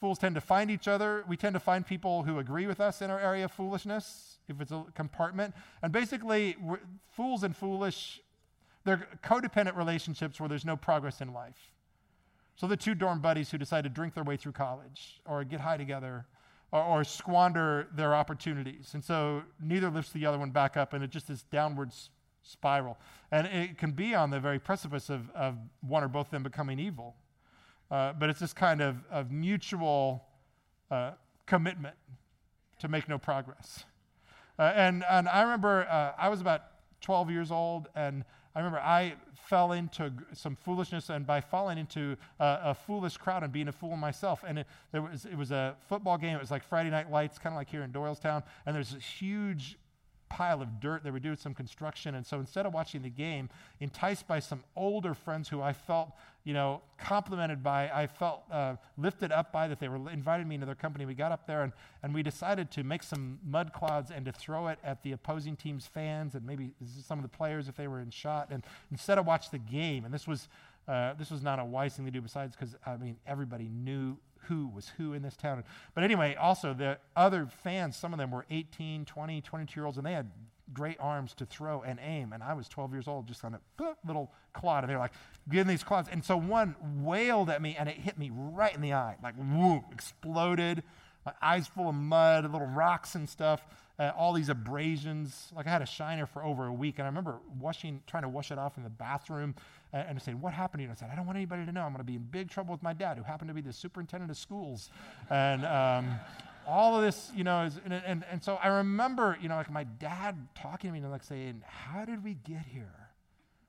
Fools 0.00 0.18
tend 0.18 0.34
to 0.34 0.40
find 0.40 0.70
each 0.70 0.88
other. 0.88 1.24
We 1.28 1.36
tend 1.36 1.52
to 1.52 1.60
find 1.60 1.86
people 1.86 2.22
who 2.22 2.38
agree 2.38 2.66
with 2.66 2.80
us 2.80 3.02
in 3.02 3.10
our 3.10 3.20
area 3.20 3.44
of 3.44 3.52
foolishness, 3.52 4.38
if 4.48 4.60
it's 4.60 4.72
a 4.72 4.84
compartment. 4.94 5.54
And 5.82 5.92
basically, 5.92 6.56
fools 7.12 7.42
and 7.44 7.54
foolish, 7.54 8.22
they're 8.84 9.06
codependent 9.22 9.76
relationships 9.76 10.40
where 10.40 10.48
there's 10.48 10.64
no 10.64 10.76
progress 10.76 11.20
in 11.20 11.34
life. 11.34 11.74
So 12.56 12.66
the 12.66 12.76
two 12.76 12.94
dorm 12.94 13.20
buddies 13.20 13.50
who 13.50 13.58
decide 13.58 13.84
to 13.84 13.90
drink 13.90 14.14
their 14.14 14.24
way 14.24 14.38
through 14.38 14.52
college 14.52 15.20
or 15.26 15.44
get 15.44 15.60
high 15.60 15.76
together 15.76 16.26
or, 16.72 16.82
or 16.82 17.04
squander 17.04 17.88
their 17.94 18.14
opportunities. 18.14 18.94
And 18.94 19.04
so 19.04 19.42
neither 19.62 19.90
lifts 19.90 20.12
the 20.12 20.24
other 20.24 20.38
one 20.38 20.50
back 20.50 20.78
up, 20.78 20.94
and 20.94 21.04
it 21.04 21.10
just 21.10 21.28
this 21.28 21.42
downward 21.42 21.90
spiral. 22.42 22.98
And 23.30 23.46
it 23.46 23.76
can 23.76 23.92
be 23.92 24.14
on 24.14 24.30
the 24.30 24.40
very 24.40 24.58
precipice 24.58 25.10
of, 25.10 25.30
of 25.30 25.56
one 25.80 26.02
or 26.02 26.08
both 26.08 26.28
of 26.28 26.30
them 26.30 26.42
becoming 26.42 26.78
evil. 26.78 27.16
Uh, 27.90 28.12
but 28.12 28.30
it's 28.30 28.40
this 28.40 28.52
kind 28.52 28.80
of, 28.80 28.96
of 29.10 29.30
mutual 29.30 30.24
uh, 30.90 31.12
commitment 31.46 31.96
to 32.78 32.88
make 32.88 33.08
no 33.08 33.18
progress. 33.18 33.84
Uh, 34.58 34.72
and, 34.74 35.04
and 35.10 35.28
I 35.28 35.42
remember 35.42 35.86
uh, 35.88 36.12
I 36.18 36.28
was 36.28 36.40
about 36.40 36.62
12 37.00 37.30
years 37.30 37.50
old, 37.50 37.88
and 37.94 38.24
I 38.54 38.60
remember 38.60 38.78
I 38.78 39.14
fell 39.34 39.72
into 39.72 40.12
some 40.32 40.54
foolishness, 40.54 41.08
and 41.08 41.26
by 41.26 41.40
falling 41.40 41.78
into 41.78 42.16
a, 42.38 42.58
a 42.64 42.74
foolish 42.74 43.16
crowd 43.16 43.42
and 43.42 43.52
being 43.52 43.68
a 43.68 43.72
fool 43.72 43.96
myself, 43.96 44.44
and 44.46 44.60
it, 44.60 44.66
there 44.92 45.02
was, 45.02 45.24
it 45.24 45.36
was 45.36 45.50
a 45.50 45.76
football 45.88 46.18
game. 46.18 46.36
It 46.36 46.40
was 46.40 46.50
like 46.50 46.62
Friday 46.62 46.90
Night 46.90 47.10
Lights, 47.10 47.38
kind 47.38 47.54
of 47.54 47.56
like 47.56 47.70
here 47.70 47.82
in 47.82 47.90
Doylestown, 47.90 48.42
and 48.66 48.76
there's 48.76 48.94
a 48.94 48.98
huge 48.98 49.78
pile 50.30 50.62
of 50.62 50.80
dirt. 50.80 51.04
They 51.04 51.10
were 51.10 51.20
doing 51.20 51.36
some 51.36 51.52
construction. 51.52 52.14
And 52.14 52.24
so 52.24 52.38
instead 52.38 52.64
of 52.64 52.72
watching 52.72 53.02
the 53.02 53.10
game, 53.10 53.50
enticed 53.80 54.26
by 54.26 54.38
some 54.38 54.62
older 54.74 55.12
friends 55.12 55.48
who 55.48 55.60
I 55.60 55.74
felt, 55.74 56.12
you 56.44 56.54
know, 56.54 56.80
complimented 56.96 57.62
by, 57.62 57.90
I 57.90 58.06
felt 58.06 58.44
uh, 58.50 58.76
lifted 58.96 59.32
up 59.32 59.52
by 59.52 59.68
that 59.68 59.80
they 59.80 59.88
were 59.88 60.10
invited 60.10 60.46
me 60.46 60.54
into 60.54 60.66
their 60.66 60.74
company. 60.74 61.04
We 61.04 61.14
got 61.14 61.32
up 61.32 61.46
there 61.46 61.62
and, 61.62 61.72
and 62.02 62.14
we 62.14 62.22
decided 62.22 62.70
to 62.70 62.84
make 62.84 63.02
some 63.02 63.38
mud 63.44 63.72
clouds 63.74 64.10
and 64.10 64.24
to 64.24 64.32
throw 64.32 64.68
it 64.68 64.78
at 64.82 65.02
the 65.02 65.12
opposing 65.12 65.56
team's 65.56 65.86
fans 65.86 66.34
and 66.34 66.46
maybe 66.46 66.70
some 67.06 67.18
of 67.18 67.22
the 67.22 67.36
players 67.36 67.68
if 67.68 67.76
they 67.76 67.88
were 67.88 68.00
in 68.00 68.10
shot. 68.10 68.48
And 68.50 68.64
instead 68.90 69.18
of 69.18 69.26
watch 69.26 69.50
the 69.50 69.58
game, 69.58 70.04
and 70.04 70.14
this 70.14 70.26
was, 70.26 70.48
uh, 70.88 71.14
this 71.14 71.30
was 71.30 71.42
not 71.42 71.58
a 71.58 71.64
wise 71.64 71.96
thing 71.96 72.06
to 72.06 72.10
do 72.10 72.22
besides 72.22 72.56
because, 72.56 72.76
I 72.86 72.96
mean, 72.96 73.16
everybody 73.26 73.68
knew 73.68 74.16
who 74.48 74.68
was 74.68 74.88
who 74.96 75.12
in 75.12 75.22
this 75.22 75.36
town. 75.36 75.64
But 75.94 76.04
anyway, 76.04 76.34
also 76.34 76.74
the 76.74 76.98
other 77.16 77.46
fans, 77.62 77.96
some 77.96 78.12
of 78.12 78.18
them 78.18 78.30
were 78.30 78.46
18, 78.50 79.04
20, 79.04 79.40
22 79.40 79.80
year 79.80 79.86
olds, 79.86 79.98
and 79.98 80.06
they 80.06 80.12
had 80.12 80.30
great 80.72 80.96
arms 81.00 81.34
to 81.34 81.46
throw 81.46 81.82
and 81.82 81.98
aim. 82.02 82.32
And 82.32 82.42
I 82.42 82.54
was 82.54 82.68
12 82.68 82.92
years 82.92 83.08
old, 83.08 83.26
just 83.26 83.44
on 83.44 83.54
a 83.54 83.60
little 84.06 84.32
clod. 84.52 84.84
And 84.84 84.90
they're 84.90 84.98
like, 84.98 85.12
getting 85.48 85.66
these 85.66 85.82
clods. 85.82 86.08
And 86.10 86.24
so 86.24 86.36
one 86.36 86.76
wailed 87.02 87.50
at 87.50 87.60
me, 87.60 87.76
and 87.78 87.88
it 87.88 87.96
hit 87.96 88.18
me 88.18 88.30
right 88.32 88.74
in 88.74 88.80
the 88.80 88.92
eye, 88.92 89.16
like, 89.22 89.34
whoop, 89.36 89.84
exploded. 89.92 90.82
My 91.24 91.32
eyes 91.42 91.66
full 91.66 91.88
of 91.88 91.94
mud, 91.94 92.50
little 92.50 92.66
rocks 92.66 93.14
and 93.14 93.28
stuff 93.28 93.62
uh, 94.00 94.12
all 94.16 94.32
these 94.32 94.48
abrasions. 94.48 95.52
Like 95.54 95.66
I 95.66 95.70
had 95.70 95.82
a 95.82 95.86
shiner 95.86 96.24
for 96.24 96.42
over 96.42 96.66
a 96.66 96.72
week, 96.72 96.98
and 96.98 97.04
I 97.04 97.08
remember 97.08 97.38
washing, 97.60 98.00
trying 98.06 98.22
to 98.22 98.30
wash 98.30 98.50
it 98.50 98.58
off 98.58 98.78
in 98.78 98.82
the 98.82 98.88
bathroom, 98.88 99.54
and, 99.92 100.08
and 100.08 100.22
saying, 100.22 100.40
"What 100.40 100.54
happened?" 100.54 100.82
And 100.82 100.90
I 100.90 100.94
said, 100.94 101.10
"I 101.12 101.14
don't 101.14 101.26
want 101.26 101.36
anybody 101.36 101.66
to 101.66 101.72
know. 101.72 101.82
I'm 101.82 101.92
going 101.92 101.98
to 101.98 102.04
be 102.04 102.16
in 102.16 102.22
big 102.22 102.48
trouble 102.48 102.72
with 102.72 102.82
my 102.82 102.94
dad, 102.94 103.18
who 103.18 103.22
happened 103.22 103.48
to 103.48 103.54
be 103.54 103.60
the 103.60 103.74
superintendent 103.74 104.30
of 104.30 104.38
schools." 104.38 104.88
And 105.28 105.66
um, 105.66 106.18
all 106.66 106.96
of 106.96 107.02
this, 107.02 107.30
you 107.36 107.44
know, 107.44 107.64
is, 107.64 107.78
and, 107.84 107.92
and, 107.92 108.24
and 108.30 108.42
so 108.42 108.54
I 108.54 108.68
remember, 108.68 109.36
you 109.42 109.50
know, 109.50 109.56
like 109.56 109.70
my 109.70 109.84
dad 109.84 110.48
talking 110.54 110.88
to 110.88 110.92
me 110.92 111.00
and 111.00 111.10
like 111.10 111.22
saying, 111.22 111.62
"How 111.66 112.06
did 112.06 112.24
we 112.24 112.34
get 112.34 112.64
here? 112.64 113.10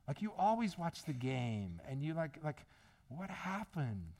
Like 0.07 0.21
you 0.21 0.31
always 0.37 0.77
watch 0.77 1.03
the 1.03 1.13
game, 1.13 1.81
and 1.89 2.01
you 2.01 2.13
like 2.13 2.39
like 2.41 2.63
what 3.09 3.29
happened?" 3.29 4.13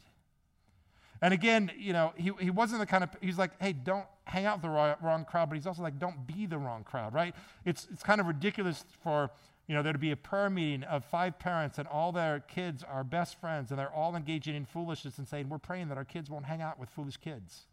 And 1.21 1.33
again, 1.33 1.71
you 1.77 1.93
know, 1.93 2.13
he, 2.15 2.31
he 2.39 2.49
wasn't 2.49 2.79
the 2.79 2.85
kind 2.85 3.03
of, 3.03 3.11
he's 3.21 3.37
like, 3.37 3.51
hey, 3.61 3.73
don't 3.73 4.05
hang 4.23 4.45
out 4.45 4.57
with 4.57 4.63
the 4.63 4.69
wrong, 4.69 4.95
wrong 5.01 5.23
crowd, 5.23 5.49
but 5.49 5.55
he's 5.55 5.67
also 5.67 5.83
like, 5.83 5.99
don't 5.99 6.25
be 6.25 6.47
the 6.47 6.57
wrong 6.57 6.83
crowd, 6.83 7.13
right? 7.13 7.35
It's, 7.63 7.87
it's 7.91 8.01
kind 8.01 8.19
of 8.19 8.27
ridiculous 8.27 8.83
for, 9.03 9.29
you 9.67 9.75
know, 9.75 9.83
there 9.83 9.93
to 9.93 9.99
be 9.99 10.11
a 10.11 10.15
prayer 10.15 10.49
meeting 10.49 10.83
of 10.83 11.05
five 11.05 11.37
parents 11.37 11.77
and 11.77 11.87
all 11.87 12.11
their 12.11 12.39
kids 12.39 12.83
are 12.83 13.03
best 13.03 13.39
friends 13.39 13.69
and 13.69 13.79
they're 13.79 13.93
all 13.93 14.15
engaging 14.15 14.55
in 14.55 14.65
foolishness 14.65 15.19
and 15.19 15.27
saying, 15.27 15.47
we're 15.47 15.59
praying 15.59 15.89
that 15.89 15.97
our 15.97 16.05
kids 16.05 16.29
won't 16.29 16.45
hang 16.45 16.61
out 16.61 16.79
with 16.79 16.89
foolish 16.89 17.17
kids. 17.17 17.65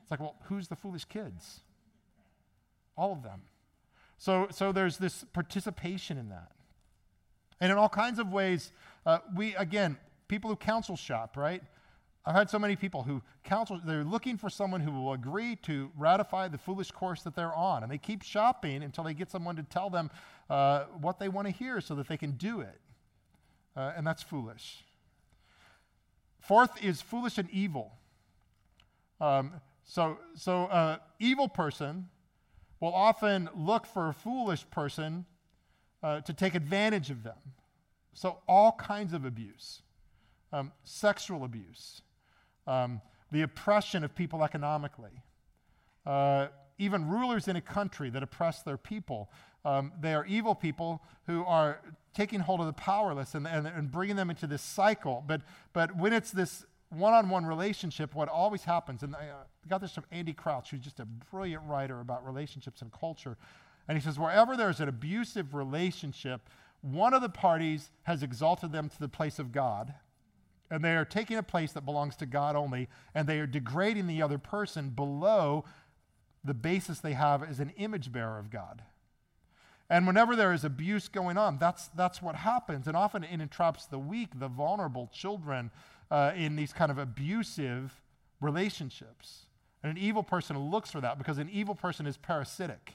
It's 0.00 0.10
like, 0.10 0.20
well, 0.20 0.36
who's 0.44 0.68
the 0.68 0.76
foolish 0.76 1.04
kids? 1.06 1.60
All 2.96 3.12
of 3.12 3.24
them. 3.24 3.42
So, 4.16 4.46
so 4.50 4.70
there's 4.70 4.98
this 4.98 5.24
participation 5.32 6.18
in 6.18 6.28
that. 6.28 6.52
And 7.60 7.72
in 7.72 7.78
all 7.78 7.88
kinds 7.88 8.18
of 8.18 8.32
ways, 8.32 8.70
uh, 9.04 9.18
we, 9.34 9.56
again, 9.56 9.98
people 10.28 10.50
who 10.50 10.56
counsel 10.56 10.96
shop, 10.96 11.36
right? 11.36 11.62
I've 12.26 12.34
had 12.34 12.50
so 12.50 12.58
many 12.58 12.76
people 12.76 13.02
who 13.02 13.22
counsel, 13.44 13.80
they're 13.84 14.04
looking 14.04 14.36
for 14.36 14.50
someone 14.50 14.80
who 14.82 14.92
will 14.92 15.12
agree 15.14 15.56
to 15.62 15.90
ratify 15.96 16.48
the 16.48 16.58
foolish 16.58 16.90
course 16.90 17.22
that 17.22 17.34
they're 17.34 17.54
on. 17.54 17.82
And 17.82 17.90
they 17.90 17.98
keep 17.98 18.22
shopping 18.22 18.82
until 18.82 19.04
they 19.04 19.14
get 19.14 19.30
someone 19.30 19.56
to 19.56 19.62
tell 19.62 19.88
them 19.88 20.10
uh, 20.50 20.84
what 21.00 21.18
they 21.18 21.28
want 21.28 21.46
to 21.46 21.52
hear 21.52 21.80
so 21.80 21.94
that 21.94 22.08
they 22.08 22.18
can 22.18 22.32
do 22.32 22.60
it. 22.60 22.80
Uh, 23.76 23.92
and 23.96 24.06
that's 24.06 24.22
foolish. 24.22 24.84
Fourth 26.40 26.82
is 26.84 27.00
foolish 27.00 27.38
and 27.38 27.48
evil. 27.50 27.92
Um, 29.20 29.54
so, 29.84 30.18
so 30.34 30.64
uh, 30.64 30.98
evil 31.18 31.48
person 31.48 32.08
will 32.80 32.94
often 32.94 33.48
look 33.54 33.86
for 33.86 34.08
a 34.08 34.14
foolish 34.14 34.68
person 34.70 35.24
uh, 36.02 36.20
to 36.22 36.32
take 36.32 36.54
advantage 36.54 37.10
of 37.10 37.22
them. 37.22 37.36
So, 38.12 38.38
all 38.48 38.72
kinds 38.72 39.12
of 39.12 39.24
abuse, 39.24 39.82
um, 40.52 40.72
sexual 40.82 41.44
abuse, 41.44 42.02
um, 42.66 43.00
the 43.32 43.42
oppression 43.42 44.04
of 44.04 44.14
people 44.14 44.42
economically, 44.44 45.22
uh, 46.06 46.48
even 46.78 47.08
rulers 47.08 47.48
in 47.48 47.56
a 47.56 47.60
country 47.60 48.10
that 48.10 48.22
oppress 48.22 48.62
their 48.62 48.76
people. 48.76 49.30
Um, 49.64 49.92
they 50.00 50.14
are 50.14 50.24
evil 50.26 50.54
people 50.54 51.02
who 51.26 51.44
are 51.44 51.80
taking 52.14 52.40
hold 52.40 52.60
of 52.60 52.66
the 52.66 52.72
powerless 52.72 53.34
and, 53.34 53.46
and, 53.46 53.66
and 53.66 53.90
bringing 53.90 54.16
them 54.16 54.30
into 54.30 54.46
this 54.46 54.62
cycle. 54.62 55.22
But, 55.26 55.42
but 55.72 55.94
when 55.96 56.12
it's 56.12 56.30
this 56.30 56.64
one 56.88 57.12
on 57.12 57.28
one 57.28 57.46
relationship, 57.46 58.14
what 58.14 58.28
always 58.28 58.64
happens, 58.64 59.02
and 59.02 59.14
I 59.14 59.28
uh, 59.28 59.34
got 59.68 59.80
this 59.80 59.92
from 59.92 60.04
Andy 60.10 60.32
Crouch, 60.32 60.70
who's 60.70 60.80
just 60.80 60.98
a 60.98 61.04
brilliant 61.04 61.62
writer 61.66 62.00
about 62.00 62.26
relationships 62.26 62.82
and 62.82 62.90
culture. 62.90 63.36
And 63.86 63.96
he 63.96 64.02
says, 64.02 64.18
wherever 64.18 64.56
there's 64.56 64.80
an 64.80 64.88
abusive 64.88 65.54
relationship, 65.54 66.48
one 66.80 67.14
of 67.14 67.22
the 67.22 67.28
parties 67.28 67.90
has 68.04 68.22
exalted 68.22 68.72
them 68.72 68.88
to 68.88 68.98
the 68.98 69.08
place 69.08 69.38
of 69.38 69.52
God 69.52 69.94
and 70.70 70.84
they 70.84 70.96
are 70.96 71.04
taking 71.04 71.36
a 71.36 71.42
place 71.42 71.72
that 71.72 71.84
belongs 71.84 72.16
to 72.16 72.26
God 72.26 72.56
only, 72.56 72.88
and 73.14 73.28
they 73.28 73.40
are 73.40 73.46
degrading 73.46 74.06
the 74.06 74.22
other 74.22 74.38
person 74.38 74.90
below 74.90 75.64
the 76.44 76.54
basis 76.54 77.00
they 77.00 77.12
have 77.12 77.42
as 77.42 77.60
an 77.60 77.72
image 77.76 78.12
bearer 78.12 78.38
of 78.38 78.50
God. 78.50 78.82
And 79.90 80.06
whenever 80.06 80.36
there 80.36 80.52
is 80.52 80.64
abuse 80.64 81.08
going 81.08 81.36
on, 81.36 81.58
that's, 81.58 81.88
that's 81.88 82.22
what 82.22 82.36
happens. 82.36 82.86
And 82.86 82.96
often 82.96 83.24
it 83.24 83.40
entraps 83.40 83.86
the 83.86 83.98
weak, 83.98 84.38
the 84.38 84.46
vulnerable 84.46 85.10
children 85.12 85.72
uh, 86.10 86.32
in 86.36 86.54
these 86.54 86.72
kind 86.72 86.92
of 86.92 86.98
abusive 86.98 88.00
relationships. 88.40 89.46
And 89.82 89.90
an 89.90 89.98
evil 89.98 90.22
person 90.22 90.56
looks 90.70 90.90
for 90.92 91.00
that 91.00 91.18
because 91.18 91.38
an 91.38 91.50
evil 91.50 91.74
person 91.74 92.06
is 92.06 92.16
parasitic. 92.16 92.94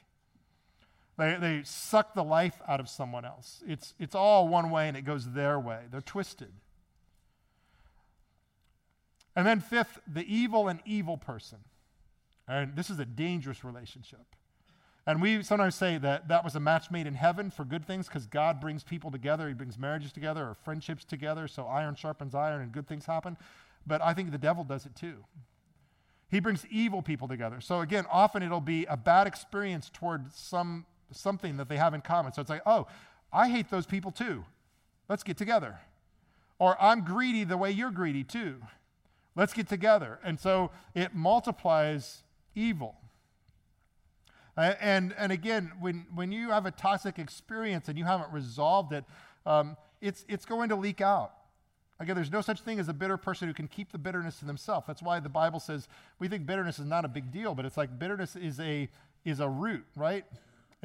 They, 1.18 1.36
they 1.40 1.62
suck 1.66 2.14
the 2.14 2.24
life 2.24 2.62
out 2.68 2.80
of 2.80 2.88
someone 2.88 3.26
else. 3.26 3.62
It's, 3.68 3.94
it's 4.00 4.16
all 4.16 4.48
one 4.48 4.70
way 4.70 4.88
and 4.88 4.96
it 4.96 5.02
goes 5.02 5.32
their 5.32 5.60
way. 5.60 5.82
They're 5.92 6.02
twisted. 6.02 6.54
And 9.36 9.45
then, 9.45 9.60
fifth, 9.60 10.00
the 10.08 10.24
evil 10.34 10.67
and 10.67 10.80
evil 10.86 11.17
person. 11.17 11.60
And 12.48 12.76
this 12.76 12.89
is 12.89 13.00
a 13.00 13.06
dangerous 13.06 13.63
relationship. 13.63 14.26
And 15.08 15.21
we 15.21 15.43
sometimes 15.43 15.76
say 15.76 15.98
that 16.00 16.30
that 16.30 16.43
was 16.43 16.56
a 16.56 16.60
match 16.60 16.89
made 16.89 17.06
in 17.06 17.13
heaven 17.13 17.52
for 17.52 17.63
good 17.63 17.86
things 17.86 18.08
because 18.08 18.26
God 18.26 18.60
brings 18.60 18.84
people 18.84 19.12
together. 19.12 19.48
He 19.48 19.54
brings 19.54 19.78
marriages 19.78 20.12
together 20.12 20.43
or 20.43 20.56
friendships 20.56 21.06
together. 21.06 21.48
So 21.48 21.65
iron 21.67 21.95
sharpens 21.95 22.34
iron 22.34 22.62
and 22.62 22.71
good 22.71 22.88
things 22.88 23.06
happen. 23.06 23.38
But 23.86 24.02
I 24.02 24.13
think 24.13 24.32
the 24.32 24.39
devil 24.39 24.63
does 24.63 24.86
it 24.86 24.95
too. 24.95 25.17
He 26.30 26.39
brings 26.39 26.65
evil 26.71 27.04
people 27.04 27.28
together. 27.28 27.62
So 27.62 27.82
again, 27.82 28.06
often 28.12 28.41
it'll 28.41 28.62
be 28.62 28.86
a 28.86 28.98
bad 28.98 29.28
experience 29.28 29.91
toward 29.93 30.34
some 30.34 30.86
something 31.12 31.58
that 31.58 31.69
they 31.69 31.78
have 31.78 31.93
in 31.93 32.02
common. 32.02 32.34
So 32.34 32.41
it's 32.41 32.50
like, 32.50 32.63
oh, 32.65 32.88
I 33.32 33.50
hate 33.50 33.69
those 33.69 33.86
people 33.86 34.12
too. 34.12 34.43
Let's 35.08 35.21
get 35.21 35.38
together. 35.38 35.80
Or 36.58 36.82
I'm 36.82 37.02
greedy 37.02 37.43
the 37.43 37.58
way 37.58 37.69
you're 37.69 37.91
greedy 37.91 38.24
too. 38.24 38.56
Let's 39.36 39.54
get 39.54 39.67
together. 39.67 40.19
And 40.24 40.39
so 40.39 40.71
it 40.93 41.13
multiplies 41.13 42.24
evil. 42.56 42.95
And, 44.58 45.13
and 45.17 45.32
again, 45.32 45.74
when, 45.80 46.06
when 46.15 46.32
you 46.32 46.52
have 46.52 46.65
a 46.65 46.71
toxic 46.71 47.19
experience 47.19 47.89
and 47.89 47.98
you 47.98 48.06
haven't 48.06 48.32
resolved 48.32 48.93
it, 48.93 49.04
um, 49.45 49.76
it's, 50.00 50.26
it's 50.30 50.45
going 50.45 50.69
to 50.69 50.76
leak 50.76 51.02
out. 51.02 51.34
Again, 52.00 52.15
there's 52.15 52.32
no 52.32 52.41
such 52.41 52.62
thing 52.62 52.80
as 52.80 52.89
a 52.89 52.93
bitter 52.93 53.17
person 53.17 53.48
who 53.48 53.54
can 53.54 53.67
keep 53.67 53.91
the 53.91 53.98
bitterness 53.98 54.39
to 54.39 54.45
themselves. 54.45 54.88
That's 54.88 55.02
why 55.02 55.19
the 55.19 55.30
Bible 55.30 55.60
says 55.60 55.88
we 56.19 56.28
think 56.28 56.45
bitterness 56.45 56.80
is 56.80 56.86
not 56.86 57.06
a 57.06 57.08
big 57.08 57.32
deal, 57.32 57.54
but 57.54 57.65
it's 57.65 57.78
like 57.78 57.98
bitterness 58.00 58.36
is 58.36 58.60
a, 58.60 58.89
is 59.24 59.39
a 59.39 59.48
root, 59.48 59.86
right? 59.95 60.26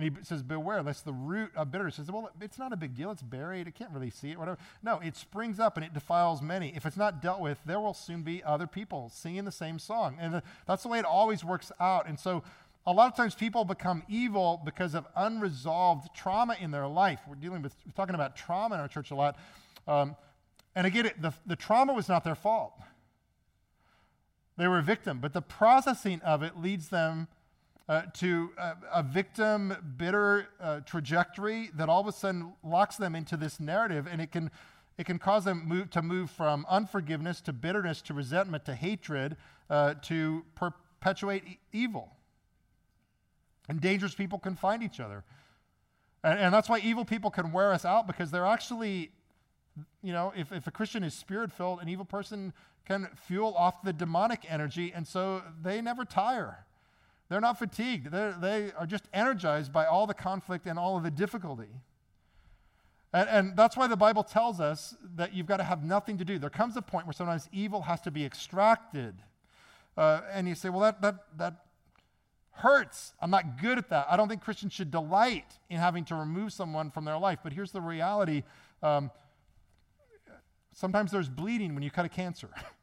And 0.01 0.17
he 0.17 0.25
says, 0.25 0.43
Beware, 0.43 0.83
lest 0.83 1.05
the 1.05 1.13
root 1.13 1.51
of 1.55 1.71
bitterness. 1.71 1.97
He 1.97 2.03
says, 2.03 2.11
Well, 2.11 2.31
it's 2.41 2.59
not 2.59 2.73
a 2.73 2.77
big 2.77 2.95
deal. 2.95 3.11
It's 3.11 3.21
buried. 3.21 3.69
It 3.69 3.75
can't 3.75 3.91
really 3.91 4.09
see 4.09 4.31
it, 4.31 4.39
whatever. 4.39 4.57
No, 4.83 4.99
it 5.01 5.15
springs 5.15 5.61
up 5.61 5.77
and 5.77 5.85
it 5.85 5.93
defiles 5.93 6.41
many. 6.41 6.73
If 6.75 6.87
it's 6.87 6.97
not 6.97 7.21
dealt 7.21 7.41
with, 7.41 7.59
there 7.67 7.79
will 7.79 7.93
soon 7.93 8.23
be 8.23 8.43
other 8.43 8.67
people 8.67 9.11
singing 9.13 9.45
the 9.45 9.53
same 9.53 9.79
song. 9.79 10.17
And 10.19 10.41
that's 10.67 10.85
the 10.85 10.89
way 10.89 10.99
it 10.99 11.05
always 11.05 11.45
works 11.45 11.71
out. 11.79 12.09
And 12.09 12.19
so 12.19 12.43
a 12.87 12.93
lot 12.95 13.09
of 13.09 13.17
times 13.17 13.35
people 13.35 13.63
become 13.67 14.03
evil 14.09 14.63
because 14.65 14.95
of 14.95 15.07
unresolved 15.15 16.15
trauma 16.15 16.57
in 16.59 16.71
their 16.71 16.87
life. 16.87 17.21
We're 17.29 17.35
dealing 17.35 17.61
with, 17.61 17.75
we're 17.85 17.93
talking 17.93 18.15
about 18.15 18.37
trauma 18.37 18.77
in 18.77 18.81
our 18.81 18.89
church 18.89 19.11
a 19.11 19.15
lot. 19.15 19.37
Um, 19.87 20.17
and 20.75 20.87
again, 20.87 21.05
it, 21.05 21.21
the, 21.21 21.35
the 21.45 21.57
trauma 21.57 21.93
was 21.93 22.09
not 22.09 22.25
their 22.25 22.35
fault. 22.35 22.73
They 24.57 24.67
were 24.67 24.79
a 24.79 24.83
victim, 24.83 25.19
but 25.21 25.35
the 25.35 25.43
processing 25.43 26.23
of 26.23 26.43
it 26.43 26.59
leads 26.59 26.89
them 26.89 27.29
uh, 27.91 28.03
to 28.15 28.51
a, 28.57 28.77
a, 28.95 29.03
victim 29.03 29.75
bitter 29.97 30.47
uh, 30.61 30.79
trajectory 30.87 31.71
that 31.75 31.89
all 31.89 32.01
of 32.01 32.07
a 32.07 32.13
sudden 32.13 32.53
locks 32.63 32.97
them 32.97 33.17
into 33.17 33.37
this 33.37 33.59
narrative 33.59 34.07
and 34.11 34.21
it 34.21 34.31
can 34.31 34.49
it 34.97 35.07
can 35.07 35.19
cause 35.19 35.45
them 35.45 35.65
move, 35.67 35.91
to 35.91 36.01
move 36.01 36.31
from 36.31 36.65
unforgiveness 36.71 37.41
to 37.41 37.53
bitterness 37.53 38.01
to 38.01 38.15
resentment 38.15 38.65
to 38.65 38.77
hatred 38.77 39.37
uh, 39.71 39.95
to 40.03 40.45
perpetuate 40.55 41.43
e- 41.45 41.59
evil 41.73 42.13
and 43.69 43.81
dangerous 43.81 44.15
people 44.15 44.39
can 44.39 44.55
find 44.55 44.85
each 44.85 45.01
other 45.01 45.25
And, 46.23 46.39
and 46.39 46.55
that's 46.55 46.69
why 46.69 46.79
evil 46.79 47.05
people 47.05 47.31
can 47.31 47.51
wear 47.51 47.73
us 47.73 47.85
out 47.85 48.07
because 48.07 48.31
they're 48.31 48.47
actually, 48.47 49.11
you 50.01 50.13
know, 50.13 50.33
if, 50.37 50.53
if 50.53 50.69
a 50.69 50.71
Christian 50.71 51.03
is 51.03 51.15
spirit 51.15 51.51
filled, 51.51 51.81
an 51.81 51.89
evil 51.89 52.05
person 52.05 52.53
can 52.87 53.09
fuel 53.27 53.55
off 53.57 53.83
the 53.83 53.93
demonic 53.93 54.45
energy, 54.49 54.93
and 54.95 55.09
so 55.09 55.43
they 55.61 55.81
never 55.81 56.05
tire. 56.05 56.67
They're 57.31 57.41
not 57.41 57.59
fatigued. 57.59 58.11
They're, 58.11 58.33
they 58.33 58.73
are 58.77 58.87
just 58.87 59.05
energized 59.15 59.73
by 59.73 59.87
all 59.87 60.07
the 60.07 60.15
conflict 60.15 60.67
and 60.67 60.79
all 60.79 60.97
of 60.97 61.05
the 61.05 61.13
difficulty. 61.13 61.69
And, 63.13 63.29
and, 63.29 63.57
that's 63.57 63.77
why 63.77 63.87
the 63.87 63.97
Bible 63.97 64.23
tells 64.23 64.61
us 64.61 64.95
that 65.17 65.33
you've 65.33 65.47
got 65.47 65.57
to 65.57 65.65
have 65.65 65.83
nothing 65.83 66.19
to 66.19 66.25
do. 66.25 66.39
There 66.39 66.51
comes 66.51 66.77
a 66.77 66.83
point 66.83 67.07
where 67.07 67.13
sometimes 67.13 67.49
evil 67.53 67.83
has 67.83 68.01
to 68.03 68.11
be 68.11 68.25
extracted. 68.25 69.15
Uh, 69.97 70.21
and 70.33 70.49
you 70.49 70.55
say, 70.55 70.69
well, 70.69 70.81
that, 70.81 71.03
that, 71.03 71.17
that 71.39 71.55
hurts. 72.53 73.15
I'm 73.21 73.31
not 73.31 73.61
good 73.61 73.79
at 73.79 73.89
that. 73.91 74.07
I 74.11 74.17
don't 74.17 74.29
think 74.29 74.43
Christians 74.43 74.73
should 74.73 74.91
delight 74.91 75.59
in 75.69 75.79
having 75.79 76.05
to 76.07 76.15
remove 76.17 76.53
someone 76.53 76.91
from 76.91 77.05
their 77.05 77.19
life. 77.19 77.39
But 77.43 77.53
here's 77.53 77.73
the 77.73 77.81
reality 77.81 78.43
um, 78.83 79.11
sometimes 80.73 81.11
there's 81.11 81.29
bleeding 81.29 81.75
when 81.75 81.83
you 81.83 81.91
cut 81.91 82.07
a 82.07 82.09
cancer. 82.09 82.51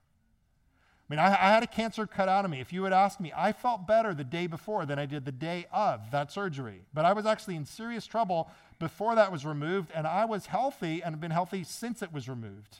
I 1.10 1.14
mean, 1.14 1.20
I, 1.20 1.28
I, 1.28 1.50
had 1.54 1.64
a 1.64 1.68
cancer 1.68 2.06
cut 2.06 2.28
out 2.28 2.44
of 2.44 2.52
me. 2.52 2.60
If 2.60 2.74
you 2.74 2.84
had 2.84 2.92
asked 2.92 3.22
me, 3.22 3.32
I 3.36 3.54
felt 3.54 3.88
better 3.88 4.14
the 4.14 4.26
day 4.26 4.46
before 4.46 4.86
than 4.86 5.00
I 5.00 5.06
did 5.06 5.24
the 5.24 5.32
day 5.32 5.66
of 5.72 6.12
that 6.12 6.32
surgery. 6.34 6.82
But 6.94 7.06
I 7.06 7.14
was 7.14 7.26
actually 7.26 7.56
in 7.56 7.66
serious 7.66 8.06
trouble 8.06 8.50
before 8.78 9.16
that 9.16 9.32
was 9.32 9.46
removed, 9.46 9.90
and 9.96 10.06
I 10.06 10.26
was 10.26 10.48
healthy 10.48 11.02
and 11.02 11.14
have 11.14 11.22
been 11.22 11.32
healthy 11.32 11.64
since 11.64 12.02
it 12.02 12.12
was 12.12 12.28
removed. 12.28 12.80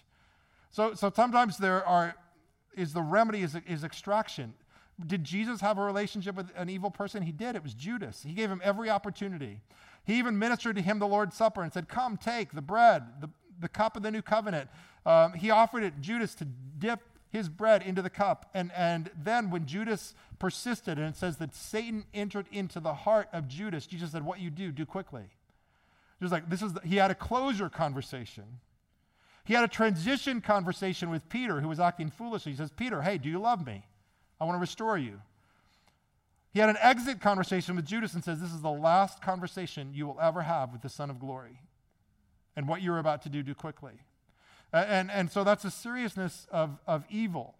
So, 0.72 0.94
so 0.94 1.12
sometimes 1.16 1.58
there 1.58 1.86
are, 1.88 2.16
is 2.76 2.94
the 2.94 3.02
remedy 3.02 3.44
is, 3.44 3.56
is 3.66 3.86
extraction. 3.86 4.54
Did 5.06 5.24
Jesus 5.24 5.62
have 5.62 5.78
a 5.78 5.84
relationship 5.84 6.36
with 6.36 6.52
an 6.58 6.70
evil 6.70 6.92
person? 6.92 7.24
He 7.24 7.32
did. 7.32 7.56
It 7.56 7.64
was 7.64 7.74
Judas. 7.74 8.24
He 8.28 8.34
gave 8.34 8.50
him 8.52 8.60
every 8.64 8.90
opportunity. 8.90 9.62
He 10.06 10.18
even 10.18 10.38
ministered 10.38 10.76
to 10.76 10.82
him 10.82 11.00
the 11.00 11.08
Lord's 11.08 11.36
Supper 11.36 11.64
and 11.64 11.72
said, 11.72 11.88
Come, 11.88 12.18
take 12.18 12.52
the 12.52 12.62
bread, 12.62 13.04
the, 13.22 13.30
the 13.60 13.70
cup 13.70 13.96
of 13.96 14.04
the 14.04 14.12
new 14.12 14.22
covenant. 14.22 14.70
Um, 15.06 15.34
he 15.34 15.50
offered 15.50 15.84
it, 15.84 16.02
Judas, 16.02 16.36
to 16.36 16.46
dip 16.46 17.00
his 17.30 17.50
bread 17.50 17.82
into 17.82 18.02
the 18.02 18.10
cup. 18.10 18.50
And, 18.54 18.72
and 18.76 19.10
then 19.18 19.50
when 19.50 19.66
Judas 19.66 20.14
persisted, 20.40 20.98
and 20.98 21.08
it 21.08 21.16
says 21.16 21.38
that 21.38 21.56
Satan 21.56 22.06
entered 22.14 22.48
into 22.52 22.80
the 22.80 22.94
heart 22.94 23.28
of 23.34 23.48
Judas, 23.48 23.88
Jesus 23.88 24.12
said, 24.12 24.24
What 24.24 24.40
you 24.40 24.50
do, 24.50 24.72
do 24.72 24.86
quickly. 24.86 25.26
Just 26.22 26.32
like 26.32 26.50
this 26.50 26.62
is, 26.62 26.74
the, 26.74 26.82
he 26.82 26.96
had 26.96 27.12
a 27.12 27.16
closure 27.16 27.70
conversation. 27.70 28.46
He 29.46 29.54
had 29.54 29.64
a 29.64 29.68
transition 29.68 30.42
conversation 30.42 31.10
with 31.10 31.30
Peter, 31.30 31.62
who 31.62 31.70
was 31.70 31.80
acting 31.80 32.10
foolishly. 32.10 32.52
He 32.52 32.58
says, 32.58 32.72
Peter, 32.76 33.02
hey, 33.02 33.18
do 33.18 33.30
you 33.30 33.40
love 33.40 33.66
me? 33.66 33.86
I 34.42 34.46
want 34.46 34.58
to 34.58 34.60
restore 34.60 34.98
you. 34.98 35.22
He 36.54 36.60
had 36.60 36.70
an 36.70 36.78
exit 36.82 37.22
conversation 37.22 37.76
with 37.76 37.86
Judas 37.86 38.14
and 38.14 38.24
says, 38.24 38.40
This 38.40 38.52
is 38.52 38.62
the 38.62 38.72
last 38.72 39.22
conversation 39.22 39.92
you 39.94 40.08
will 40.08 40.20
ever 40.20 40.42
have 40.42 40.72
with 40.72 40.82
the 40.82 40.90
Son 40.90 41.10
of 41.10 41.20
Glory. 41.20 41.62
And 42.56 42.68
what 42.68 42.82
you're 42.82 42.98
about 42.98 43.22
to 43.24 43.30
do, 43.30 43.44
do 43.44 43.54
quickly. 43.54 43.94
And, 44.74 45.10
and 45.10 45.32
so 45.32 45.44
that's 45.44 45.64
the 45.64 45.72
seriousness 45.72 46.48
of, 46.52 46.78
of 46.86 47.04
evil. 47.10 47.56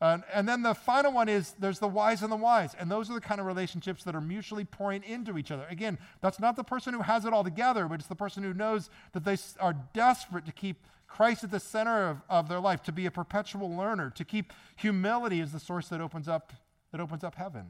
And, 0.00 0.24
and 0.32 0.48
then 0.48 0.62
the 0.62 0.74
final 0.74 1.12
one 1.12 1.28
is 1.28 1.52
there's 1.60 1.78
the 1.78 1.88
wise 1.88 2.22
and 2.22 2.32
the 2.32 2.36
wise. 2.36 2.74
And 2.78 2.90
those 2.90 3.08
are 3.08 3.14
the 3.14 3.20
kind 3.20 3.40
of 3.40 3.46
relationships 3.46 4.02
that 4.04 4.16
are 4.16 4.20
mutually 4.20 4.64
pouring 4.64 5.04
into 5.04 5.38
each 5.38 5.52
other. 5.52 5.64
Again, 5.70 5.96
that's 6.20 6.40
not 6.40 6.56
the 6.56 6.64
person 6.64 6.92
who 6.92 7.02
has 7.02 7.24
it 7.24 7.32
all 7.32 7.44
together, 7.44 7.86
but 7.86 8.00
it's 8.00 8.08
the 8.08 8.16
person 8.16 8.42
who 8.42 8.52
knows 8.52 8.90
that 9.12 9.24
they 9.24 9.36
are 9.60 9.76
desperate 9.92 10.44
to 10.46 10.52
keep 10.52 10.86
Christ 11.06 11.44
at 11.44 11.50
the 11.50 11.60
center 11.60 12.08
of, 12.08 12.22
of 12.28 12.48
their 12.48 12.58
life, 12.58 12.82
to 12.84 12.92
be 12.92 13.06
a 13.06 13.10
perpetual 13.10 13.70
learner, 13.76 14.10
to 14.10 14.24
keep 14.24 14.52
humility 14.76 15.40
as 15.40 15.52
the 15.52 15.60
source 15.60 15.88
that 15.88 16.00
opens 16.00 16.26
up, 16.26 16.52
that 16.90 17.00
opens 17.00 17.22
up 17.22 17.36
heaven. 17.36 17.66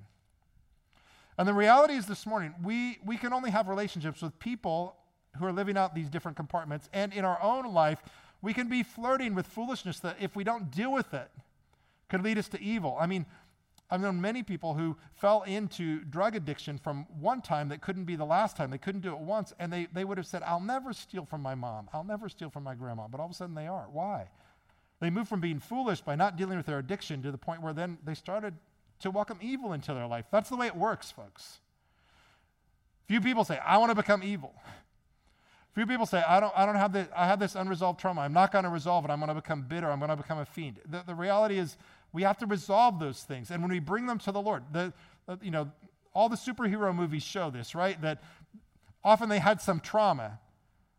And 1.37 1.49
the 1.49 1.55
reality 1.55 1.95
is 1.95 2.07
this 2.07 2.25
morning, 2.25 2.55
we, 2.63 2.99
we 3.05 3.17
can 3.17 3.33
only 3.33 3.51
have 3.51 3.69
relationships 3.69 4.23
with 4.23 4.39
people 4.39 4.97
who 5.39 5.47
are 5.47 5.53
living 5.53 5.77
out 5.77 5.95
these 5.95 6.11
different 6.11 6.37
compartments. 6.37 6.89
And 6.93 7.13
in 7.13 7.25
our 7.25 7.41
own 7.43 7.73
life, 7.73 8.03
we 8.43 8.53
can 8.53 8.69
be 8.69 8.83
flirting 8.83 9.35
with 9.35 9.47
foolishness 9.47 10.01
that 10.01 10.17
if 10.21 10.37
we 10.37 10.45
don't 10.45 10.71
deal 10.71 10.93
with 10.93 11.15
it, 11.15 11.31
could 12.09 12.23
lead 12.23 12.39
us 12.39 12.49
to 12.49 12.61
evil. 12.61 12.97
I 13.01 13.07
mean, 13.07 13.25
I've 13.91 14.01
known 14.01 14.21
many 14.21 14.43
people 14.43 14.75
who 14.75 14.97
fell 15.15 15.43
into 15.43 16.01
drug 16.05 16.35
addiction 16.35 16.79
from 16.79 17.07
one 17.21 17.43
time 17.43 17.69
that 17.69 17.83
couldn't 17.83 18.05
be 18.05 18.17
the 18.17 18.25
last 18.25 18.57
time. 18.57 18.71
They 18.71 18.79
couldn't 18.79 19.03
do 19.03 19.13
it 19.13 19.19
once, 19.19 19.53
and 19.59 19.73
they, 19.73 19.87
they 19.93 20.05
would 20.05 20.17
have 20.19 20.27
said, 20.27 20.43
I'll 20.43 20.61
never 20.61 20.93
steal 20.93 21.27
from 21.27 21.43
my 21.43 21.55
mom. 21.55 21.89
I'll 21.93 22.05
never 22.05 22.29
steal 22.29 22.49
from 22.49 22.65
my 22.65 22.75
grandma. 22.75 23.07
But 23.09 23.21
all 23.21 23.27
of 23.27 23.33
a 23.33 23.35
sudden 23.35 23.55
they 23.55 23.67
are. 23.67 23.87
Why? 23.93 24.29
They 25.01 25.11
moved 25.11 25.29
from 25.29 25.41
being 25.41 25.59
foolish 25.59 26.01
by 26.01 26.15
not 26.15 26.37
dealing 26.37 26.57
with 26.57 26.67
their 26.67 26.79
addiction 26.79 27.23
to 27.23 27.31
the 27.31 27.39
point 27.39 27.61
where 27.61 27.73
then 27.73 27.99
they 28.05 28.15
started 28.15 28.55
to 29.01 29.11
welcome 29.11 29.39
evil 29.43 29.73
into 29.73 29.93
their 29.93 30.07
life. 30.07 30.27
That's 30.31 30.49
the 30.49 30.57
way 30.57 30.69
it 30.69 30.77
works, 30.77 31.11
folks. 31.11 31.59
Few 33.09 33.21
people 33.21 33.45
say, 33.45 33.59
I 33.59 33.79
want 33.79 33.91
to 33.91 33.95
become 33.95 34.23
evil. 34.23 34.55
Few 35.75 35.87
people 35.87 36.05
say, 36.05 36.23
I 36.27 36.39
don't, 36.39 36.53
I 36.55 36.67
don't 36.67 36.75
have 36.77 36.93
this, 36.93 37.09
I 37.17 37.27
have 37.27 37.39
this 37.39 37.55
unresolved 37.55 37.99
trauma. 37.99 38.21
I'm 38.21 38.35
not 38.35 38.53
going 38.53 38.65
to 38.65 38.71
resolve 38.71 39.07
it. 39.07 39.11
I'm 39.11 39.19
going 39.21 39.29
to 39.29 39.35
become 39.35 39.63
bitter. 39.63 39.91
I'm 39.91 39.99
going 39.99 40.11
to 40.11 40.17
become 40.17 40.39
a 40.39 40.45
fiend. 40.45 40.81
The, 40.89 41.03
the 41.07 41.15
reality 41.15 41.59
is, 41.59 41.77
we 42.13 42.23
have 42.23 42.37
to 42.39 42.47
resolve 42.47 43.01
those 43.01 43.23
things. 43.23 43.51
And 43.51 43.63
when 43.63 43.71
we 43.71 43.79
bring 43.79 44.07
them 44.07 44.19
to 44.19 44.33
the 44.33 44.41
Lord, 44.41 44.65
the, 44.71 44.93
uh, 45.27 45.37
you 45.41 45.51
know, 45.51 45.71
all 46.15 46.29
the 46.29 46.37
superhero 46.37 46.95
movies 46.95 47.23
show 47.23 47.51
this, 47.51 47.75
right? 47.75 48.01
That 48.03 48.23
often 49.03 49.31
they 49.31 49.39
had 49.39 49.63
some 49.63 49.81
trauma. 49.81 50.39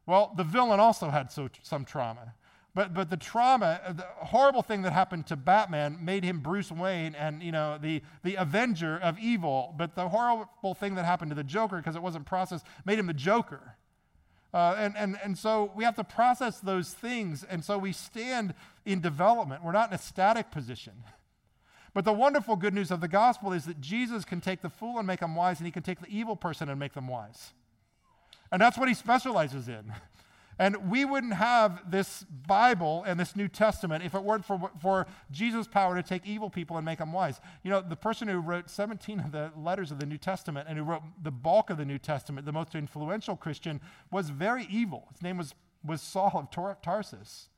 Well, 0.08 0.34
the 0.36 0.44
villain 0.44 0.80
also 0.80 1.12
had 1.12 1.32
so, 1.32 1.50
some 1.62 1.86
trauma. 1.86 2.34
But, 2.76 2.96
but 2.96 3.12
the 3.12 3.18
trauma, 3.18 3.80
uh, 3.86 3.94
the 3.94 4.08
horrible 4.18 4.64
thing 4.64 4.82
that 4.82 4.94
happened 4.94 5.28
to 5.28 5.36
Batman 5.36 6.00
made 6.02 6.24
him 6.24 6.40
Bruce 6.40 6.72
Wayne 6.72 7.14
and, 7.14 7.44
you 7.44 7.52
know, 7.52 7.78
the, 7.80 8.02
the 8.24 8.34
avenger 8.36 8.98
of 8.98 9.20
evil. 9.20 9.76
But 9.78 9.94
the 9.94 10.10
horrible 10.10 10.74
thing 10.74 10.96
that 10.96 11.06
happened 11.06 11.30
to 11.30 11.36
the 11.36 11.44
Joker, 11.44 11.78
because 11.78 11.96
it 11.96 12.02
wasn't 12.02 12.26
processed, 12.26 12.66
made 12.86 12.98
him 12.98 13.06
the 13.06 13.14
Joker. 13.14 13.76
Uh, 14.54 14.76
and, 14.78 14.96
and, 14.96 15.18
and 15.24 15.38
so 15.38 15.72
we 15.76 15.84
have 15.84 15.96
to 15.96 16.04
process 16.04 16.60
those 16.60 16.94
things. 16.94 17.44
And 17.44 17.66
so 17.66 17.78
we 17.78 17.92
stand 17.92 18.54
in 18.86 19.02
development. 19.02 19.64
We're 19.64 19.72
not 19.72 19.90
in 19.90 19.96
a 19.96 20.00
static 20.00 20.52
position. 20.52 20.94
But 21.96 22.06
the 22.06 22.14
wonderful 22.14 22.56
good 22.56 22.74
news 22.74 22.90
of 22.90 23.02
the 23.02 23.08
gospel 23.08 23.54
is 23.54 23.66
that 23.66 23.80
Jesus 23.80 24.26
can 24.26 24.42
take 24.42 24.62
the 24.62 24.70
fool 24.70 24.98
and 24.98 25.06
make 25.06 25.20
them 25.20 25.36
wise, 25.36 25.60
and 25.60 25.68
he 25.68 25.72
can 25.72 25.84
take 25.84 26.00
the 26.00 26.08
evil 26.10 26.36
person 26.36 26.68
and 26.68 26.80
make 26.80 26.94
them 26.94 27.08
wise. 27.08 27.54
And 28.52 28.60
that's 28.60 28.80
what 28.80 28.88
he 28.88 28.96
specializes 28.96 29.68
in. 29.68 29.94
And 30.60 30.90
we 30.90 31.06
wouldn't 31.06 31.34
have 31.34 31.90
this 31.90 32.26
Bible 32.48 33.04
and 33.06 33.20
this 33.20 33.36
New 33.36 33.48
Testament 33.48 34.04
if 34.04 34.14
it 34.14 34.24
weren't 34.24 34.46
for, 34.46 34.72
for 34.82 35.08
Jesus' 35.32 35.68
power 35.68 35.96
to 35.96 36.04
take 36.04 36.26
evil 36.26 36.50
people 36.50 36.78
and 36.78 36.86
make 36.86 37.00
them 37.00 37.12
wise. 37.12 37.40
You 37.64 37.72
know, 37.72 37.82
the 37.82 37.96
person 37.96 38.28
who 38.28 38.40
wrote 38.40 38.70
17 38.70 39.20
of 39.20 39.32
the 39.32 39.52
letters 39.58 39.92
of 39.92 40.00
the 40.00 40.06
New 40.06 40.18
Testament 40.18 40.68
and 40.70 40.78
who 40.78 40.84
wrote 40.84 41.02
the 41.22 41.32
bulk 41.32 41.70
of 41.70 41.78
the 41.78 41.86
New 41.86 41.98
Testament, 41.98 42.46
the 42.46 42.52
most 42.52 42.76
influential 42.76 43.36
Christian, 43.36 43.82
was 44.12 44.30
very 44.30 44.68
evil. 44.70 45.08
His 45.14 45.22
name 45.22 45.38
was, 45.38 45.56
was 45.84 46.02
Saul 46.02 46.32
of 46.36 46.52
Tar- 46.52 46.78
Tarsus. 46.82 47.50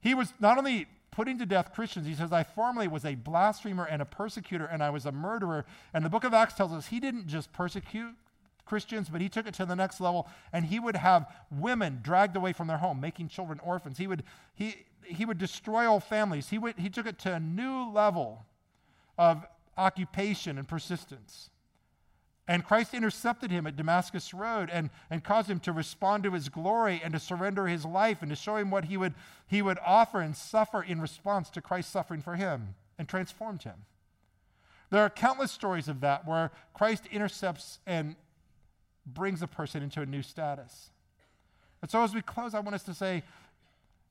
He 0.00 0.14
was 0.14 0.32
not 0.40 0.58
only 0.58 0.86
putting 1.10 1.38
to 1.38 1.46
death 1.46 1.72
Christians, 1.74 2.06
he 2.06 2.14
says, 2.14 2.32
I 2.32 2.44
formerly 2.44 2.86
was 2.86 3.04
a 3.04 3.16
blasphemer 3.16 3.84
and 3.84 4.00
a 4.00 4.04
persecutor, 4.04 4.64
and 4.64 4.82
I 4.82 4.90
was 4.90 5.04
a 5.04 5.12
murderer. 5.12 5.66
And 5.92 6.04
the 6.04 6.10
book 6.10 6.24
of 6.24 6.32
Acts 6.32 6.54
tells 6.54 6.72
us 6.72 6.86
he 6.86 7.00
didn't 7.00 7.26
just 7.26 7.52
persecute 7.52 8.14
Christians, 8.68 9.08
but 9.08 9.20
he 9.20 9.28
took 9.28 9.46
it 9.46 9.54
to 9.54 9.66
the 9.66 9.74
next 9.74 10.00
level 10.00 10.28
and 10.52 10.66
he 10.66 10.78
would 10.78 10.96
have 10.96 11.26
women 11.50 12.00
dragged 12.02 12.36
away 12.36 12.52
from 12.52 12.66
their 12.66 12.76
home, 12.76 13.00
making 13.00 13.28
children 13.28 13.58
orphans. 13.62 13.98
He 13.98 14.06
would, 14.06 14.22
he, 14.54 14.84
he 15.04 15.24
would 15.24 15.38
destroy 15.38 15.86
whole 15.86 16.00
families. 16.00 16.50
He, 16.50 16.58
would, 16.58 16.78
he 16.78 16.90
took 16.90 17.06
it 17.06 17.18
to 17.20 17.34
a 17.34 17.40
new 17.40 17.90
level 17.90 18.44
of 19.16 19.44
occupation 19.76 20.58
and 20.58 20.68
persistence. 20.68 21.50
And 22.46 22.64
Christ 22.64 22.94
intercepted 22.94 23.50
him 23.50 23.66
at 23.66 23.76
Damascus 23.76 24.32
Road 24.32 24.70
and, 24.72 24.88
and 25.10 25.22
caused 25.22 25.50
him 25.50 25.60
to 25.60 25.72
respond 25.72 26.22
to 26.24 26.32
his 26.32 26.48
glory 26.48 27.00
and 27.04 27.12
to 27.12 27.20
surrender 27.20 27.66
his 27.66 27.84
life 27.84 28.22
and 28.22 28.30
to 28.30 28.36
show 28.36 28.56
him 28.56 28.70
what 28.70 28.86
he 28.86 28.96
would, 28.96 29.14
he 29.46 29.60
would 29.60 29.78
offer 29.84 30.20
and 30.20 30.34
suffer 30.34 30.82
in 30.82 31.00
response 31.00 31.50
to 31.50 31.60
Christ's 31.60 31.92
suffering 31.92 32.22
for 32.22 32.36
him 32.36 32.74
and 32.98 33.06
transformed 33.06 33.64
him. 33.64 33.84
There 34.90 35.02
are 35.02 35.10
countless 35.10 35.52
stories 35.52 35.88
of 35.88 36.00
that 36.00 36.26
where 36.26 36.50
Christ 36.72 37.04
intercepts 37.12 37.80
and 37.86 38.16
brings 39.14 39.42
a 39.42 39.46
person 39.46 39.82
into 39.82 40.00
a 40.00 40.06
new 40.06 40.22
status. 40.22 40.90
And 41.82 41.90
so 41.90 42.02
as 42.02 42.14
we 42.14 42.22
close, 42.22 42.54
I 42.54 42.60
want 42.60 42.74
us 42.74 42.82
to 42.84 42.94
say, 42.94 43.22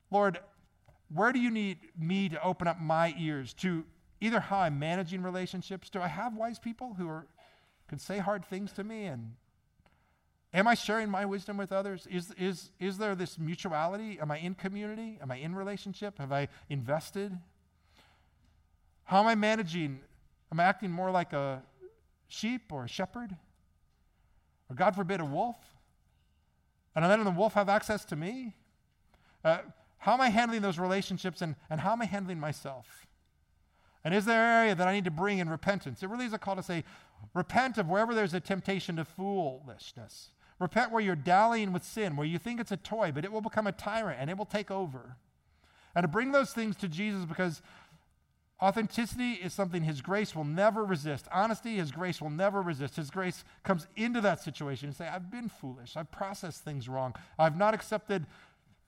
Lord, 0.10 0.40
where 1.14 1.32
do 1.32 1.40
you 1.40 1.52
need 1.52 1.80
me 1.98 2.30
to 2.30 2.42
open 2.44 2.68
up 2.68 2.80
my 2.80 3.14
ears 3.18 3.54
to 3.56 3.86
either 4.22 4.40
how 4.40 4.60
I'm 4.60 4.80
managing 4.80 5.22
relationships? 5.22 5.90
Do 5.90 6.02
I 6.02 6.08
have 6.08 6.36
wise 6.36 6.60
people 6.60 6.96
who 6.98 7.08
are, 7.08 7.28
can 7.88 8.00
say 8.00 8.20
hard 8.20 8.46
things 8.46 8.72
to 8.74 8.84
me? 8.84 9.06
And 9.06 9.34
am 10.54 10.68
I 10.68 10.74
sharing 10.74 11.10
my 11.10 11.26
wisdom 11.26 11.58
with 11.58 11.72
others? 11.72 12.08
Is, 12.10 12.32
is, 12.38 12.72
is 12.80 12.98
there 12.98 13.16
this 13.16 13.38
mutuality? 13.38 14.20
Am 14.20 14.32
I 14.32 14.40
in 14.40 14.56
community? 14.56 15.20
Am 15.22 15.32
I 15.32 15.38
in 15.38 15.56
relationship? 15.56 16.18
Have 16.20 16.32
I 16.32 16.48
invested? 16.70 17.38
How 19.06 19.22
am 19.22 19.28
I 19.28 19.36
managing? 19.36 20.00
Am 20.52 20.60
I 20.60 20.64
acting 20.64 20.92
more 20.92 21.12
like 21.12 21.32
a 21.34 21.62
sheep 22.28 22.72
or 22.72 22.86
a 22.86 22.88
shepherd? 22.88 23.36
Or 24.70 24.76
God 24.76 24.96
forbid, 24.96 25.20
a 25.20 25.26
wolf? 25.26 25.58
And 26.96 27.06
then 27.06 27.24
the 27.24 27.32
wolf 27.32 27.54
have 27.54 27.70
access 27.70 28.04
to 28.06 28.16
me? 28.16 28.56
Uh, 29.44 29.60
how 30.00 30.14
am 30.14 30.22
I 30.22 30.30
handling 30.30 30.62
those 30.62 30.80
relationships 30.80 31.42
and, 31.42 31.56
and 31.70 31.80
how 31.80 31.92
am 31.92 32.02
I 32.02 32.06
handling 32.06 32.40
myself? 32.40 33.08
And 34.04 34.14
is 34.14 34.26
there 34.26 34.42
an 34.42 34.64
area 34.64 34.76
that 34.76 34.88
I 34.88 34.94
need 34.94 35.06
to 35.06 35.12
bring 35.12 35.40
in 35.40 35.50
repentance? 35.50 36.02
It 36.02 36.10
really 36.10 36.26
is 36.26 36.34
a 36.34 36.38
call 36.38 36.56
to 36.56 36.64
say, 36.64 36.84
repent 37.34 37.78
of 37.78 37.90
wherever 37.90 38.14
there's 38.14 38.34
a 38.34 38.40
temptation 38.40 38.96
to 38.96 39.06
foolishness. 39.06 40.30
Repent 40.60 40.92
where 40.92 41.02
you're 41.02 41.16
dallying 41.16 41.74
with 41.74 41.84
sin, 41.84 42.16
where 42.16 42.26
you 42.26 42.40
think 42.40 42.60
it's 42.60 42.72
a 42.72 42.78
toy, 42.78 43.12
but 43.14 43.26
it 43.26 43.32
will 43.32 43.42
become 43.42 43.68
a 43.68 43.72
tyrant 43.72 44.18
and 44.20 44.30
it 44.30 44.38
will 44.38 44.46
take 44.46 44.72
over. 44.72 45.18
And 45.94 46.04
to 46.04 46.08
bring 46.08 46.32
those 46.32 46.52
things 46.52 46.76
to 46.78 46.88
Jesus 46.88 47.26
because 47.26 47.62
authenticity 48.62 49.34
is 49.34 49.54
something 49.54 49.84
His 49.84 50.02
grace 50.02 50.36
will 50.36 50.44
never 50.44 50.84
resist. 50.84 51.28
Honesty, 51.32 51.76
His 51.76 51.92
grace 51.92 52.22
will 52.22 52.30
never 52.30 52.62
resist. 52.62 52.96
His 52.96 53.10
grace 53.10 53.44
comes 53.64 53.88
into 53.96 54.22
that 54.22 54.42
situation 54.42 54.88
and 54.88 54.96
say, 54.96 55.08
I've 55.08 55.32
been 55.32 55.50
foolish. 55.50 55.96
I've 55.96 56.12
processed 56.12 56.64
things 56.64 56.90
wrong. 56.90 57.16
I've 57.38 57.58
not 57.58 57.74
accepted 57.74 58.26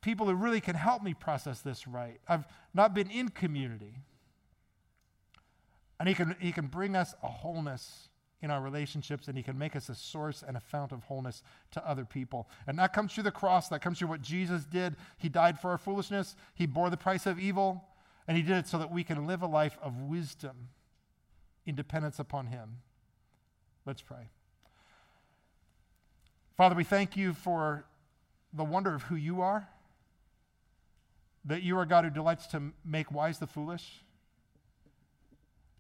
people 0.02 0.28
who 0.28 0.34
really 0.34 0.62
can 0.62 0.76
help 0.76 1.04
me 1.04 1.14
process 1.14 1.62
this 1.62 1.88
right. 1.88 2.20
I've 2.28 2.46
not 2.74 2.94
been 2.94 3.10
in 3.10 3.30
community. 3.30 3.96
And 6.00 6.08
He 6.08 6.16
can, 6.16 6.36
he 6.40 6.52
can 6.52 6.68
bring 6.68 6.96
us 6.96 7.14
a 7.22 7.28
wholeness 7.28 8.10
in 8.42 8.52
our 8.52 8.62
relationships, 8.62 9.28
and 9.28 9.36
He 9.36 9.44
can 9.44 9.58
make 9.58 9.76
us 9.76 9.90
a 9.90 9.96
source 9.96 10.44
and 10.48 10.56
a 10.56 10.62
fount 10.62 10.94
of 10.94 11.04
wholeness 11.04 11.44
to 11.72 11.88
other 11.88 12.06
people. 12.06 12.48
And 12.68 12.80
that 12.80 12.94
comes 12.94 13.14
through 13.14 13.24
the 13.24 13.32
cross. 13.32 13.68
That 13.68 13.82
comes 13.82 14.00
through 14.00 14.08
what 14.08 14.22
Jesus 14.22 14.64
did. 14.64 14.96
He 15.18 15.28
died 15.28 15.60
for 15.60 15.72
our 15.72 15.78
foolishness, 15.78 16.36
He 16.54 16.66
bore 16.66 16.90
the 16.90 16.98
price 16.98 17.26
of 17.26 17.38
evil, 17.38 17.84
and 18.30 18.38
He 18.38 18.44
did 18.44 18.58
it 18.58 18.68
so 18.68 18.78
that 18.78 18.92
we 18.92 19.04
can 19.04 19.26
live 19.26 19.42
a 19.42 19.48
life 19.48 19.76
of 19.82 20.04
wisdom 20.04 20.70
in 21.66 21.74
dependence 21.74 22.20
upon 22.20 22.46
Him. 22.46 22.78
Let's 23.88 24.04
pray. 24.04 24.30
Father, 26.56 26.76
we 26.76 26.84
thank 26.84 27.18
you 27.18 27.34
for 27.34 27.86
the 28.54 28.64
wonder 28.64 28.94
of 28.94 29.02
who 29.02 29.16
you 29.16 29.42
are, 29.42 29.68
that 31.44 31.64
you 31.64 31.76
are 31.80 31.88
God 31.88 32.04
who 32.04 32.12
delights 32.12 32.46
to 32.48 32.62
make 32.86 33.12
wise 33.12 33.40
the 33.40 33.48
foolish 33.48 34.04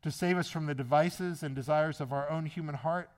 to 0.01 0.09
save 0.09 0.35
us 0.35 0.49
from 0.49 0.65
the 0.65 0.73
devices 0.73 1.43
and 1.43 1.53
desires 1.53 2.01
of 2.01 2.11
our 2.11 2.27
own 2.31 2.47
human 2.47 2.73
heart, 2.73 3.11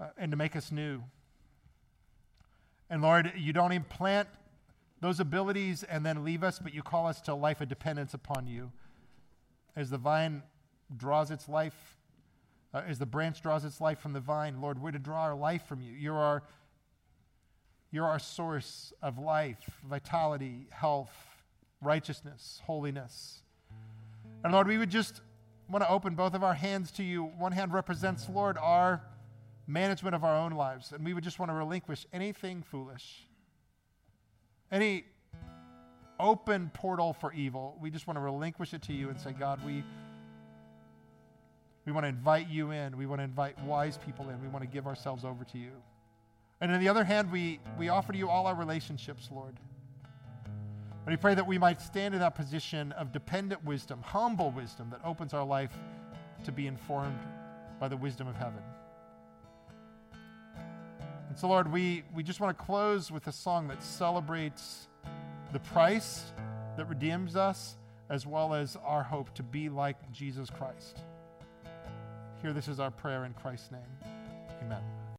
uh, 0.00 0.08
and 0.18 0.32
to 0.32 0.36
make 0.36 0.56
us 0.56 0.72
new. 0.72 1.00
And 2.90 3.02
Lord, 3.02 3.32
you 3.36 3.52
don't 3.52 3.70
implant 3.70 4.28
those 5.04 5.20
abilities 5.20 5.82
and 5.82 6.04
then 6.04 6.24
leave 6.24 6.42
us, 6.42 6.58
but 6.58 6.72
you 6.72 6.82
call 6.82 7.06
us 7.06 7.20
to 7.20 7.32
a 7.32 7.34
life 7.34 7.60
of 7.60 7.68
dependence 7.68 8.14
upon 8.14 8.46
you. 8.46 8.72
As 9.76 9.90
the 9.90 9.98
vine 9.98 10.42
draws 10.96 11.30
its 11.30 11.46
life, 11.46 11.98
uh, 12.72 12.82
as 12.88 12.98
the 12.98 13.06
branch 13.06 13.42
draws 13.42 13.66
its 13.66 13.82
life 13.82 13.98
from 13.98 14.14
the 14.14 14.20
vine, 14.20 14.62
Lord, 14.62 14.80
we're 14.80 14.92
to 14.92 14.98
draw 14.98 15.20
our 15.24 15.34
life 15.34 15.66
from 15.66 15.82
you. 15.82 15.92
You're 15.92 16.16
our, 16.16 16.42
you're 17.90 18.06
our 18.06 18.18
source 18.18 18.94
of 19.02 19.18
life, 19.18 19.78
vitality, 19.86 20.68
health, 20.70 21.12
righteousness, 21.82 22.62
holiness. 22.64 23.42
And 24.42 24.54
Lord, 24.54 24.66
we 24.66 24.78
would 24.78 24.90
just 24.90 25.20
want 25.68 25.84
to 25.84 25.90
open 25.90 26.14
both 26.14 26.32
of 26.32 26.42
our 26.42 26.54
hands 26.54 26.90
to 26.92 27.02
you. 27.02 27.24
One 27.24 27.52
hand 27.52 27.74
represents, 27.74 28.26
Lord, 28.28 28.56
our 28.56 29.02
management 29.66 30.14
of 30.14 30.24
our 30.24 30.36
own 30.36 30.52
lives, 30.52 30.92
and 30.92 31.04
we 31.04 31.12
would 31.12 31.24
just 31.24 31.38
want 31.38 31.50
to 31.50 31.54
relinquish 31.54 32.06
anything 32.10 32.62
foolish, 32.62 33.28
any 34.74 35.04
open 36.18 36.70
portal 36.74 37.12
for 37.12 37.32
evil. 37.32 37.78
We 37.80 37.90
just 37.90 38.06
want 38.06 38.16
to 38.16 38.20
relinquish 38.20 38.74
it 38.74 38.82
to 38.82 38.92
you 38.92 39.08
and 39.08 39.18
say, 39.18 39.32
God, 39.32 39.64
we. 39.64 39.84
We 41.86 41.92
want 41.92 42.04
to 42.04 42.08
invite 42.08 42.48
you 42.48 42.70
in. 42.70 42.96
We 42.96 43.04
want 43.04 43.20
to 43.20 43.24
invite 43.24 43.62
wise 43.62 43.98
people 43.98 44.30
in. 44.30 44.40
We 44.40 44.48
want 44.48 44.62
to 44.62 44.66
give 44.66 44.86
ourselves 44.86 45.22
over 45.22 45.44
to 45.44 45.58
you. 45.58 45.70
And 46.62 46.72
on 46.72 46.80
the 46.80 46.88
other 46.88 47.04
hand, 47.04 47.30
we, 47.30 47.60
we 47.78 47.90
offer 47.90 48.12
to 48.12 48.18
you 48.18 48.30
all 48.30 48.46
our 48.46 48.54
relationships, 48.54 49.28
Lord. 49.30 49.54
And 51.04 51.12
we 51.12 51.18
pray 51.18 51.34
that 51.34 51.46
we 51.46 51.58
might 51.58 51.82
stand 51.82 52.14
in 52.14 52.20
that 52.20 52.34
position 52.34 52.92
of 52.92 53.12
dependent 53.12 53.62
wisdom, 53.66 54.00
humble 54.02 54.50
wisdom 54.50 54.88
that 54.90 55.00
opens 55.04 55.34
our 55.34 55.44
life 55.44 55.76
to 56.44 56.52
be 56.52 56.66
informed 56.66 57.20
by 57.78 57.88
the 57.88 57.98
wisdom 57.98 58.28
of 58.28 58.34
heaven. 58.34 58.62
And 61.34 61.40
so, 61.40 61.48
Lord, 61.48 61.72
we, 61.72 62.04
we 62.14 62.22
just 62.22 62.38
want 62.38 62.56
to 62.56 62.64
close 62.64 63.10
with 63.10 63.26
a 63.26 63.32
song 63.32 63.66
that 63.66 63.82
celebrates 63.82 64.86
the 65.52 65.58
price 65.58 66.32
that 66.76 66.88
redeems 66.88 67.34
us, 67.34 67.74
as 68.08 68.24
well 68.24 68.54
as 68.54 68.76
our 68.84 69.02
hope 69.02 69.34
to 69.34 69.42
be 69.42 69.68
like 69.68 69.96
Jesus 70.12 70.48
Christ. 70.48 71.00
Here, 72.40 72.52
this 72.52 72.68
is 72.68 72.78
our 72.78 72.92
prayer 72.92 73.24
in 73.24 73.32
Christ's 73.32 73.72
name. 73.72 74.12
Amen. 74.62 75.03